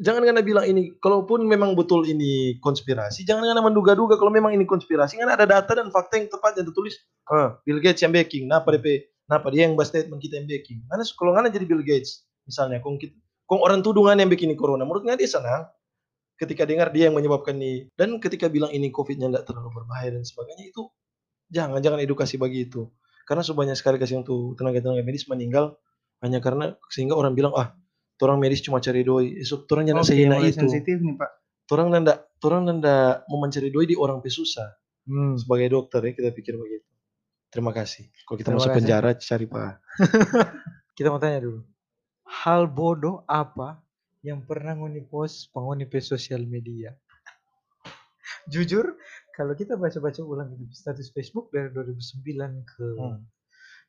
Jangan 0.00 0.24
karena 0.24 0.40
bilang 0.40 0.64
ini, 0.64 0.96
kalaupun 0.96 1.44
memang 1.44 1.76
betul 1.76 2.08
ini 2.08 2.56
konspirasi, 2.64 3.28
jangan 3.28 3.44
karena 3.44 3.60
menduga-duga 3.60 4.16
kalau 4.16 4.32
memang 4.32 4.56
ini 4.56 4.64
konspirasi, 4.64 5.20
kan 5.20 5.28
ada 5.28 5.44
data 5.44 5.72
dan 5.76 5.92
fakta 5.92 6.16
yang 6.16 6.32
tepat 6.32 6.56
yang 6.56 6.66
tertulis. 6.72 6.96
Ah, 7.28 7.60
Bill 7.68 7.76
Gates 7.84 8.00
yang 8.00 8.16
backing, 8.16 8.48
kenapa 8.48 8.72
DP, 8.72 9.12
kenapa 9.28 9.46
dia 9.52 9.68
yang 9.68 9.76
bahas 9.76 9.92
statement 9.92 10.24
kita 10.24 10.40
yang 10.40 10.48
backing. 10.48 10.80
Karena 10.88 11.04
kalau 11.04 11.30
nggak 11.36 11.52
jadi 11.52 11.66
Bill 11.68 11.84
Gates, 11.84 12.24
misalnya, 12.48 12.80
kong, 12.80 12.96
kita, 12.96 13.12
kong 13.44 13.60
orang 13.60 13.84
tudungan 13.84 14.16
yang 14.16 14.32
bikin 14.32 14.48
ini 14.48 14.56
corona, 14.56 14.88
menurutnya 14.88 15.12
dia 15.12 15.28
senang 15.28 15.68
ketika 16.40 16.66
dengar 16.66 16.90
dia 16.90 17.06
yang 17.06 17.14
menyebabkan 17.14 17.54
ini 17.54 17.86
dan 17.94 18.18
ketika 18.18 18.50
bilang 18.50 18.74
ini 18.74 18.90
covidnya 18.90 19.30
tidak 19.30 19.44
terlalu 19.46 19.70
berbahaya 19.78 20.10
dan 20.10 20.26
sebagainya 20.26 20.74
itu 20.74 20.90
jangan 21.46 21.78
jangan 21.78 22.02
edukasi 22.02 22.34
bagi 22.34 22.66
itu 22.66 22.90
karena 23.28 23.42
sebanyak 23.44 23.76
sekali 23.78 23.96
kasih 23.98 24.20
untuk 24.22 24.54
tenaga-tenaga 24.58 25.02
medis 25.04 25.26
meninggal 25.30 25.76
hanya 26.22 26.38
karena 26.38 26.76
sehingga 26.90 27.14
orang 27.18 27.34
bilang 27.34 27.52
ah 27.54 27.74
orang 28.22 28.38
medis 28.38 28.62
cuma 28.62 28.78
cari 28.78 29.02
doi 29.02 29.42
esok 29.42 29.66
orang 29.74 29.90
jangan 29.90 30.02
Oke, 30.06 30.10
sehina 30.14 30.36
itu 30.38 30.58
sensitif 30.62 30.96
nih 31.02 31.14
pak 31.18 31.30
orang 31.74 31.88
nanda 31.90 32.14
orang 32.46 32.62
nanda 32.68 32.96
mau 33.26 33.42
mencari 33.42 33.68
doi 33.72 33.86
di 33.88 33.96
orang 33.98 34.20
pesusah 34.22 34.78
Hmm. 35.02 35.34
sebagai 35.34 35.66
dokter 35.74 35.98
ya 35.98 36.12
kita 36.14 36.30
pikir 36.30 36.54
begitu 36.54 36.86
terima 37.50 37.74
kasih 37.74 38.06
kalau 38.22 38.38
kita 38.38 38.54
Terima 38.54 38.58
masuk 38.62 38.70
kasih. 38.70 38.78
penjara 38.86 39.10
cari 39.18 39.46
pak 39.50 39.74
Kita 40.92 41.08
mau 41.08 41.16
tanya 41.16 41.40
dulu. 41.40 41.64
Hal 42.28 42.68
bodoh 42.68 43.24
apa 43.24 43.80
yang 44.20 44.44
pernah 44.44 44.76
ngoni 44.76 45.00
post 45.08 45.48
penghuni 45.50 45.88
sosial 46.04 46.44
media? 46.44 46.92
Jujur, 48.44 48.98
kalau 49.30 49.52
kita 49.52 49.74
baca-baca 49.74 50.20
ulang 50.20 50.50
status 50.70 51.08
Facebook 51.08 51.48
dari 51.48 51.68
2009 51.68 52.24
ke 52.64 52.86
Hmm. 52.94 53.22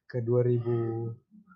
ke 0.06 0.20
2000 0.20 1.14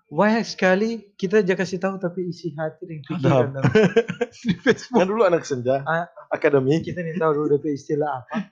banyak 0.08 0.40
sekali 0.42 0.90
kita 1.14 1.44
aja 1.44 1.52
kasih 1.52 1.76
tahu 1.76 1.96
tapi 1.96 2.26
isi 2.26 2.48
hati 2.50 2.80
dan 2.82 2.98
pikiran 3.02 3.48
dan- 3.52 3.60
di 4.42 4.56
Facebook. 4.56 4.96
kan 4.96 5.06
dulu 5.06 5.22
anak 5.22 5.44
senja 5.44 5.84
Ah. 5.84 6.08
akademi 6.28 6.80
Kita 6.80 6.98
nih 6.98 7.14
tahu 7.14 7.30
dulu 7.34 7.46
DP 7.54 7.76
istilah 7.76 8.08
apa. 8.18 8.48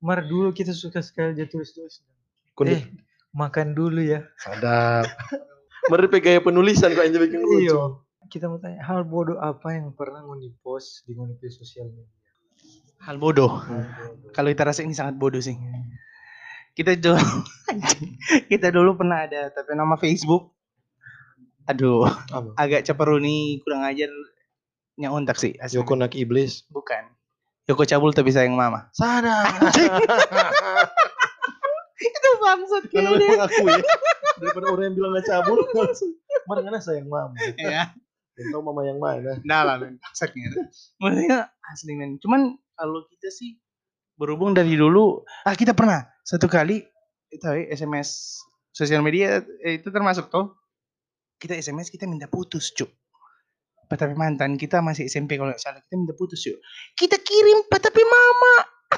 Mar 0.00 0.20
dulu 0.20 0.50
kita 0.50 0.72
suka 0.72 0.98
sekali 0.98 1.32
aja 1.32 1.46
tulis-tulis. 1.46 2.02
Eh, 2.66 2.82
makan 3.30 3.72
dulu 3.72 4.02
ya. 4.02 4.26
sadap 4.36 5.06
Mereka 5.84 6.18
gaya 6.18 6.38
penulisan 6.40 6.90
kok 6.90 7.02
yang 7.02 7.14
bikin 7.16 7.40
lucu 7.40 7.62
Iya. 7.64 7.78
Kita 8.24 8.46
mau 8.46 8.58
tanya, 8.58 8.82
hal 8.82 9.04
bodoh 9.04 9.36
apa 9.36 9.72
yang 9.72 9.92
pernah 9.92 10.18
ngoni 10.20 10.50
post 10.58 11.04
di 11.04 11.12
ngoni 11.12 11.36
pe 11.36 11.46
sosial 11.46 11.86
media? 11.86 12.10
Hal 13.02 13.16
bodoh. 13.18 13.62
Hmm. 13.62 13.86
kalau 14.32 14.48
kita 14.48 14.64
rasa 14.64 14.80
ini 14.86 14.94
sangat 14.94 15.18
bodoh 15.18 15.42
sih. 15.42 15.58
Kita 16.72 16.96
dulu 16.96 17.18
kita 18.52 18.72
dulu 18.72 18.96
pernah 18.96 19.28
ada 19.28 19.52
tapi 19.52 19.76
nama 19.76 19.98
Facebook. 20.00 20.54
Aduh 21.68 22.08
Apa? 22.08 22.56
agak 22.58 22.82
ceperuni 22.86 23.60
kurang 23.62 23.84
ajar. 23.84 24.08
Nyauntak 24.96 25.36
sih 25.40 25.56
asli. 25.58 25.80
Yoko 25.80 25.98
nak 25.98 26.14
iblis? 26.16 26.64
Bukan. 26.70 27.10
Yoko 27.68 27.84
cabul 27.84 28.14
tapi 28.14 28.32
sayang 28.32 28.56
mama. 28.56 28.88
Sadap 28.94 29.46
itu 32.02 32.30
bangsat 32.42 32.82
Karena 32.90 33.14
memang 33.14 33.46
aku 33.46 33.62
ya. 33.70 33.78
Daripada 34.42 34.66
orang 34.74 34.84
yang 34.90 34.94
bilang 34.98 35.10
nggak 35.14 35.26
cabul 35.28 35.58
mana 36.42 36.60
mana 36.66 36.78
sayang 36.82 37.06
mama? 37.06 37.36
Ya 37.56 37.94
tahu 38.36 38.62
mama 38.64 38.82
yang 38.88 38.98
mana 38.98 39.36
Nah 39.44 39.62
lah 39.66 39.76
men, 39.76 40.00
bangsatnya. 40.00 40.48
Maksudnya 41.00 41.52
asli 41.68 41.92
men. 41.94 42.16
Cuman 42.16 42.56
kalau 42.76 43.04
kita 43.12 43.28
sih 43.28 43.60
berhubung 44.16 44.56
dari 44.56 44.76
dulu, 44.76 45.20
ah 45.44 45.52
kita 45.52 45.76
pernah 45.76 46.04
satu 46.24 46.48
kali 46.48 46.80
itu 47.32 47.44
eh, 47.52 47.68
SMS 47.72 48.40
sosial 48.72 49.04
media 49.04 49.44
eh, 49.64 49.80
itu 49.80 49.92
termasuk 49.92 50.32
tuh 50.32 50.56
kita 51.36 51.58
SMS 51.58 51.92
kita 51.92 52.08
minta 52.08 52.28
putus 52.28 52.72
cuk. 52.72 52.88
Tapi 53.92 54.16
mantan 54.16 54.56
kita 54.56 54.80
masih 54.80 55.04
SMP 55.04 55.36
kalau 55.36 55.52
nggak 55.52 55.60
salah 55.60 55.84
kita 55.84 55.96
minta 56.00 56.16
putus 56.16 56.40
cuk. 56.40 56.56
Kita 56.96 57.20
kirim 57.20 57.68
tapi 57.68 58.02
mama, 58.08 58.54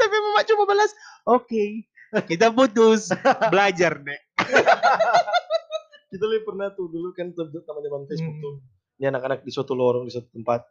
tapi 0.00 0.16
mama 0.16 0.40
cuma 0.48 0.64
balas 0.64 0.92
oke. 1.28 1.64
Kita 2.14 2.54
putus, 2.54 3.10
belajar 3.50 3.98
deh. 3.98 4.20
kita 6.14 6.24
lebih 6.30 6.46
pernah 6.46 6.70
tuh 6.70 6.86
dulu 6.86 7.10
kan 7.10 7.34
teman 7.34 7.82
teman 7.82 8.06
Facebook 8.06 8.34
Hmm. 8.38 8.44
tuh 8.46 8.54
ini 9.02 9.10
anak-anak 9.10 9.42
di 9.42 9.50
suatu 9.50 9.74
lorong 9.74 10.06
di 10.06 10.14
suatu 10.14 10.30
tempat 10.30 10.62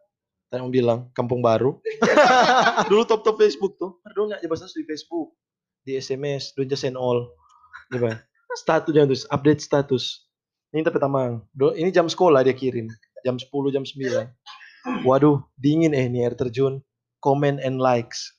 mau 0.54 0.70
bilang 0.70 1.10
kampung 1.18 1.41
baru. 1.41 1.82
Dulu 2.89 3.02
top 3.10 3.26
top 3.26 3.41
Facebook 3.41 3.74
tuh. 3.82 3.98
Dulu 4.14 4.30
nggak 4.30 4.46
bahasa 4.46 4.70
di 4.70 4.86
Facebook 4.86 5.34
di 5.82 5.98
SMS 5.98 6.54
don't 6.54 6.70
just 6.70 6.86
send 6.86 6.94
all. 6.94 7.26
Coba 7.89 8.22
status 8.54 8.94
jangan 8.94 9.10
terus 9.10 9.26
update 9.34 9.66
status. 9.66 10.30
Ini 10.70 10.86
tapi 10.86 11.02
tamang. 11.02 11.41
Ini 11.58 11.89
jam 11.89 12.06
sekolah 12.06 12.46
dia 12.46 12.54
kirim. 12.54 12.86
Jam 13.26 13.41
10 13.41 13.50
jam 13.74 13.82
9 13.82 15.08
waduh 15.08 15.41
dingin 15.58 15.98
eh 15.98 16.06
ini 16.06 16.22
air 16.22 16.38
terjun. 16.38 16.86
Comment 17.18 17.58
and 17.58 17.82
likes. 17.82 18.38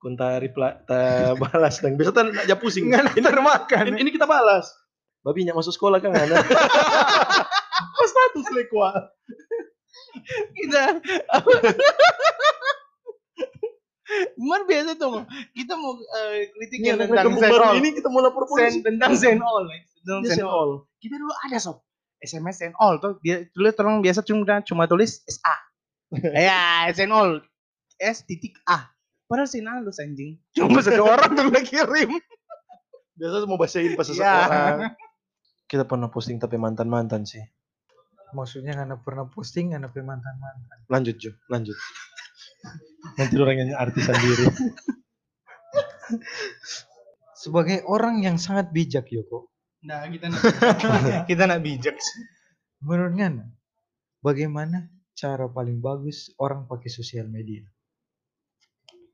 Kunta 0.00 0.40
reply 0.40 0.80
ta 0.88 1.00
balas 1.44 1.76
dan 1.84 2.00
biasa 2.00 2.16
tak 2.16 2.32
nak 2.32 2.56
pusing. 2.56 2.88
Makan. 2.88 3.84
ini, 3.92 4.08
ini 4.08 4.10
kita 4.16 4.24
balas 4.24 4.64
babi 5.20 5.44
nyak 5.44 5.54
masuk 5.54 5.72
sekolah 5.72 5.98
kan 5.98 6.12
ada 6.12 6.40
apa 6.40 8.04
status 8.10 8.46
lekwa 8.52 8.88
kita 10.52 10.82
Cuman 14.34 14.66
biasa 14.66 14.98
tuh 14.98 15.22
kita 15.54 15.78
mau 15.78 15.94
eh, 15.94 16.50
kritik 16.50 16.82
yang 16.82 16.98
tentang 16.98 17.30
baru 17.38 17.62
all. 17.62 17.78
ini 17.78 17.94
kita 17.94 18.10
mau 18.10 18.18
lapor 18.18 18.42
polisi 18.50 18.82
tentang 18.82 19.14
send 19.14 19.38
all. 19.38 19.62
eh. 19.70 19.86
Tentang 20.02 20.26
send 20.26 20.42
send 20.42 20.48
all. 20.50 20.82
all 20.82 20.98
Kita 20.98 21.14
dulu 21.14 21.30
ada 21.30 21.58
sob. 21.62 21.78
SMS 22.18 22.58
send 22.58 22.74
all 22.76 22.98
tuh 22.98 23.22
dia 23.22 23.46
dulu 23.54 23.70
orang 23.70 24.02
biasa 24.02 24.26
cuma 24.26 24.66
cuma 24.66 24.90
tulis 24.90 25.22
SA. 25.24 25.54
ya 26.42 26.90
send 26.90 27.14
all. 27.14 27.38
S 28.02 28.26
titik 28.26 28.58
A. 28.66 28.90
Padahal 29.30 29.46
send 29.46 29.70
halus 29.70 30.02
anjing. 30.02 30.42
Cuma 30.58 30.82
satu 30.82 31.06
orang 31.14 31.30
tuh 31.30 31.46
kirim. 31.62 32.10
biasa 33.14 33.46
mau 33.46 33.60
bacain 33.62 33.94
pas 33.94 34.08
Ya. 34.10 34.10
seseorang 34.10 34.90
kita 35.70 35.86
pernah 35.86 36.10
posting 36.10 36.42
tapi 36.42 36.58
mantan 36.58 36.90
mantan 36.90 37.22
sih 37.22 37.40
Maksudnya 38.30 38.74
karena 38.78 38.94
pernah 38.94 39.26
posting 39.26 39.74
karena 39.74 39.90
pe 39.90 40.02
mantan-mantan. 40.02 40.86
lanjut 40.86 41.16
Jo 41.18 41.30
lanjut 41.46 41.74
nanti 43.18 43.34
orang 43.38 43.56
yang 43.58 43.78
artis 43.78 44.06
sendiri 44.06 44.46
Sebagai 47.32 47.86
orang 47.88 48.20
yang 48.20 48.36
sangat 48.36 48.68
bijak 48.68 49.08
Yoko, 49.08 49.48
Nah, 49.80 50.04
kita 50.10 50.28
nak 50.28 50.42
kita 51.30 51.48
nak 51.48 51.64
bijak. 51.64 51.96
menurut 52.84 53.16
Ngana, 53.16 53.46
bagaimana 54.20 54.84
cara 55.14 55.48
paling 55.48 55.80
bagus 55.80 56.34
orang 56.36 56.68
pakai 56.68 56.90
sosial 56.92 57.30
media? 57.30 57.64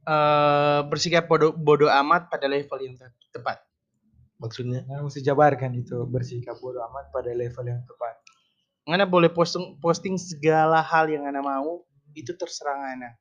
eh 0.07 0.81
bersikap 0.87 1.27
bodoh, 1.27 1.51
bodoh 1.51 1.91
amat 1.91 2.31
pada 2.31 2.47
level 2.47 2.79
yang 2.79 2.95
te- 2.95 3.11
tepat. 3.31 3.63
Maksudnya? 4.37 4.85
Nah, 4.85 5.01
mesti 5.01 5.25
jabarkan 5.25 5.73
itu 5.81 6.05
bersikap 6.05 6.61
bodoh 6.61 6.85
amat 6.93 7.09
pada 7.09 7.33
level 7.33 7.65
yang 7.65 7.81
tepat. 7.89 8.21
Ngana 8.87 9.09
boleh 9.09 9.33
posting 9.33 9.81
posting 9.81 10.21
segala 10.21 10.85
hal 10.85 11.09
yang 11.09 11.25
Ngana 11.25 11.41
mau, 11.41 11.83
itu 12.13 12.37
terserah 12.37 12.77
Ngana. 12.77 13.17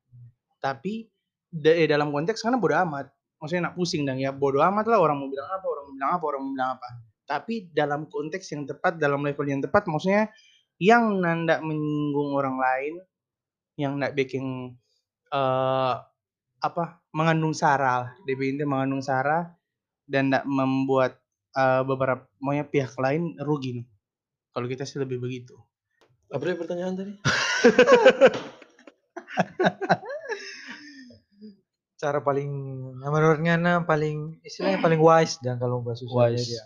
Tapi 0.60 1.08
da- 1.50 1.74
eh, 1.74 1.88
dalam 1.88 2.12
konteks 2.12 2.44
Ngana 2.44 2.60
bodoh 2.60 2.78
amat. 2.84 3.08
Maksudnya 3.40 3.72
nak 3.72 3.76
pusing 3.80 4.04
dan 4.04 4.20
ya 4.20 4.36
bodoh 4.36 4.64
amat 4.64 4.86
lah 4.92 5.00
orang 5.00 5.20
mau 5.20 5.32
bilang 5.32 5.48
apa, 5.48 5.66
orang 5.66 5.84
mau 5.88 5.94
bilang 5.96 6.12
apa, 6.16 6.24
orang 6.28 6.42
mau 6.44 6.52
bilang 6.52 6.72
apa. 6.80 6.88
Tapi 7.26 7.54
dalam 7.74 8.02
konteks 8.06 8.46
yang 8.54 8.64
tepat, 8.70 9.02
dalam 9.02 9.24
level 9.26 9.48
yang 9.48 9.64
tepat, 9.64 9.88
maksudnya 9.90 10.30
yang 10.78 11.24
nanda 11.24 11.64
menyinggung 11.64 12.36
orang 12.36 12.60
lain, 12.60 12.94
yang 13.80 13.98
ndak 13.98 14.14
bikin 14.14 14.76
eh 15.32 15.96
apa 16.60 16.84
mengandung 17.16 17.56
sara 17.56 18.04
lah. 18.08 18.12
Mengandung 18.68 19.04
sara 19.04 19.56
dan 20.06 20.30
ndak 20.34 20.46
membuat 20.46 21.18
eh, 21.54 21.82
beberapa 21.86 22.26
maunya 22.40 22.66
pihak 22.66 22.94
lain 22.98 23.36
rugi. 23.42 23.82
noh. 23.82 23.86
Kalau 24.56 24.72
kita 24.72 24.88
sih 24.88 24.98
lebih 25.02 25.20
begitu. 25.20 25.54
Apa 26.32 26.42
dia 26.48 26.56
pertanyaan 26.58 26.96
tadi? 26.96 27.14
Cara 31.96 32.20
paling 32.20 32.50
nah, 33.00 33.08
menurut 33.08 33.40
Ngana 33.40 33.88
paling 33.88 34.40
istilahnya 34.44 34.84
paling 34.84 35.00
wise 35.00 35.40
dan 35.40 35.56
kalau 35.56 35.80
bahasa 35.80 36.04
sosial 36.04 36.36
Wise. 36.36 36.44
media. 36.44 36.64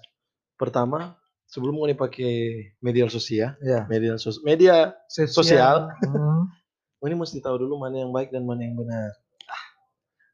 Pertama, 0.58 1.16
sebelum 1.46 1.78
mau 1.78 1.88
pakai 1.88 2.34
media 2.82 3.06
sosial, 3.08 3.54
Ya. 3.62 3.86
media 3.88 4.18
sos 4.18 4.42
media 4.44 4.94
Sosial. 5.10 5.90
Hmm. 6.06 6.46
Oh, 7.00 7.08
ini 7.08 7.16
mesti 7.16 7.40
tahu 7.40 7.64
dulu 7.64 7.80
mana 7.80 8.04
yang 8.04 8.12
baik 8.12 8.28
dan 8.28 8.44
mana 8.44 8.60
yang 8.60 8.76
benar. 8.76 9.16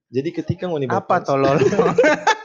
Jadi 0.10 0.34
ketika 0.34 0.66
mau 0.66 0.82
Apa 0.82 1.22
tolol? 1.22 1.62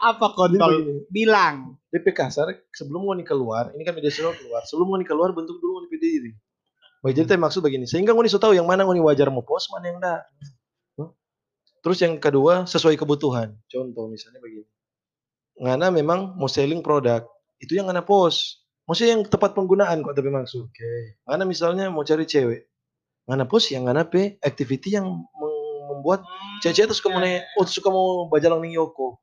apa 0.00 0.32
kontol? 0.34 1.04
Bilang. 1.10 1.78
DP 1.88 2.12
kasar 2.12 2.52
sebelum 2.72 3.04
mau 3.04 3.16
keluar, 3.24 3.72
ini 3.72 3.82
kan 3.82 3.96
media 3.96 4.12
sosial 4.12 4.36
keluar. 4.36 4.60
Sebelum 4.68 4.86
mau 4.88 5.00
keluar 5.00 5.32
bentuk 5.32 5.56
dulu 5.56 5.80
mau 5.80 5.88
diri. 5.88 6.36
Baik, 6.98 7.14
jadi 7.14 7.26
teh 7.30 7.38
maksud 7.38 7.62
begini, 7.62 7.86
sehingga 7.86 8.10
ngoni 8.10 8.26
so 8.26 8.42
tahu 8.42 8.58
yang 8.58 8.66
mana 8.66 8.82
ngoni 8.82 8.98
wajar 8.98 9.30
mau 9.30 9.46
post, 9.46 9.70
mana 9.70 9.86
yang 9.86 10.02
enggak. 10.02 10.26
Huh? 10.98 11.14
Terus 11.80 12.02
yang 12.02 12.18
kedua 12.18 12.66
sesuai 12.66 12.98
kebutuhan. 12.98 13.54
Contoh 13.70 14.10
misalnya 14.10 14.42
begini. 14.42 14.66
Ngana 15.62 15.94
memang 15.94 16.34
mau 16.34 16.50
selling 16.50 16.82
produk, 16.82 17.22
itu 17.62 17.78
yang 17.78 17.86
ngana 17.86 18.02
post. 18.02 18.66
Maksudnya 18.90 19.14
yang 19.14 19.22
tepat 19.30 19.54
penggunaan 19.54 20.02
kok 20.02 20.16
tapi 20.16 20.26
maksud. 20.26 20.66
Oke. 20.66 21.22
Ngana 21.28 21.46
misalnya 21.46 21.86
mau 21.86 22.02
cari 22.02 22.26
cewek. 22.26 22.66
Ngana 23.30 23.46
post 23.46 23.70
yang 23.70 23.86
ngana 23.86 24.08
pe 24.08 24.42
activity 24.42 24.98
yang 24.98 25.06
mem- 25.06 25.66
membuat 25.94 26.26
cewek-cewek 26.60 26.88
tuh 26.92 26.98
suka 26.98 27.08
mau 27.14 27.20
ne- 27.22 27.44
oh, 27.56 27.66
suka 27.68 27.88
mau 27.88 28.26
bajalang 28.26 28.60
nih 28.64 28.74
Yoko. 28.80 29.22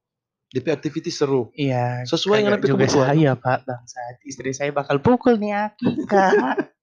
DP 0.49 0.67
activity 0.71 1.09
seru. 1.09 1.49
Iya. 1.53 2.05
Sesuai 2.05 2.41
dengan 2.41 2.57
kagak 2.57 2.69
juga 2.69 2.85
kebutuhan. 2.85 3.07
saya 3.13 3.31
pak 3.33 3.59
bangsat. 3.65 4.15
Istri 4.23 4.51
saya 4.53 4.71
bakal 4.71 4.97
pukul 4.99 5.37
nih 5.37 5.71
aku 5.71 5.87
kak. 6.05 6.33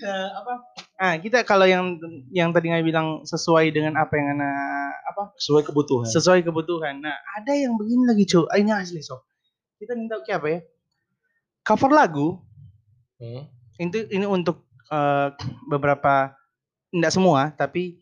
Eh, 0.00 0.28
apa? 0.32 0.54
Ah 0.96 1.14
kita 1.20 1.44
kalau 1.44 1.68
yang 1.68 2.00
yang 2.32 2.56
tadi 2.56 2.72
nggak 2.72 2.88
bilang 2.88 3.20
sesuai 3.20 3.68
dengan 3.68 4.00
apa 4.00 4.16
yang 4.16 4.32
ana 4.32 4.48
apa 5.04 5.36
Sesuai 5.36 5.60
kebutuhan. 5.60 6.08
sesuai 6.08 6.40
kebutuhan. 6.40 7.04
Nah 7.04 7.12
ada 7.36 7.52
yang 7.52 7.76
begini 7.76 8.08
lagi 8.08 8.24
cuy. 8.24 8.48
Ah, 8.48 8.56
ini 8.56 8.72
asli 8.72 9.04
sob. 9.04 9.20
Kita 9.76 9.92
minta 9.92 10.16
kayak 10.24 10.40
apa 10.40 10.48
ya? 10.48 10.60
Cover 11.60 11.90
lagu 11.92 12.40
Hmm. 13.20 13.44
itu 13.76 14.08
ini 14.08 14.24
untuk 14.24 14.64
eh, 14.88 15.28
beberapa 15.68 16.32
tidak 16.88 17.12
semua 17.12 17.52
tapi 17.52 18.00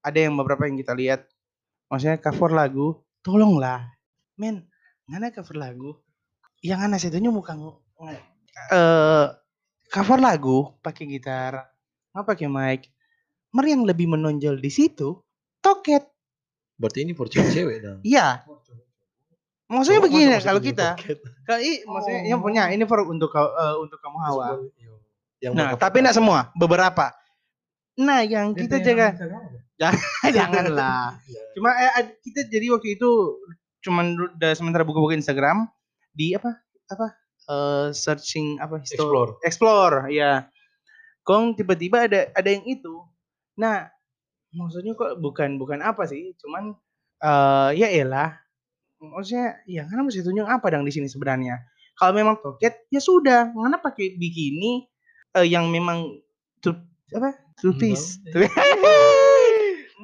ada 0.00 0.16
yang 0.16 0.32
beberapa 0.32 0.64
yang 0.64 0.80
kita 0.80 0.96
lihat 0.96 1.28
maksudnya 1.86 2.16
cover 2.16 2.48
lagu 2.48 3.03
tolonglah. 3.24 3.88
Men 4.36 4.68
mana 5.04 5.32
cover 5.32 5.56
lagu? 5.56 5.96
Yang 6.60 6.80
ana 6.80 6.96
setuju 6.96 7.28
muka 7.28 7.52
ngu- 7.52 7.80
nge- 7.98 8.24
eh 8.70 9.26
cover 9.88 10.18
lagu 10.18 10.76
pakai 10.78 11.04
gitar 11.06 11.72
nggak 12.12 12.24
pakai 12.24 12.46
mic. 12.46 12.92
Mer 13.50 13.66
yang 13.66 13.82
lebih 13.82 14.06
menonjol 14.06 14.58
di 14.58 14.68
situ 14.68 15.18
toket. 15.58 16.04
Berarti 16.74 17.02
ini 17.02 17.12
for 17.12 17.26
cewek-cewek 17.26 17.76
dong. 17.80 17.98
iya. 18.02 18.42
Maksudnya 19.64 19.98
Coba 19.98 20.06
begini 20.06 20.34
kalau 20.38 20.60
kita 20.60 20.88
kalau 21.42 21.60
i- 21.60 21.82
maksudnya 21.84 22.20
yang 22.26 22.40
punya 22.40 22.68
ini 22.68 22.84
for 22.84 23.00
untuk 23.02 23.30
kau- 23.30 23.50
eh, 23.50 23.76
untuk 23.78 23.96
kamu 23.96 24.18
hawa. 24.20 24.46
Yang 25.40 25.52
Nah, 25.54 25.68
tapi 25.74 26.00
enggak 26.00 26.14
semua, 26.14 26.52
beberapa. 26.52 27.12
Nah, 27.96 28.20
yang 28.22 28.52
kita 28.52 28.80
jaga 28.80 29.14
janganlah. 30.36 31.18
Cuma 31.52 31.70
eh, 31.74 32.14
kita 32.22 32.46
jadi 32.48 32.72
waktu 32.72 32.96
itu 32.96 33.10
cuman 33.84 34.16
du- 34.16 34.32
udah 34.40 34.52
sementara 34.56 34.86
buka-buka 34.86 35.12
Instagram 35.18 35.68
di 36.14 36.32
apa? 36.32 36.56
Apa? 36.88 37.06
eh 37.44 37.88
searching 37.92 38.56
apa? 38.56 38.80
Explore. 38.80 39.36
Explore, 39.44 40.08
ya. 40.08 40.48
Kong 41.24 41.56
tiba-tiba 41.56 42.08
ada 42.08 42.32
ada 42.32 42.48
yang 42.48 42.64
itu. 42.64 43.04
Nah, 43.60 43.88
maksudnya 44.52 44.96
kok 44.96 45.20
bukan 45.20 45.60
bukan 45.60 45.84
apa 45.84 46.08
sih? 46.08 46.32
Cuman 46.40 46.72
eh 47.20 47.70
ya 47.76 47.88
elah. 47.92 48.40
Maksudnya 49.00 49.60
ya 49.68 49.84
karena 49.84 50.02
mesti 50.08 50.24
tunjuk 50.24 50.48
apa 50.48 50.66
dong 50.72 50.88
di 50.88 50.92
sini 50.92 51.08
sebenarnya. 51.10 51.60
Kalau 51.94 52.12
memang 52.16 52.40
toket 52.40 52.88
ya 52.90 52.98
sudah, 52.98 53.52
mana 53.52 53.78
pakai 53.78 54.16
bikini 54.16 54.88
eh, 55.36 55.46
yang 55.46 55.68
memang 55.68 56.18
two, 56.64 56.74
apa? 57.12 57.36
Piece. 57.78 58.18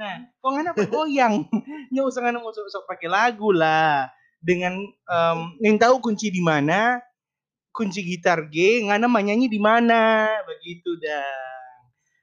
nah, 0.00 0.16
kok 0.40 0.50
ngana 0.56 0.70
apa 0.72 0.84
goyang? 0.88 1.44
Nya 1.92 2.00
usah 2.00 2.24
ngana 2.24 2.40
mau 2.40 2.56
sok 2.56 2.88
pakai 2.88 3.12
lagu 3.12 3.52
lah. 3.52 4.08
Dengan 4.40 4.72
em 4.88 5.38
yang 5.60 5.76
tahu 5.76 6.00
kunci 6.00 6.32
di 6.32 6.40
mana, 6.40 6.96
kunci 7.76 8.00
gitar 8.00 8.48
G, 8.48 8.88
ngana 8.88 9.04
menyanyi 9.04 9.52
di 9.52 9.60
mana, 9.60 10.32
begitu 10.48 10.96
dah. 10.96 11.28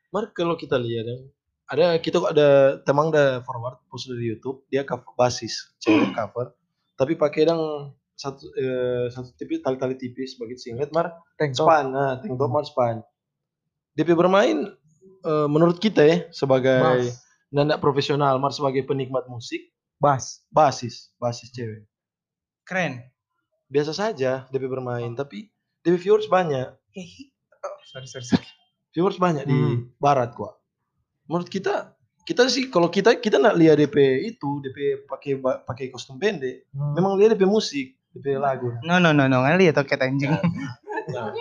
Mar 0.10 0.34
kalau 0.34 0.58
kita 0.58 0.82
lihat 0.82 1.06
yang 1.06 1.22
ada 1.68 2.00
kita 2.00 2.24
kok 2.24 2.32
ada 2.32 2.80
temang 2.88 3.12
ada 3.12 3.44
forward 3.44 3.76
post 3.92 4.08
di 4.08 4.24
YouTube 4.24 4.64
dia 4.72 4.88
cover 4.88 5.12
basis 5.20 5.68
cewek 5.84 6.16
cover 6.18 6.56
tapi 6.96 7.20
pakai 7.20 7.44
dang 7.44 7.92
satu 8.16 8.48
eh, 8.56 9.12
satu 9.12 9.36
tipis 9.36 9.60
tali-tali 9.60 10.00
tipis 10.00 10.40
begitu 10.40 10.72
singlet 10.72 10.90
mar 10.96 11.12
Tank 11.36 11.54
top. 11.54 11.68
span 11.68 11.86
nah 11.92 12.24
tank 12.24 12.40
top 12.40 12.50
mar 12.50 12.64
span 12.64 13.04
DP 14.00 14.16
bermain 14.16 14.72
eh, 15.28 15.48
menurut 15.52 15.76
kita 15.84 16.08
ya 16.08 16.18
sebagai 16.32 17.12
Nanda 17.50 17.76
profesional 17.76 18.36
mar 18.38 18.52
sebagai 18.52 18.84
penikmat 18.84 19.26
musik 19.26 19.72
Bass. 19.96 20.44
basis 20.48 21.10
basis 21.16 21.50
cewek 21.50 21.88
Keren. 22.62 23.02
biasa 23.66 23.92
saja 23.92 24.46
DP 24.48 24.66
bermain 24.66 25.12
tapi 25.12 25.48
DP 25.82 25.96
viewers 25.98 26.26
banyak 26.26 26.68
Eh, 26.92 27.10
oh, 27.58 27.78
sorry, 27.86 28.06
sorry, 28.06 28.26
sorry. 28.26 28.48
viewers 28.90 29.16
banyak 29.16 29.44
di 29.44 29.54
Hmm. 29.54 29.78
barat 29.96 30.32
kok. 30.32 30.60
Menurut 31.26 31.46
kita 31.46 31.94
kita 32.24 32.48
sih 32.48 32.68
kalau 32.68 32.88
kita 32.88 33.16
kita 33.16 33.38
nak 33.38 33.54
lihat 33.54 33.78
DP 33.78 33.96
itu 34.28 34.60
DP 34.60 34.78
pakai 35.04 35.36
pakai 35.40 35.86
kostum 35.88 36.16
pendek, 36.16 36.68
Hmm. 36.70 36.92
memang 36.94 37.16
lihat 37.16 37.32
DP 37.32 37.46
musik, 37.46 37.96
DP 38.10 38.36
lagu. 38.36 38.76
No, 38.82 38.98
no, 38.98 39.12
no, 39.12 39.26
no. 39.26 39.40
Lihat 39.42 39.76
toket 39.76 40.02
anjing. 40.02 40.36
Nah. 41.08 41.32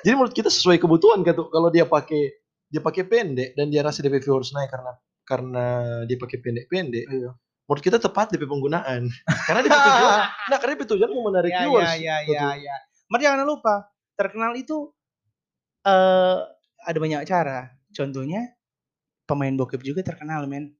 Jadi 0.00 0.12
menurut 0.12 0.32
kita 0.32 0.48
sesuai 0.48 0.76
kebutuhan 0.76 1.22
gitu. 1.22 1.46
Kalau 1.46 1.68
dia 1.68 1.84
pakai 1.84 2.34
dia 2.74 2.82
pakai 2.82 3.06
pendek 3.06 3.54
dan 3.54 3.70
dia 3.70 3.86
rasa 3.86 4.02
DP 4.02 4.18
viewers 4.18 4.50
naik 4.50 4.66
karena 4.66 4.98
karena 5.22 5.64
dia 6.10 6.18
pakai 6.18 6.42
pendek-pendek. 6.42 7.06
Iya. 7.06 7.30
Menurut 7.64 7.82
kita 7.86 8.02
tepat 8.02 8.34
DP 8.34 8.50
penggunaan. 8.50 9.06
karena 9.46 9.60
DP 9.62 9.78
tujuan, 9.78 10.20
nah 10.50 10.56
karena 10.58 10.72
DP 10.74 10.84
tujuan 10.90 11.10
mau 11.14 11.30
menarik 11.30 11.54
ya, 11.54 11.60
viewers. 11.62 11.86
ya, 11.86 11.94
ya, 11.94 12.14
Betul. 12.26 12.34
ya, 12.34 12.50
ya. 12.66 12.76
Mar 13.06 13.20
jangan 13.22 13.46
lupa, 13.46 13.74
terkenal 14.18 14.52
itu 14.58 14.90
eh 15.86 16.38
ada 16.82 16.98
banyak 16.98 17.22
cara. 17.30 17.70
Contohnya 17.94 18.58
pemain 19.24 19.54
bokep 19.54 19.80
juga 19.86 20.02
terkenal, 20.02 20.50
men. 20.50 20.74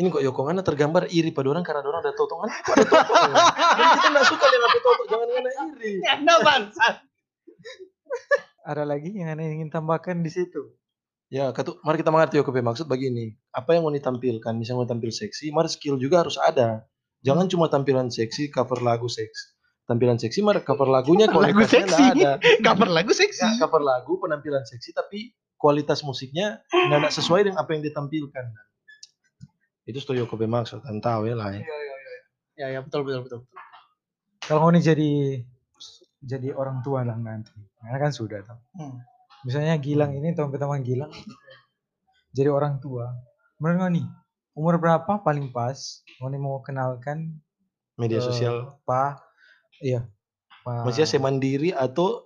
Ini 0.00 0.08
kok 0.08 0.24
Yoko 0.24 0.48
Ngana 0.48 0.64
tergambar 0.64 1.12
iri 1.12 1.36
pada 1.36 1.52
orang 1.52 1.60
karena 1.60 1.84
orang 1.84 2.00
ada 2.00 2.16
toto. 2.16 2.40
Ngana 2.40 2.54
kok 2.64 2.72
ada 2.72 2.88
toto? 2.88 3.12
ya? 3.12 3.36
Dan 3.78 3.86
kita 4.00 4.08
nggak 4.16 4.26
suka 4.32 4.44
lihat 4.48 4.64
apa 4.64 4.78
toto, 4.80 5.02
jangan 5.06 5.28
Ngana 5.28 5.50
iri. 5.76 5.92
Anda 6.08 6.34
bangsat. 6.40 6.96
Ada 8.62 8.86
lagi 8.86 9.10
yang 9.10 9.26
Anda 9.34 9.42
ingin 9.42 9.74
tambahkan 9.74 10.22
di 10.22 10.30
situ? 10.30 10.81
Ya, 11.32 11.48
katu, 11.48 11.80
mari 11.80 11.96
kita 11.96 12.12
mengerti 12.12 12.36
Yoko 12.36 12.52
P. 12.52 12.60
maksud 12.60 12.84
begini. 12.84 13.32
Apa 13.56 13.72
yang 13.72 13.88
mau 13.88 13.92
ditampilkan, 13.96 14.52
misalnya 14.52 14.84
mau 14.84 14.88
tampil 14.92 15.08
seksi, 15.08 15.48
mari 15.48 15.72
skill 15.72 15.96
juga 15.96 16.20
harus 16.20 16.36
ada. 16.36 16.84
Jangan 17.24 17.48
cuma 17.48 17.72
tampilan 17.72 18.12
seksi, 18.12 18.52
cover 18.52 18.84
lagu 18.84 19.08
seks. 19.08 19.56
Tampilan 19.88 20.20
seksi, 20.20 20.44
mari 20.44 20.60
cover 20.60 20.84
lagunya 20.92 21.32
Lagu 21.32 21.40
kualitasnya 21.40 21.88
seksi. 21.88 22.04
ada. 22.20 22.36
Cover 22.68 22.88
lagu 22.92 23.16
seksi. 23.16 23.48
Ya, 23.48 23.64
cover 23.64 23.80
lagu, 23.80 24.20
penampilan 24.20 24.60
seksi, 24.68 24.92
tapi 24.92 25.32
kualitas 25.56 26.04
musiknya 26.04 26.60
nggak 26.68 27.08
sesuai 27.16 27.48
dengan 27.48 27.64
apa 27.64 27.70
yang 27.72 27.80
ditampilkan. 27.80 28.52
Itu 29.88 30.04
setuju 30.04 30.28
Yoko 30.28 30.36
P. 30.36 30.44
maksud, 30.44 30.84
kan 30.84 31.00
tahu 31.00 31.32
ya 31.32 31.34
lah. 31.34 31.56
Ya. 31.56 31.64
Ya, 32.60 32.66
ya, 32.76 32.80
betul, 32.84 33.08
betul, 33.08 33.24
betul. 33.24 33.40
betul. 33.48 33.60
Kalau 34.44 34.68
ini 34.68 34.84
jadi 34.84 35.10
jadi 36.20 36.52
orang 36.52 36.84
tua 36.84 37.08
lah 37.08 37.16
nanti. 37.16 37.56
Karena 37.80 37.96
kan 37.96 38.12
sudah 38.12 38.44
tuh. 38.44 38.60
Hmm. 38.76 39.00
Misalnya 39.42 39.74
Gilang 39.76 40.12
ini 40.12 40.30
teman 40.30 40.48
pertama 40.48 40.78
Gilang 40.78 41.10
jadi 42.30 42.48
orang 42.48 42.78
tua 42.78 43.12
menurut 43.56 43.78
kau 43.78 43.90
nih 43.90 44.06
umur 44.52 44.74
berapa 44.76 45.12
paling 45.18 45.50
pas 45.50 45.76
nih 46.18 46.38
mau 46.38 46.60
kenalkan 46.60 47.36
Media 47.94 48.18
eh, 48.18 48.24
sosial. 48.24 48.78
pa 48.82 49.20
iya 49.78 50.06
pa, 50.62 50.82
Maksudnya 50.82 51.04
saya 51.06 51.20
mandiri 51.20 51.70
atau 51.70 52.24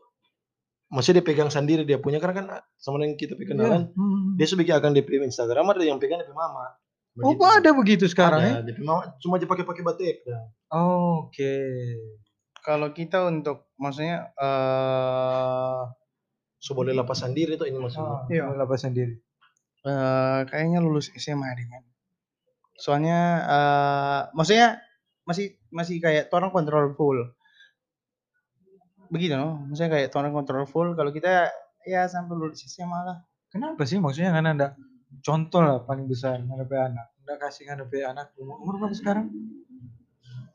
maksudnya 0.86 1.18
dia 1.18 1.26
pegang 1.26 1.48
sendiri 1.48 1.82
dia 1.82 1.98
punya 1.98 2.16
karena 2.16 2.34
kan 2.36 2.46
sama 2.76 3.00
dengan 3.00 3.16
kita 3.16 3.34
Iya. 3.34 3.44
kenalan 3.44 3.82
Hmm. 3.90 4.36
dia 4.36 4.46
sudah 4.46 4.60
bikin 4.60 4.76
akan 4.76 4.90
DP 4.92 5.08
Instagram 5.24 5.66
ada 5.68 5.82
yang 5.82 5.98
pegang 5.98 6.20
DP 6.20 6.30
mama. 6.30 6.78
oh 7.16 7.32
kok 7.32 7.52
ada 7.56 7.70
begitu 7.72 8.06
sekarang 8.06 8.40
ya 8.40 8.52
Ada, 8.54 8.62
DP 8.62 8.78
mama 8.80 9.10
cuma 9.18 9.34
dia 9.36 9.48
pakai 9.48 9.64
pakai 9.64 9.82
batik 9.82 10.16
dah. 10.22 10.42
oke 10.70 11.54
Kalau 12.60 12.90
kita 12.90 13.22
untuk 13.24 13.70
maksudnya 13.74 14.30
eh 14.36 15.80
So 15.86 16.05
boleh 16.72 16.92
lepas 16.96 17.18
sendiri 17.20 17.54
tuh 17.54 17.68
ini 17.68 17.78
maksudnya. 17.78 18.08
oh, 18.08 18.20
Iya. 18.32 18.44
lapas 18.56 18.82
sendiri 18.82 19.14
eh, 19.86 20.40
kayaknya 20.50 20.82
lulus 20.82 21.12
SMA 21.14 21.46
deh 21.54 21.66
men. 21.70 21.84
Soalnya 22.76 23.18
eh 23.46 24.20
maksudnya 24.34 24.82
masih 25.24 25.56
masih 25.70 25.96
kayak 26.02 26.28
orang 26.34 26.50
kontrol 26.50 26.90
full. 26.98 27.18
Begitu 29.08 29.38
no, 29.38 29.62
maksudnya 29.70 29.90
kayak 29.94 30.08
orang 30.18 30.32
kontrol 30.34 30.66
full. 30.66 30.92
Kalau 30.98 31.14
kita 31.14 31.54
ya 31.86 32.10
sampai 32.10 32.34
lulus 32.34 32.66
SMA 32.66 33.00
lah. 33.06 33.18
kenapa 33.46 33.86
sih 33.86 34.02
maksudnya 34.02 34.34
kan 34.34 34.44
ada 34.44 34.74
contoh 35.22 35.62
lah 35.62 35.78
paling 35.86 36.10
besar 36.10 36.42
ngadepi 36.42 36.76
anak 36.76 37.14
nggak 37.22 37.38
kasih 37.46 37.62
ngadepi 37.70 38.02
anak 38.02 38.34
umur, 38.42 38.58
umur 38.58 38.74
berapa 38.82 38.96
sekarang 38.98 39.30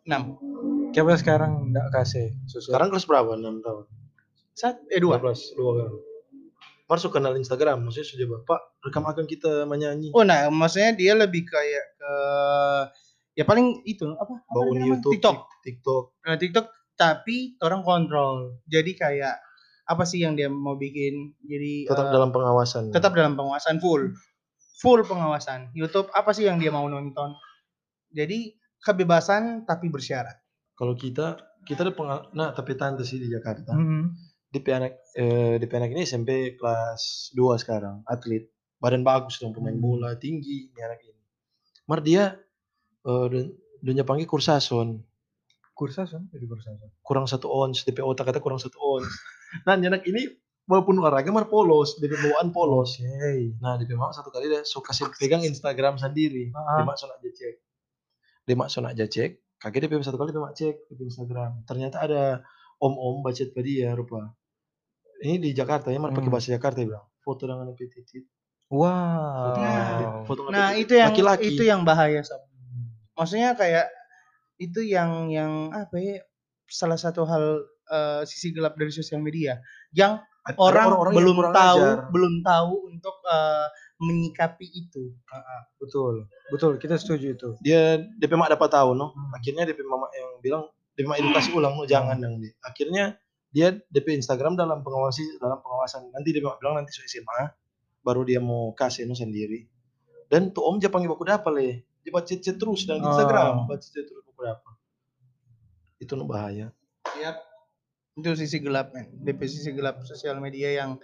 6. 0.03 0.91
Coba 0.91 1.11
sekarang 1.15 1.71
nggak 1.71 1.87
kasih 1.95 2.35
sosial 2.51 2.75
Sekarang 2.75 2.91
kelas 2.91 3.07
berapa? 3.07 3.31
6 3.39 3.63
tahun. 3.63 3.85
Sat, 4.61 4.77
eh 4.93 5.01
dua. 5.01 5.17
12, 5.17 5.57
dua 5.57 5.71
kan. 5.81 5.91
Masuk 6.85 7.17
kenal 7.17 7.33
Instagram, 7.33 7.81
maksudnya 7.81 8.05
sudah 8.05 8.27
Bapak 8.37 8.59
rekam 8.83 9.01
akan 9.01 9.25
kita 9.25 9.65
menyanyi. 9.65 10.13
Oh 10.13 10.21
nah, 10.21 10.51
maksudnya 10.53 10.93
dia 10.93 11.17
lebih 11.17 11.47
kayak 11.47 11.85
ke 11.97 12.13
ya 13.33 13.47
paling 13.47 13.81
itu 13.87 14.05
apa? 14.13 14.37
apa 14.37 14.53
Bangun? 14.53 14.85
YouTube, 14.85 15.13
TikTok. 15.17 15.35
Tik- 15.39 15.81
TikTok. 15.81 16.03
Nah, 16.27 16.35
TikTok 16.35 16.67
tapi 16.93 17.57
orang 17.63 17.81
kontrol. 17.81 18.61
Jadi 18.67 18.91
kayak 18.93 19.39
apa 19.87 20.03
sih 20.03 20.21
yang 20.21 20.35
dia 20.35 20.51
mau 20.51 20.77
bikin? 20.77 21.33
Jadi 21.41 21.87
Tetap 21.89 22.05
eh, 22.05 22.13
dalam 22.13 22.29
pengawasan. 22.29 22.91
tetap 22.93 23.15
dalam 23.15 23.33
pengawasan 23.33 23.79
full. 23.81 24.11
Full 24.83 25.01
pengawasan. 25.07 25.71
YouTube 25.73 26.11
apa 26.11 26.35
sih 26.35 26.45
yang 26.45 26.59
dia 26.59 26.69
mau 26.69 26.85
nonton? 26.85 27.33
Jadi 28.11 28.51
kebebasan 28.77 29.63
tapi 29.63 29.87
bersyarat. 29.87 30.37
Kalau 30.75 30.93
kita 30.93 31.39
kita 31.63 31.87
ada 31.87 31.93
pengal 31.93 32.19
nah 32.33 32.51
tapi 32.51 32.75
tante 32.75 33.07
sih 33.07 33.21
di 33.21 33.31
Jakarta. 33.31 33.71
Hmm. 33.71 34.11
DP 34.51 34.67
anak 34.69 34.93
eh, 35.15 35.55
DP 35.57 35.71
anak 35.73 35.89
ini 35.89 36.03
SMP 36.03 36.29
kelas 36.55 37.31
2 37.33 37.55
sekarang, 37.57 38.03
atlet. 38.05 38.51
Badan 38.77 39.01
bagus 39.01 39.37
dong 39.37 39.53
pemain 39.53 39.71
Hmm. 39.71 39.79
bola 39.79 40.09
tinggi 40.15 40.67
ini 40.67 40.79
anak 40.79 40.99
ini. 41.01 41.21
Mar 41.85 42.01
dia 42.01 42.35
eh 43.01 43.25
dun- 43.27 43.53
dunia 43.79 44.03
panggil 44.03 44.25
kursason. 44.25 45.01
kursason 45.71 46.29
jadi 46.29 46.45
kursason 46.45 46.93
kurang 47.01 47.25
satu 47.25 47.49
ons 47.49 47.81
DP 47.81 48.05
otak 48.05 48.29
kata 48.29 48.37
kurang 48.37 48.61
satu 48.61 48.77
ons 48.77 49.01
nah 49.65 49.73
dia 49.73 49.89
anak 49.89 50.05
ini 50.05 50.29
walaupun 50.69 51.01
olahraga 51.01 51.33
mar 51.33 51.49
polos 51.49 51.97
DP 51.97 52.21
bawaan 52.21 52.53
polos 52.53 53.01
oke 53.01 53.33
nah 53.57 53.81
DP 53.81 53.97
mak 53.97 54.13
satu 54.13 54.29
kali 54.29 54.45
dia 54.45 54.61
so 54.61 54.85
kasih 54.85 55.09
pegang 55.17 55.41
Instagram 55.41 55.97
sendiri 55.97 56.53
dia 56.53 56.61
Ah. 56.77 56.85
mak 56.85 57.01
so 57.01 57.09
nak 57.09 57.17
dia 57.25 57.33
cek 57.33 57.55
dia 58.45 58.53
mak 58.53 58.69
nak 58.69 58.93
dia 58.93 59.09
cek 59.09 59.41
kakek 59.57 59.89
DP 59.89 60.05
satu 60.05 60.21
kali 60.21 60.29
dia 60.29 60.43
mak 60.43 60.53
cek 60.53 60.75
di 60.93 61.01
Instagram 61.01 61.65
ternyata 61.65 61.97
ada 61.97 62.45
om-om 62.77 63.25
bacet 63.25 63.49
pada 63.49 63.65
dia 63.65 63.97
rupa 63.97 64.37
ini 65.21 65.35
di 65.37 65.49
Jakarta 65.51 65.89
ya 65.89 65.97
mar 65.97 66.11
pakai 66.11 66.27
Hmm. 66.27 66.33
bahasa 66.33 66.49
Jakarta 66.49 66.77
dia 66.77 66.89
bilang 66.89 67.05
foto 67.19 67.45
dengan 67.45 67.69
DP 67.69 67.81
titit 67.87 68.23
wow 68.69 69.53
Nah, 69.53 70.25
foto 70.25 70.41
Nah, 70.49 70.73
itu 70.73 70.93
yang 70.95 71.11
laki-laki 71.13 71.47
itu 71.53 71.63
yang 71.63 71.81
bahaya 71.83 72.21
sob. 72.21 72.41
Maksudnya 73.13 73.53
kayak 73.53 73.87
itu 74.57 74.81
yang 74.81 75.29
yang 75.29 75.69
apa 75.69 75.95
ya? 75.97 76.21
Salah 76.65 76.95
satu 76.95 77.27
hal 77.27 77.61
eh, 77.91 78.21
sisi 78.23 78.55
gelap 78.55 78.79
dari 78.79 78.89
sosial 78.89 79.19
media 79.19 79.59
yang 79.91 80.21
Ada 80.41 80.57
orang 80.57 80.85
orang-orang 80.89 81.11
yang 81.13 81.19
belum 81.21 81.35
kurang 81.37 81.53
tahu 81.53 81.77
ajar. 81.85 81.97
belum 82.09 82.33
tahu 82.41 82.73
untuk 82.89 83.15
eh, 83.27 83.67
menyikapi 84.01 84.65
itu. 84.65 85.03
betul 85.77 86.25
betul 86.49 86.71
kita 86.77 86.97
setuju 86.97 87.27
itu 87.35 87.49
dia 87.61 88.01
DP 88.17 88.33
mak 88.33 88.49
dapat 88.49 88.69
tahu 88.71 88.93
no 88.93 89.11
Hmm. 89.11 89.37
akhirnya 89.37 89.69
DP 89.69 89.85
mama 89.85 90.07
yang 90.13 90.41
bilang 90.41 90.63
DP 90.95 91.05
mak 91.05 91.19
edukasi 91.21 91.49
ulang 91.57 91.77
no 91.77 91.83
jangan 91.85 92.17
dong 92.17 92.41
dia 92.41 92.53
akhirnya 92.61 93.17
dia 93.51 93.75
DP 93.91 94.15
Instagram 94.23 94.55
dalam 94.55 94.79
pengawasi 94.79 95.37
dalam 95.37 95.59
pengawasan. 95.59 96.07
Nanti 96.15 96.31
mak 96.39 96.57
bilang 96.63 96.79
nanti 96.79 96.95
so 96.95 97.03
SMA 97.03 97.51
baru 98.01 98.23
dia 98.23 98.39
mau 98.39 98.71
kasih 98.71 99.05
no 99.05 99.13
sendiri. 99.13 99.67
Dan 100.31 100.55
tuh 100.55 100.63
om 100.63 100.79
dia 100.79 100.87
panggil 100.87 101.11
baku 101.11 101.27
dapa 101.27 101.51
le. 101.51 101.83
Dia 102.01 102.11
baca 102.15 102.25
chat 102.25 102.55
terus 102.55 102.87
dalam 102.87 103.03
Oh. 103.03 103.11
Instagram 103.11 103.67
baca 103.67 103.83
chat 103.83 104.07
terus 104.07 104.23
baku 104.23 104.41
dapa 104.47 104.71
itu 106.01 106.17
no 106.17 106.25
bahaya. 106.25 106.73
Yap. 107.21 107.37
Itu 108.17 108.33
sisi 108.33 108.57
gelap 108.59 108.91
men. 108.91 109.13
DP 109.21 109.45
sisi 109.45 109.71
gelap 109.71 110.01
sosial 110.03 110.41
media 110.41 110.73
yang 110.73 110.97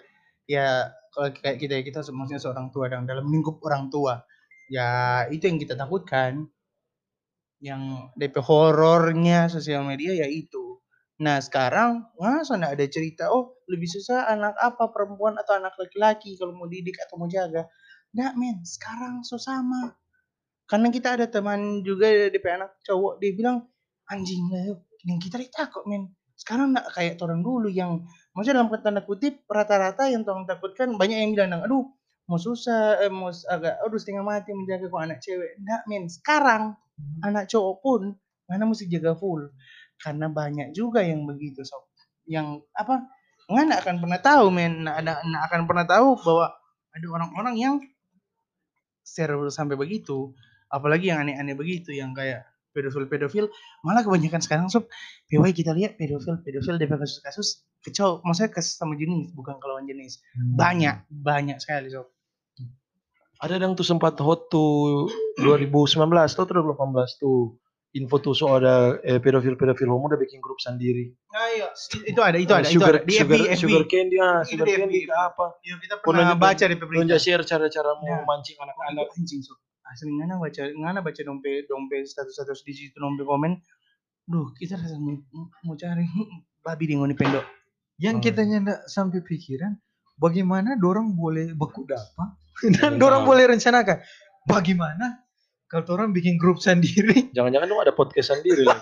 ya 0.49 0.89
kalau 1.13 1.29
kayak 1.31 1.61
kita 1.61 1.79
kita 1.85 1.99
maksudnya 2.09 2.41
seorang 2.41 2.73
tua 2.73 2.89
dan 2.89 3.05
dalam 3.05 3.29
lingkup 3.29 3.61
orang 3.61 3.93
tua. 3.93 4.25
Ya 4.67 5.23
itu 5.29 5.45
yang 5.45 5.61
kita 5.61 5.77
takutkan. 5.77 6.49
Yang 7.61 8.11
DP 8.17 8.35
horornya 8.41 9.47
sosial 9.47 9.85
media 9.85 10.17
ya 10.17 10.27
itu 10.27 10.66
nah 11.17 11.41
sekarang 11.41 12.05
masa 12.21 12.61
nggak 12.61 12.73
ada 12.77 12.85
cerita 12.85 13.23
oh 13.33 13.57
lebih 13.65 13.89
susah 13.89 14.29
anak 14.29 14.53
apa 14.61 14.93
perempuan 14.93 15.33
atau 15.41 15.57
anak 15.57 15.73
laki-laki 15.75 16.37
kalau 16.37 16.53
mau 16.53 16.69
didik 16.69 16.97
atau 17.03 17.17
mau 17.17 17.25
jaga? 17.25 17.65
Nggak 18.13 18.33
men 18.37 18.57
sekarang 18.61 19.25
so 19.25 19.41
sama 19.41 19.97
karena 20.67 20.91
kita 20.91 21.15
ada 21.15 21.25
teman 21.31 21.81
juga 21.81 22.27
DP 22.27 22.45
anak 22.51 22.75
cowok 22.83 23.23
dia 23.23 23.31
bilang 23.33 23.63
anjing 24.11 24.51
lah 24.51 24.61
yuk 24.67 24.79
yang 25.07 25.19
kita 25.23 25.39
takut 25.49 25.87
men. 25.87 26.11
Sekarang 26.37 26.75
nggak 26.75 26.93
kayak 26.93 27.17
orang 27.23 27.41
dulu 27.41 27.71
yang 27.71 28.05
maksudnya 28.35 28.61
dalam 28.61 28.69
tanda 28.83 29.01
kutip 29.01 29.41
rata-rata 29.49 30.11
yang 30.11 30.21
orang 30.27 30.45
takutkan 30.45 30.93
banyak 30.99 31.17
yang 31.17 31.31
bilang 31.33 31.65
aduh 31.65 31.87
mau 32.27 32.37
susah 32.37 32.99
eh, 33.01 33.09
mau 33.09 33.31
agak 33.31 33.79
aduh 33.81 33.97
setengah 33.97 34.21
mati 34.21 34.51
menjaga 34.51 34.91
kok 34.91 35.01
anak 35.01 35.19
cewek. 35.23 35.57
Enggak 35.63 35.81
men 35.87 36.03
sekarang 36.11 36.63
anak 37.23 37.47
cowok 37.47 37.75
pun 37.81 38.01
mana 38.47 38.63
mesti 38.63 38.87
jaga 38.91 39.15
full 39.15 39.49
karena 40.01 40.29
banyak 40.29 40.73
juga 40.73 41.01
yang 41.03 41.25
begitu 41.25 41.65
sob. 41.65 41.85
Yang 42.27 42.65
apa 42.73 43.05
nggak 43.47 43.81
akan 43.85 43.95
pernah 44.03 44.19
tahu 44.19 44.45
men. 44.53 44.85
Nggak 44.85 44.97
ada 45.03 45.13
nggak 45.23 45.43
akan 45.51 45.61
pernah 45.65 45.85
tahu 45.87 46.07
bahwa 46.21 46.45
ada 46.93 47.07
orang-orang 47.13 47.55
yang 47.57 47.75
share 49.05 49.33
sampai 49.49 49.75
begitu. 49.79 50.33
Apalagi 50.67 51.09
yang 51.09 51.23
aneh-aneh 51.23 51.55
begitu 51.55 51.95
yang 51.95 52.11
kayak 52.11 52.43
pedofil 52.77 53.09
pedofil 53.09 53.45
malah 53.81 54.05
kebanyakan 54.05 54.37
sekarang 54.37 54.67
sob 54.69 54.85
PW 55.33 55.49
kita 55.49 55.73
lihat 55.73 55.97
pedofil 55.97 56.37
pedofil 56.45 56.77
dari 56.77 56.85
kasus-kasus 56.85 57.65
ke 57.81 57.89
cowok 57.89 58.21
maksudnya 58.21 58.53
kasus 58.53 58.77
sama 58.77 58.93
jenis 58.93 59.33
bukan 59.33 59.57
ke 59.57 59.65
lawan 59.65 59.89
jenis 59.89 60.21
banyak 60.53 61.01
banyak 61.09 61.57
sekali 61.57 61.89
sob. 61.89 62.05
Ada 63.37 63.61
yang 63.61 63.77
tuh 63.77 63.85
sempat 63.85 64.17
hot 64.17 64.49
tuh 64.49 65.09
2019 65.41 66.09
atau 66.09 66.45
2018 66.45 67.21
tuh 67.21 67.53
info 67.97 68.17
tuh 68.17 68.31
so 68.31 68.53
ada 68.53 69.01
eh, 69.01 69.17
pedofil 69.17 69.53
pedofil 69.53 69.87
homo 69.87 70.05
udah 70.05 70.15
bikin 70.15 70.37
grup 70.37 70.57
sendiri. 70.57 71.09
Nah 71.27 71.45
iya. 71.49 71.67
Itu 72.03 72.21
ada 72.21 72.37
itu 72.37 72.49
ada 72.49 72.63
itu 72.63 72.77
sugar, 72.77 72.93
ada. 72.95 73.03
Di 73.03 73.13
sugar, 73.15 73.37
FB 73.39 73.57
sugar 73.57 73.83
candy 73.85 74.17
ah 74.17 74.39
Itu 74.41 74.49
sugar 74.53 74.67
candy 74.69 75.01
FB. 75.01 75.11
apa? 75.11 75.45
Iya, 75.59 75.75
kita 75.77 75.95
pernah 75.99 76.23
nunjuk- 76.27 76.43
baca 76.43 76.63
di 76.63 76.75
pemerintah 76.75 77.17
share 77.17 77.43
cara-cara 77.43 77.91
mau 77.95 78.07
Ya. 78.07 78.21
mancing 78.23 78.57
anak-anak. 78.57 79.07
Anjing 79.11 79.41
sob 79.41 79.57
asli 79.83 80.11
ngana 80.11 80.35
baca 80.35 80.63
ngana 80.67 80.99
baca 80.99 81.21
dompet 81.21 81.63
dompet 81.65 82.03
status 82.05 82.33
status 82.33 82.59
di 82.61 82.73
situ 82.73 82.95
dompet 82.95 83.23
komen. 83.23 83.51
Duh 84.23 84.51
kita 84.53 84.75
rasa 84.75 84.95
mau, 84.95 85.15
mau 85.63 85.73
cari 85.73 86.03
babi 86.61 86.85
di 86.85 86.95
ngoni 86.95 87.13
pendok. 87.13 87.47
Yang 87.97 88.15
Hmm. 88.15 88.23
kitanya 88.23 88.57
ndak 88.61 88.79
sampai 88.85 89.19
pikiran 89.19 89.73
bagaimana 90.13 90.75
dorong 90.75 91.13
boleh 91.13 91.51
beku 91.51 91.83
dapa? 91.83 92.35
Dan 92.59 92.93
Iya. 92.93 92.99
dorong 92.99 93.23
boleh 93.23 93.47
rencanakan 93.47 94.01
bagaimana 94.43 95.23
kalau 95.67 95.99
orang 95.99 96.15
bikin 96.15 96.39
grup 96.39 96.63
sendiri. 96.63 97.27
Jangan-jangan 97.35 97.67
dong 97.67 97.83
ada 97.83 97.93
podcast 97.95 98.33
sendiri 98.35 98.63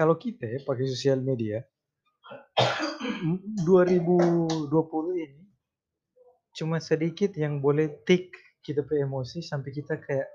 kalau 0.00 0.16
kita 0.16 0.48
ya 0.48 0.58
pakai 0.64 0.88
sosial 0.88 1.20
media 1.20 1.60
2020 3.66 4.64
ini 5.20 5.44
cuma 6.56 6.80
sedikit 6.80 7.36
yang 7.36 7.60
boleh 7.60 8.00
tik 8.08 8.32
kita 8.64 8.80
pe 8.80 8.96
emosi 8.96 9.44
sampai 9.44 9.70
kita 9.76 10.00
kayak 10.00 10.28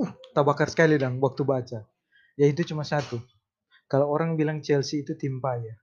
uh 0.00 0.10
tabakar 0.32 0.72
sekali 0.72 0.96
dong 0.96 1.20
waktu 1.20 1.42
baca. 1.44 1.80
Ya 2.38 2.46
itu 2.48 2.64
cuma 2.64 2.86
satu. 2.86 3.20
Kalau 3.88 4.08
orang 4.08 4.40
bilang 4.40 4.64
Chelsea 4.64 5.04
itu 5.04 5.12
tim 5.20 5.36
payah. 5.42 5.76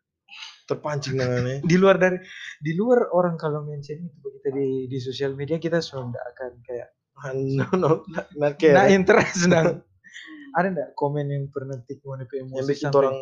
Terpancing 0.66 1.22
dengan 1.22 1.62
di 1.70 1.76
luar 1.78 2.02
dari 2.02 2.18
di 2.58 2.74
luar 2.74 3.14
orang 3.14 3.38
kalau 3.38 3.62
mention 3.62 4.02
itu 4.02 4.28
kita 4.42 4.50
di 4.50 4.90
di 4.90 4.98
sosial 4.98 5.38
media 5.38 5.62
kita 5.62 5.78
sudah 5.78 6.10
akan 6.10 6.52
kayak 6.66 6.90
no 7.58 7.66
no 7.76 7.92
not, 8.08 8.28
not 8.36 8.54
nah 8.60 8.86
interest 8.88 9.48
dong 9.48 9.82
ada 10.58 10.68
enggak 10.72 10.90
komen 10.96 11.28
yang 11.28 11.44
pernah 11.52 11.76
ngoni 11.80 12.24
pe 12.26 12.36
emosi 12.40 12.56
yang 12.56 12.68
bikin 12.68 12.86
sampai 12.88 13.00
orang 13.04 13.16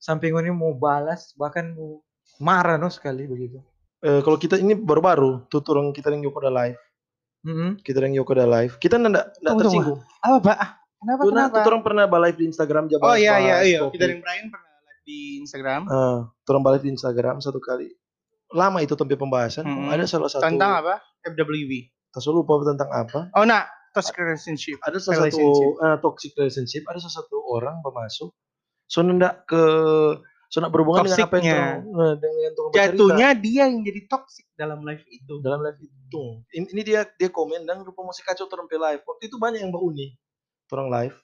sampai 0.00 0.26
ngoni 0.32 0.50
mau 0.50 0.72
balas 0.74 1.34
bahkan 1.34 1.70
mau 1.74 2.02
marah 2.38 2.78
no 2.78 2.90
sekali 2.90 3.26
begitu 3.26 3.62
eh, 4.02 4.20
kalau 4.22 4.38
kita 4.38 4.58
ini 4.58 4.74
baru-baru 4.74 5.46
tuh 5.46 5.62
orang 5.70 5.94
kita 5.94 6.10
yang 6.10 6.26
Yokoda 6.26 6.50
live 6.50 6.78
Mm-mm. 7.40 7.80
kita 7.80 8.02
yang 8.04 8.18
Yokoda 8.18 8.44
live 8.44 8.76
kita 8.78 8.98
ndak 8.98 9.38
ndak 9.40 9.54
tersinggung 9.56 10.00
Apa, 10.20 10.38
Pak? 10.44 10.56
Ah, 10.60 10.70
Kenapa, 11.00 11.20
tuh 11.24 11.32
kenapa? 11.32 11.56
tuh 11.64 11.70
orang 11.72 11.82
pernah 11.84 12.04
live 12.04 12.36
di 12.36 12.44
Instagram 12.44 12.84
aja 12.84 12.96
Oh 13.00 13.16
iya, 13.16 13.34
iya, 13.40 13.56
iya. 13.64 13.80
Kita 13.88 14.04
dan 14.04 14.20
Brian 14.20 14.52
pernah 14.52 14.68
live 14.84 15.00
di 15.08 15.18
Instagram. 15.40 15.80
Ah, 15.88 16.28
orang 16.28 16.60
balik 16.60 16.84
di 16.84 16.92
Instagram 16.92 17.40
satu 17.40 17.56
kali 17.56 17.88
lama 18.52 18.84
itu 18.84 18.92
tempat 18.92 19.16
pembahasan 19.16 19.64
Hmm. 19.64 19.88
ada 19.88 20.04
salah 20.04 20.28
satu 20.28 20.44
Tentang 20.44 20.84
apa? 20.84 21.00
FWB. 21.24 21.88
Selalu 22.18 22.42
lupa 22.42 22.52
tentang 22.66 22.90
apa 22.90 23.20
Oh, 23.38 23.46
nah. 23.46 23.70
Toxic 23.90 24.14
relationship. 24.22 24.78
ada 24.86 25.02
salah 25.02 25.26
satu 25.26 25.74
eh, 25.82 25.98
toxic 25.98 26.30
relationship 26.38 26.86
ada 26.86 27.02
salah 27.02 27.26
satu 27.26 27.42
orang 27.42 27.82
bermasuk 27.82 28.30
so 28.86 29.02
ndak 29.02 29.50
ke 29.50 29.62
so 30.46 30.62
ndak 30.62 30.70
berhubungan 30.70 31.10
dengan 31.10 31.26
apa 31.26 31.36
yang 31.42 31.82
eh, 31.82 32.14
dengan 32.22 32.38
yang 32.38 32.54
bercerita. 32.54 32.78
Jatuhnya 32.94 33.28
dia 33.34 33.66
yang 33.66 33.82
jadi 33.82 34.00
toxic 34.06 34.46
dalam 34.54 34.86
live 34.86 35.02
itu. 35.10 35.42
dalam 35.42 35.58
live 35.66 35.78
itu 35.82 36.22
ini, 36.54 36.70
ini 36.70 36.82
dia 36.86 37.02
dia 37.18 37.34
komen 37.34 37.66
dan 37.66 37.82
rupa 37.82 38.06
musik 38.06 38.22
kacau 38.30 38.46
orang 38.46 38.70
pe 38.70 38.78
live 38.78 39.02
waktu 39.02 39.26
itu 39.26 39.36
banyak 39.42 39.58
yang 39.58 39.74
uni 39.74 40.14
orang 40.70 40.90
live 40.90 41.16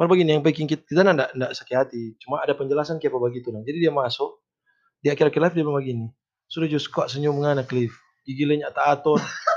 Malah 0.00 0.08
begini 0.08 0.40
yang 0.40 0.44
bikin 0.46 0.64
kita 0.64 0.80
kita 0.88 1.04
ndak 1.04 1.36
ndak 1.36 1.52
sakit 1.52 1.76
hati 1.76 2.16
cuma 2.16 2.40
ada 2.40 2.56
penjelasan 2.56 2.96
kayak 2.96 3.12
apa 3.12 3.28
begitu 3.28 3.52
nang 3.52 3.60
jadi 3.60 3.76
dia 3.76 3.92
masuk 3.92 4.40
di 5.04 5.12
akhir-akhir 5.12 5.36
live 5.36 5.54
dia 5.58 5.64
bilang 5.68 5.76
begini 5.84 6.06
sudah 6.48 6.64
just 6.64 6.88
kok 6.88 7.12
senyum 7.12 7.36
ngana 7.44 7.68
Cliff 7.68 7.92
gigilnya 8.24 8.70
tak 8.72 9.00
atur. 9.00 9.18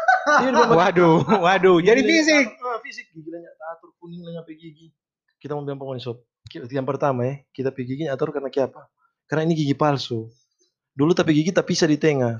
Waduh, 0.73 1.15
waduh. 1.39 1.77
Jadi 1.79 2.01
fisik. 2.01 2.45
tak- 2.53 2.63
ah, 2.63 2.79
fisik 2.79 3.05
gigilnya 3.11 3.51
tak 3.53 3.67
atur 3.77 3.89
kuning 3.97 4.23
nyampe 4.23 4.53
gigi 4.53 4.91
kita 5.37 5.53
mau 5.53 5.61
bilang 5.61 5.75
pokoknya 5.75 6.01
sob 6.01 6.23
yang 6.69 6.83
pertama 6.83 7.21
ya 7.23 7.33
kita 7.51 7.69
pergi 7.69 7.87
gigi 7.93 8.05
atur 8.07 8.31
karena 8.31 8.47
apa 8.47 8.87
karena 9.25 9.41
ini 9.43 9.53
gigi 9.57 9.75
palsu 9.75 10.31
dulu 10.93 11.11
tapi 11.11 11.33
gigi 11.33 11.51
tak 11.51 11.65
bisa 11.65 11.83
di 11.83 11.97
tengah 11.97 12.39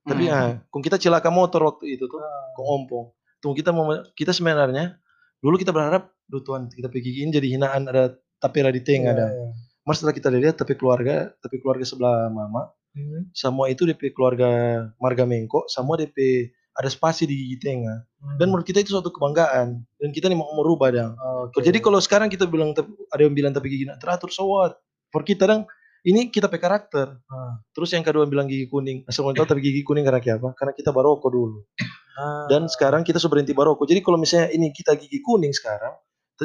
tapi 0.00 0.24
Hmm. 0.24 0.32
ah 0.32 0.50
kung 0.68 0.80
kita 0.80 0.96
celaka 0.96 1.28
motor 1.28 1.60
waktu 1.62 1.92
itu 1.92 2.08
tuh 2.08 2.20
kung 2.54 2.66
ompong 2.66 3.06
tunggu 3.38 3.54
kita 3.54 3.68
mau 3.68 3.84
kita 4.14 4.32
sebenarnya 4.32 4.96
dulu 5.38 5.54
kita 5.54 5.68
berharap 5.68 6.08
duh 6.24 6.40
Tuhan 6.40 6.70
kita 6.70 6.88
pergi 6.88 7.04
gigi 7.04 7.20
ini 7.22 7.30
jadi 7.30 7.48
hinaan 7.54 7.82
ada 7.84 8.16
tapera 8.38 8.72
di 8.72 8.80
tengah 8.80 9.12
Iya, 9.12 9.20
dah 9.20 9.28
iya. 9.28 9.48
mas 9.84 10.00
setelah 10.00 10.16
kita 10.16 10.28
lihat 10.32 10.56
tapi 10.56 10.72
keluarga 10.72 11.28
tapi 11.38 11.60
keluarga 11.60 11.84
sebelah 11.84 12.28
mama 12.28 12.72
Hmm. 12.88 13.28
semua 13.30 13.68
itu 13.68 13.84
DP 13.84 14.10
keluarga 14.10 14.48
marga 14.96 15.22
Mengko 15.22 15.68
semua 15.68 15.94
DP 15.94 16.48
ada 16.78 16.86
spasi 16.86 17.26
di 17.26 17.34
gigi 17.34 17.58
tengah 17.58 18.06
dan 18.38 18.48
menurut 18.48 18.62
kita 18.62 18.78
itu 18.78 18.94
suatu 18.94 19.10
kebanggaan. 19.10 19.82
Dan 19.98 20.14
kita 20.14 20.30
nih 20.30 20.38
mau 20.38 20.46
merubah 20.54 20.94
dong 20.94 21.18
Oke. 21.50 21.58
jadi 21.60 21.82
kalau 21.82 21.98
sekarang 21.98 22.30
kita 22.30 22.46
bilang 22.46 22.70
ada 23.10 23.18
yang 23.18 23.34
bilang 23.34 23.50
tapi 23.50 23.66
gigi 23.68 23.82
nak 23.82 23.98
teratur 23.98 24.30
so 24.30 24.46
what? 24.46 24.78
For 25.10 25.26
kita 25.26 25.44
dong 25.44 25.66
ini 26.06 26.30
kita 26.30 26.46
pe 26.46 26.56
karakter. 26.56 27.18
Ah. 27.26 27.58
terus 27.74 27.90
yang 27.90 28.06
kedua 28.06 28.22
bilang 28.24 28.46
gigi 28.46 28.70
kuning. 28.70 29.02
Asal 29.04 29.26
mau 29.26 29.34
tahu 29.34 29.42
tapi 29.44 29.58
gigi 29.60 29.82
kuning 29.82 30.06
karena 30.06 30.22
apa? 30.38 30.54
Karena 30.54 30.72
kita 30.72 30.94
baroko 30.94 31.26
dulu. 31.26 31.66
Ah. 32.14 32.46
dan 32.46 32.70
sekarang 32.70 33.02
kita 33.02 33.18
sudah 33.18 33.38
berhenti 33.38 33.54
baroko. 33.54 33.82
Jadi 33.82 33.98
kalau 33.98 34.14
misalnya 34.14 34.50
ini 34.50 34.70
kita 34.70 34.94
gigi 34.94 35.18
kuning 35.18 35.50
sekarang 35.50 35.98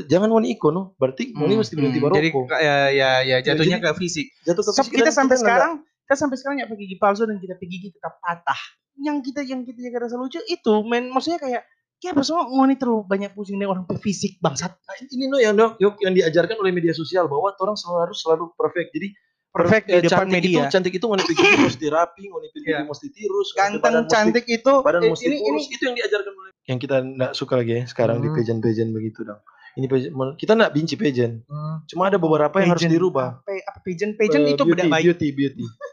jangan 0.10 0.34
mau 0.34 0.42
ikon 0.42 0.74
no. 0.74 0.84
Berarti 0.98 1.30
ini 1.30 1.54
mesti 1.54 1.78
berhenti 1.78 2.02
Hmm, 2.02 2.10
baroko. 2.10 2.18
Jadi 2.18 2.30
ya 2.66 2.76
ya 2.90 3.10
ya 3.22 3.38
jatuhnya 3.46 3.78
Jadi- 3.78 3.86
ke 3.86 3.92
fisik. 4.02 4.28
jatuh 4.42 4.64
ke 4.66 4.72
fisik. 4.82 4.94
kita 4.98 5.12
sampai 5.14 5.38
sekarang 5.38 5.72
kita 6.04 6.16
sampai 6.18 6.36
sekarang 6.36 6.58
ya 6.58 6.66
pakai 6.66 6.82
gigi 6.82 6.98
palsu 6.98 7.24
dan 7.24 7.38
kita 7.38 7.54
pakai 7.54 7.70
gigi 7.70 7.90
tetap 7.90 8.20
patah. 8.20 8.60
Yang 8.96 9.18
kita 9.26 9.42
yang 9.44 9.62
kita 9.62 9.80
jaga 9.82 9.98
rasa 10.04 10.16
lucu 10.16 10.40
itu 10.44 10.74
men 10.84 11.08
maksudnya 11.08 11.38
kayak 11.38 11.64
kayak 11.98 12.14
apa 12.14 12.22
semua 12.22 12.44
ngoni 12.46 12.76
terlalu 12.76 13.02
banyak 13.04 13.32
pusing 13.32 13.56
dengan 13.56 13.74
orang 13.74 13.86
fisik 13.98 14.38
bangsat. 14.38 14.76
Nah, 14.76 14.96
ini 15.02 15.26
no 15.26 15.38
yang 15.38 15.54
dok 15.54 15.76
yuk, 15.78 15.96
yang 16.00 16.12
diajarkan 16.12 16.56
oleh 16.56 16.70
media 16.70 16.92
sosial 16.92 17.26
bahwa 17.26 17.50
orang 17.54 17.74
selalu 17.74 18.00
harus 18.04 18.18
selalu 18.20 18.52
perfect 18.54 18.92
jadi 18.92 19.10
Perfect 19.50 19.86
eh, 19.88 19.94
di 19.96 20.10
depan 20.10 20.26
cantik 20.26 20.34
media. 20.36 20.50
itu 20.58 20.62
cantik 20.68 20.94
itu 20.94 21.06
ngoni 21.06 21.24
gigi 21.24 21.46
mesti 21.64 21.86
rapi 21.88 22.24
ngoni 22.26 22.48
gigi 22.52 22.68
Iya. 22.68 22.80
mesti 22.84 23.08
tirus 23.08 23.54
Ganteng 23.54 23.96
cantik 24.08 24.46
itu 24.48 24.74
badan 24.82 25.00
eh, 25.00 25.10
mesti 25.10 25.24
ini 25.24 25.36
ini 25.36 25.46
kurus 25.46 25.66
itu 25.70 25.84
yang 25.84 25.96
diajarkan 25.96 26.34
oleh 26.34 26.52
yang 26.64 26.80
kita 26.80 26.96
nggak 27.00 27.32
suka 27.32 27.54
lagi 27.56 27.72
ya 27.72 27.84
sekarang 27.86 28.18
di 28.18 28.28
Hmm. 28.28 28.36
pageant-pageant 28.36 28.92
begitu 28.92 29.20
dong 29.22 29.38
ini 29.74 29.86
pageant, 29.86 30.10
men- 30.12 30.36
kita 30.36 30.52
nggak 30.54 30.72
benci 30.72 30.96
pageant 30.96 31.36
Hmm. 31.46 31.76
cuma 31.86 32.04
ada 32.04 32.18
beberapa 32.18 32.56
yang 32.58 32.70
harus 32.72 32.82
pageant. 32.82 32.98
dirubah 32.98 33.30
apa 33.38 33.52
apa 33.64 33.80
pigeon 33.80 34.12
pigeon 34.16 34.42
Eh, 34.44 34.52
itu 34.52 34.64
beauty, 34.64 34.74
beda 34.74 34.84
baik. 34.90 35.04
beauty 35.06 35.28
beauty 35.32 35.66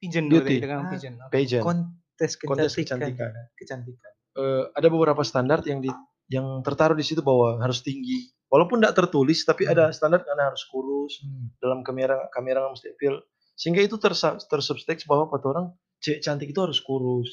Pigeon 0.00 0.26
beauty. 0.26 0.56
dengan 0.58 0.80
Ah. 0.80 0.90
pigeon. 0.90 1.14
pageant 1.28 1.60
kontes 1.60 2.32
Kontes 2.36 2.72
kecantikan. 2.72 3.28
kecantikan. 3.28 3.32
Kecantikan. 3.54 4.12
Eh, 4.32 4.64
ada 4.70 4.88
beberapa 4.88 5.20
standar 5.20 5.60
yang 5.62 5.78
di 5.78 5.90
yang 6.28 6.60
tertaruh 6.60 6.94
di 6.94 7.02
situ 7.02 7.20
bahwa 7.20 7.58
harus 7.58 7.80
tinggi 7.80 8.30
walaupun 8.46 8.78
tidak 8.78 8.94
tertulis 8.96 9.42
tapi 9.42 9.66
ada 9.66 9.90
standar 9.90 10.22
karena 10.22 10.46
harus 10.46 10.62
kurus 10.64 11.18
Hmm. 11.18 11.50
dalam 11.56 11.80
kamera 11.80 12.30
kamera 12.30 12.62
nggak 12.62 12.72
mesti 12.72 12.88
appeal 12.88 13.14
sehingga 13.52 13.80
itu 13.80 13.96
tersa- 13.96 14.38
tersubsteks 14.40 15.04
bahwa 15.04 15.26
orang 15.28 15.74
cewek 15.98 16.20
cantik 16.20 16.48
itu 16.48 16.60
harus 16.60 16.78
kurus 16.78 17.30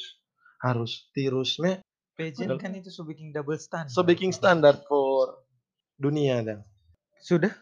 harus 0.59 1.07
tirus 1.11 1.55
me 1.57 1.79
Pageant 2.11 2.57
kan 2.57 2.73
itu 2.73 2.89
so 2.89 3.05
bikin 3.05 3.29
double 3.29 3.55
standard. 3.55 3.93
so 3.93 4.01
baking 4.01 4.31
standard 4.31 4.81
for 4.83 5.45
dunia 5.95 6.41
dan 6.41 6.65
Sudah? 7.19 7.53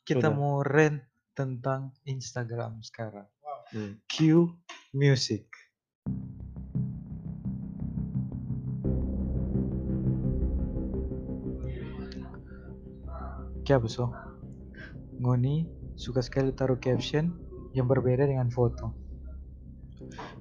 Kita 0.00 0.24
Sudah. 0.24 0.32
mau 0.32 0.60
rent 0.60 1.04
tentang 1.30 1.92
Instagram 2.02 2.80
sekarang. 2.82 3.28
Hmm. 3.68 4.00
Q 4.08 4.48
Music. 4.96 5.44
Kya 13.68 13.76
so? 13.84 14.08
Ngoni 15.20 15.68
suka 16.00 16.24
sekali 16.24 16.56
taruh 16.56 16.80
caption 16.80 17.36
yang 17.76 17.84
berbeda 17.84 18.24
dengan 18.24 18.48
foto. 18.48 18.96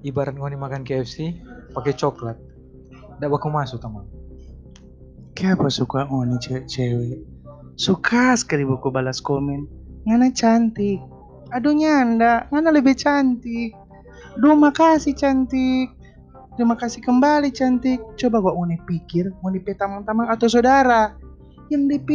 Ibarat 0.08 0.40
ngoni 0.40 0.56
makan 0.56 0.88
KFC 0.88 1.44
pakai 1.76 2.00
coklat. 2.00 2.40
Tidak 2.96 3.28
bakal 3.28 3.52
masuk 3.52 3.84
teman. 3.84 4.08
Kenapa 5.36 5.68
suka 5.68 6.08
ngoni 6.08 6.40
cewek-cewek? 6.40 7.20
Suka 7.76 8.40
sekali 8.40 8.64
buku 8.64 8.88
balas 8.88 9.20
komen. 9.20 9.68
Ngana 10.08 10.32
cantik. 10.32 11.17
Aduh 11.56 11.72
nyanda, 11.72 12.48
ngana 12.52 12.70
lebih 12.76 12.98
cantik. 13.00 13.72
Duh 14.38 14.56
makasih 14.58 15.16
cantik. 15.16 15.96
Terima 16.58 16.74
kasih 16.74 17.06
kembali 17.06 17.54
cantik. 17.54 18.02
Coba 18.18 18.42
gua 18.42 18.54
ngoni 18.58 18.82
pikir, 18.90 19.30
pe 19.62 19.74
tamang-tamang 19.78 20.28
atau 20.28 20.50
saudara. 20.50 21.14
Yang 21.70 21.84
DP 22.02 22.10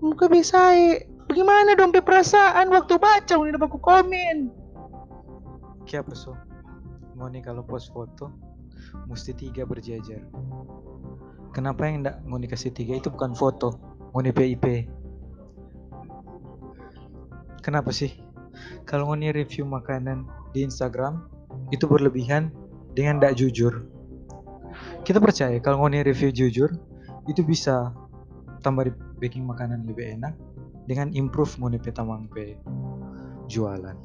muka 0.00 0.30
besai. 0.30 1.02
Bagaimana 1.26 1.74
dong 1.74 1.90
pe 1.90 1.98
perasaan 1.98 2.70
waktu 2.70 2.96
baca 2.96 3.34
dapat 3.34 3.68
aku 3.68 3.78
komen. 3.82 4.54
Kya 5.84 6.06
so? 6.14 6.38
Ngoni 7.18 7.42
kalau 7.42 7.66
post 7.66 7.90
foto 7.90 8.30
mesti 9.06 9.34
tiga 9.34 9.66
berjajar. 9.66 10.22
Kenapa 11.52 11.84
yang 11.84 12.06
enggak 12.06 12.16
ngoni 12.24 12.46
kasih 12.48 12.72
tiga 12.72 12.96
itu 12.96 13.12
bukan 13.12 13.36
foto, 13.36 13.76
ngoni 14.16 14.32
PIP. 14.32 14.64
Kenapa 17.60 17.92
sih? 17.94 18.31
Kalau 18.84 19.10
ngoni 19.12 19.32
review 19.32 19.64
makanan 19.64 20.28
di 20.52 20.64
Instagram 20.66 21.24
itu 21.72 21.84
berlebihan 21.88 22.52
dengan 22.92 23.20
tidak 23.20 23.34
jujur. 23.40 23.72
Kita 25.02 25.18
percaya 25.18 25.56
kalau 25.58 25.84
ngoni 25.84 26.04
review 26.04 26.30
jujur 26.30 26.70
itu 27.26 27.42
bisa 27.42 27.90
tambah 28.62 28.90
baking 29.18 29.46
makanan 29.46 29.86
lebih 29.86 30.18
enak 30.18 30.34
dengan 30.86 31.10
improve 31.14 31.54
ngoni 31.58 31.78
pe 31.78 31.90
tamang 31.94 32.26
pe 32.30 32.58
jualan. 33.50 33.96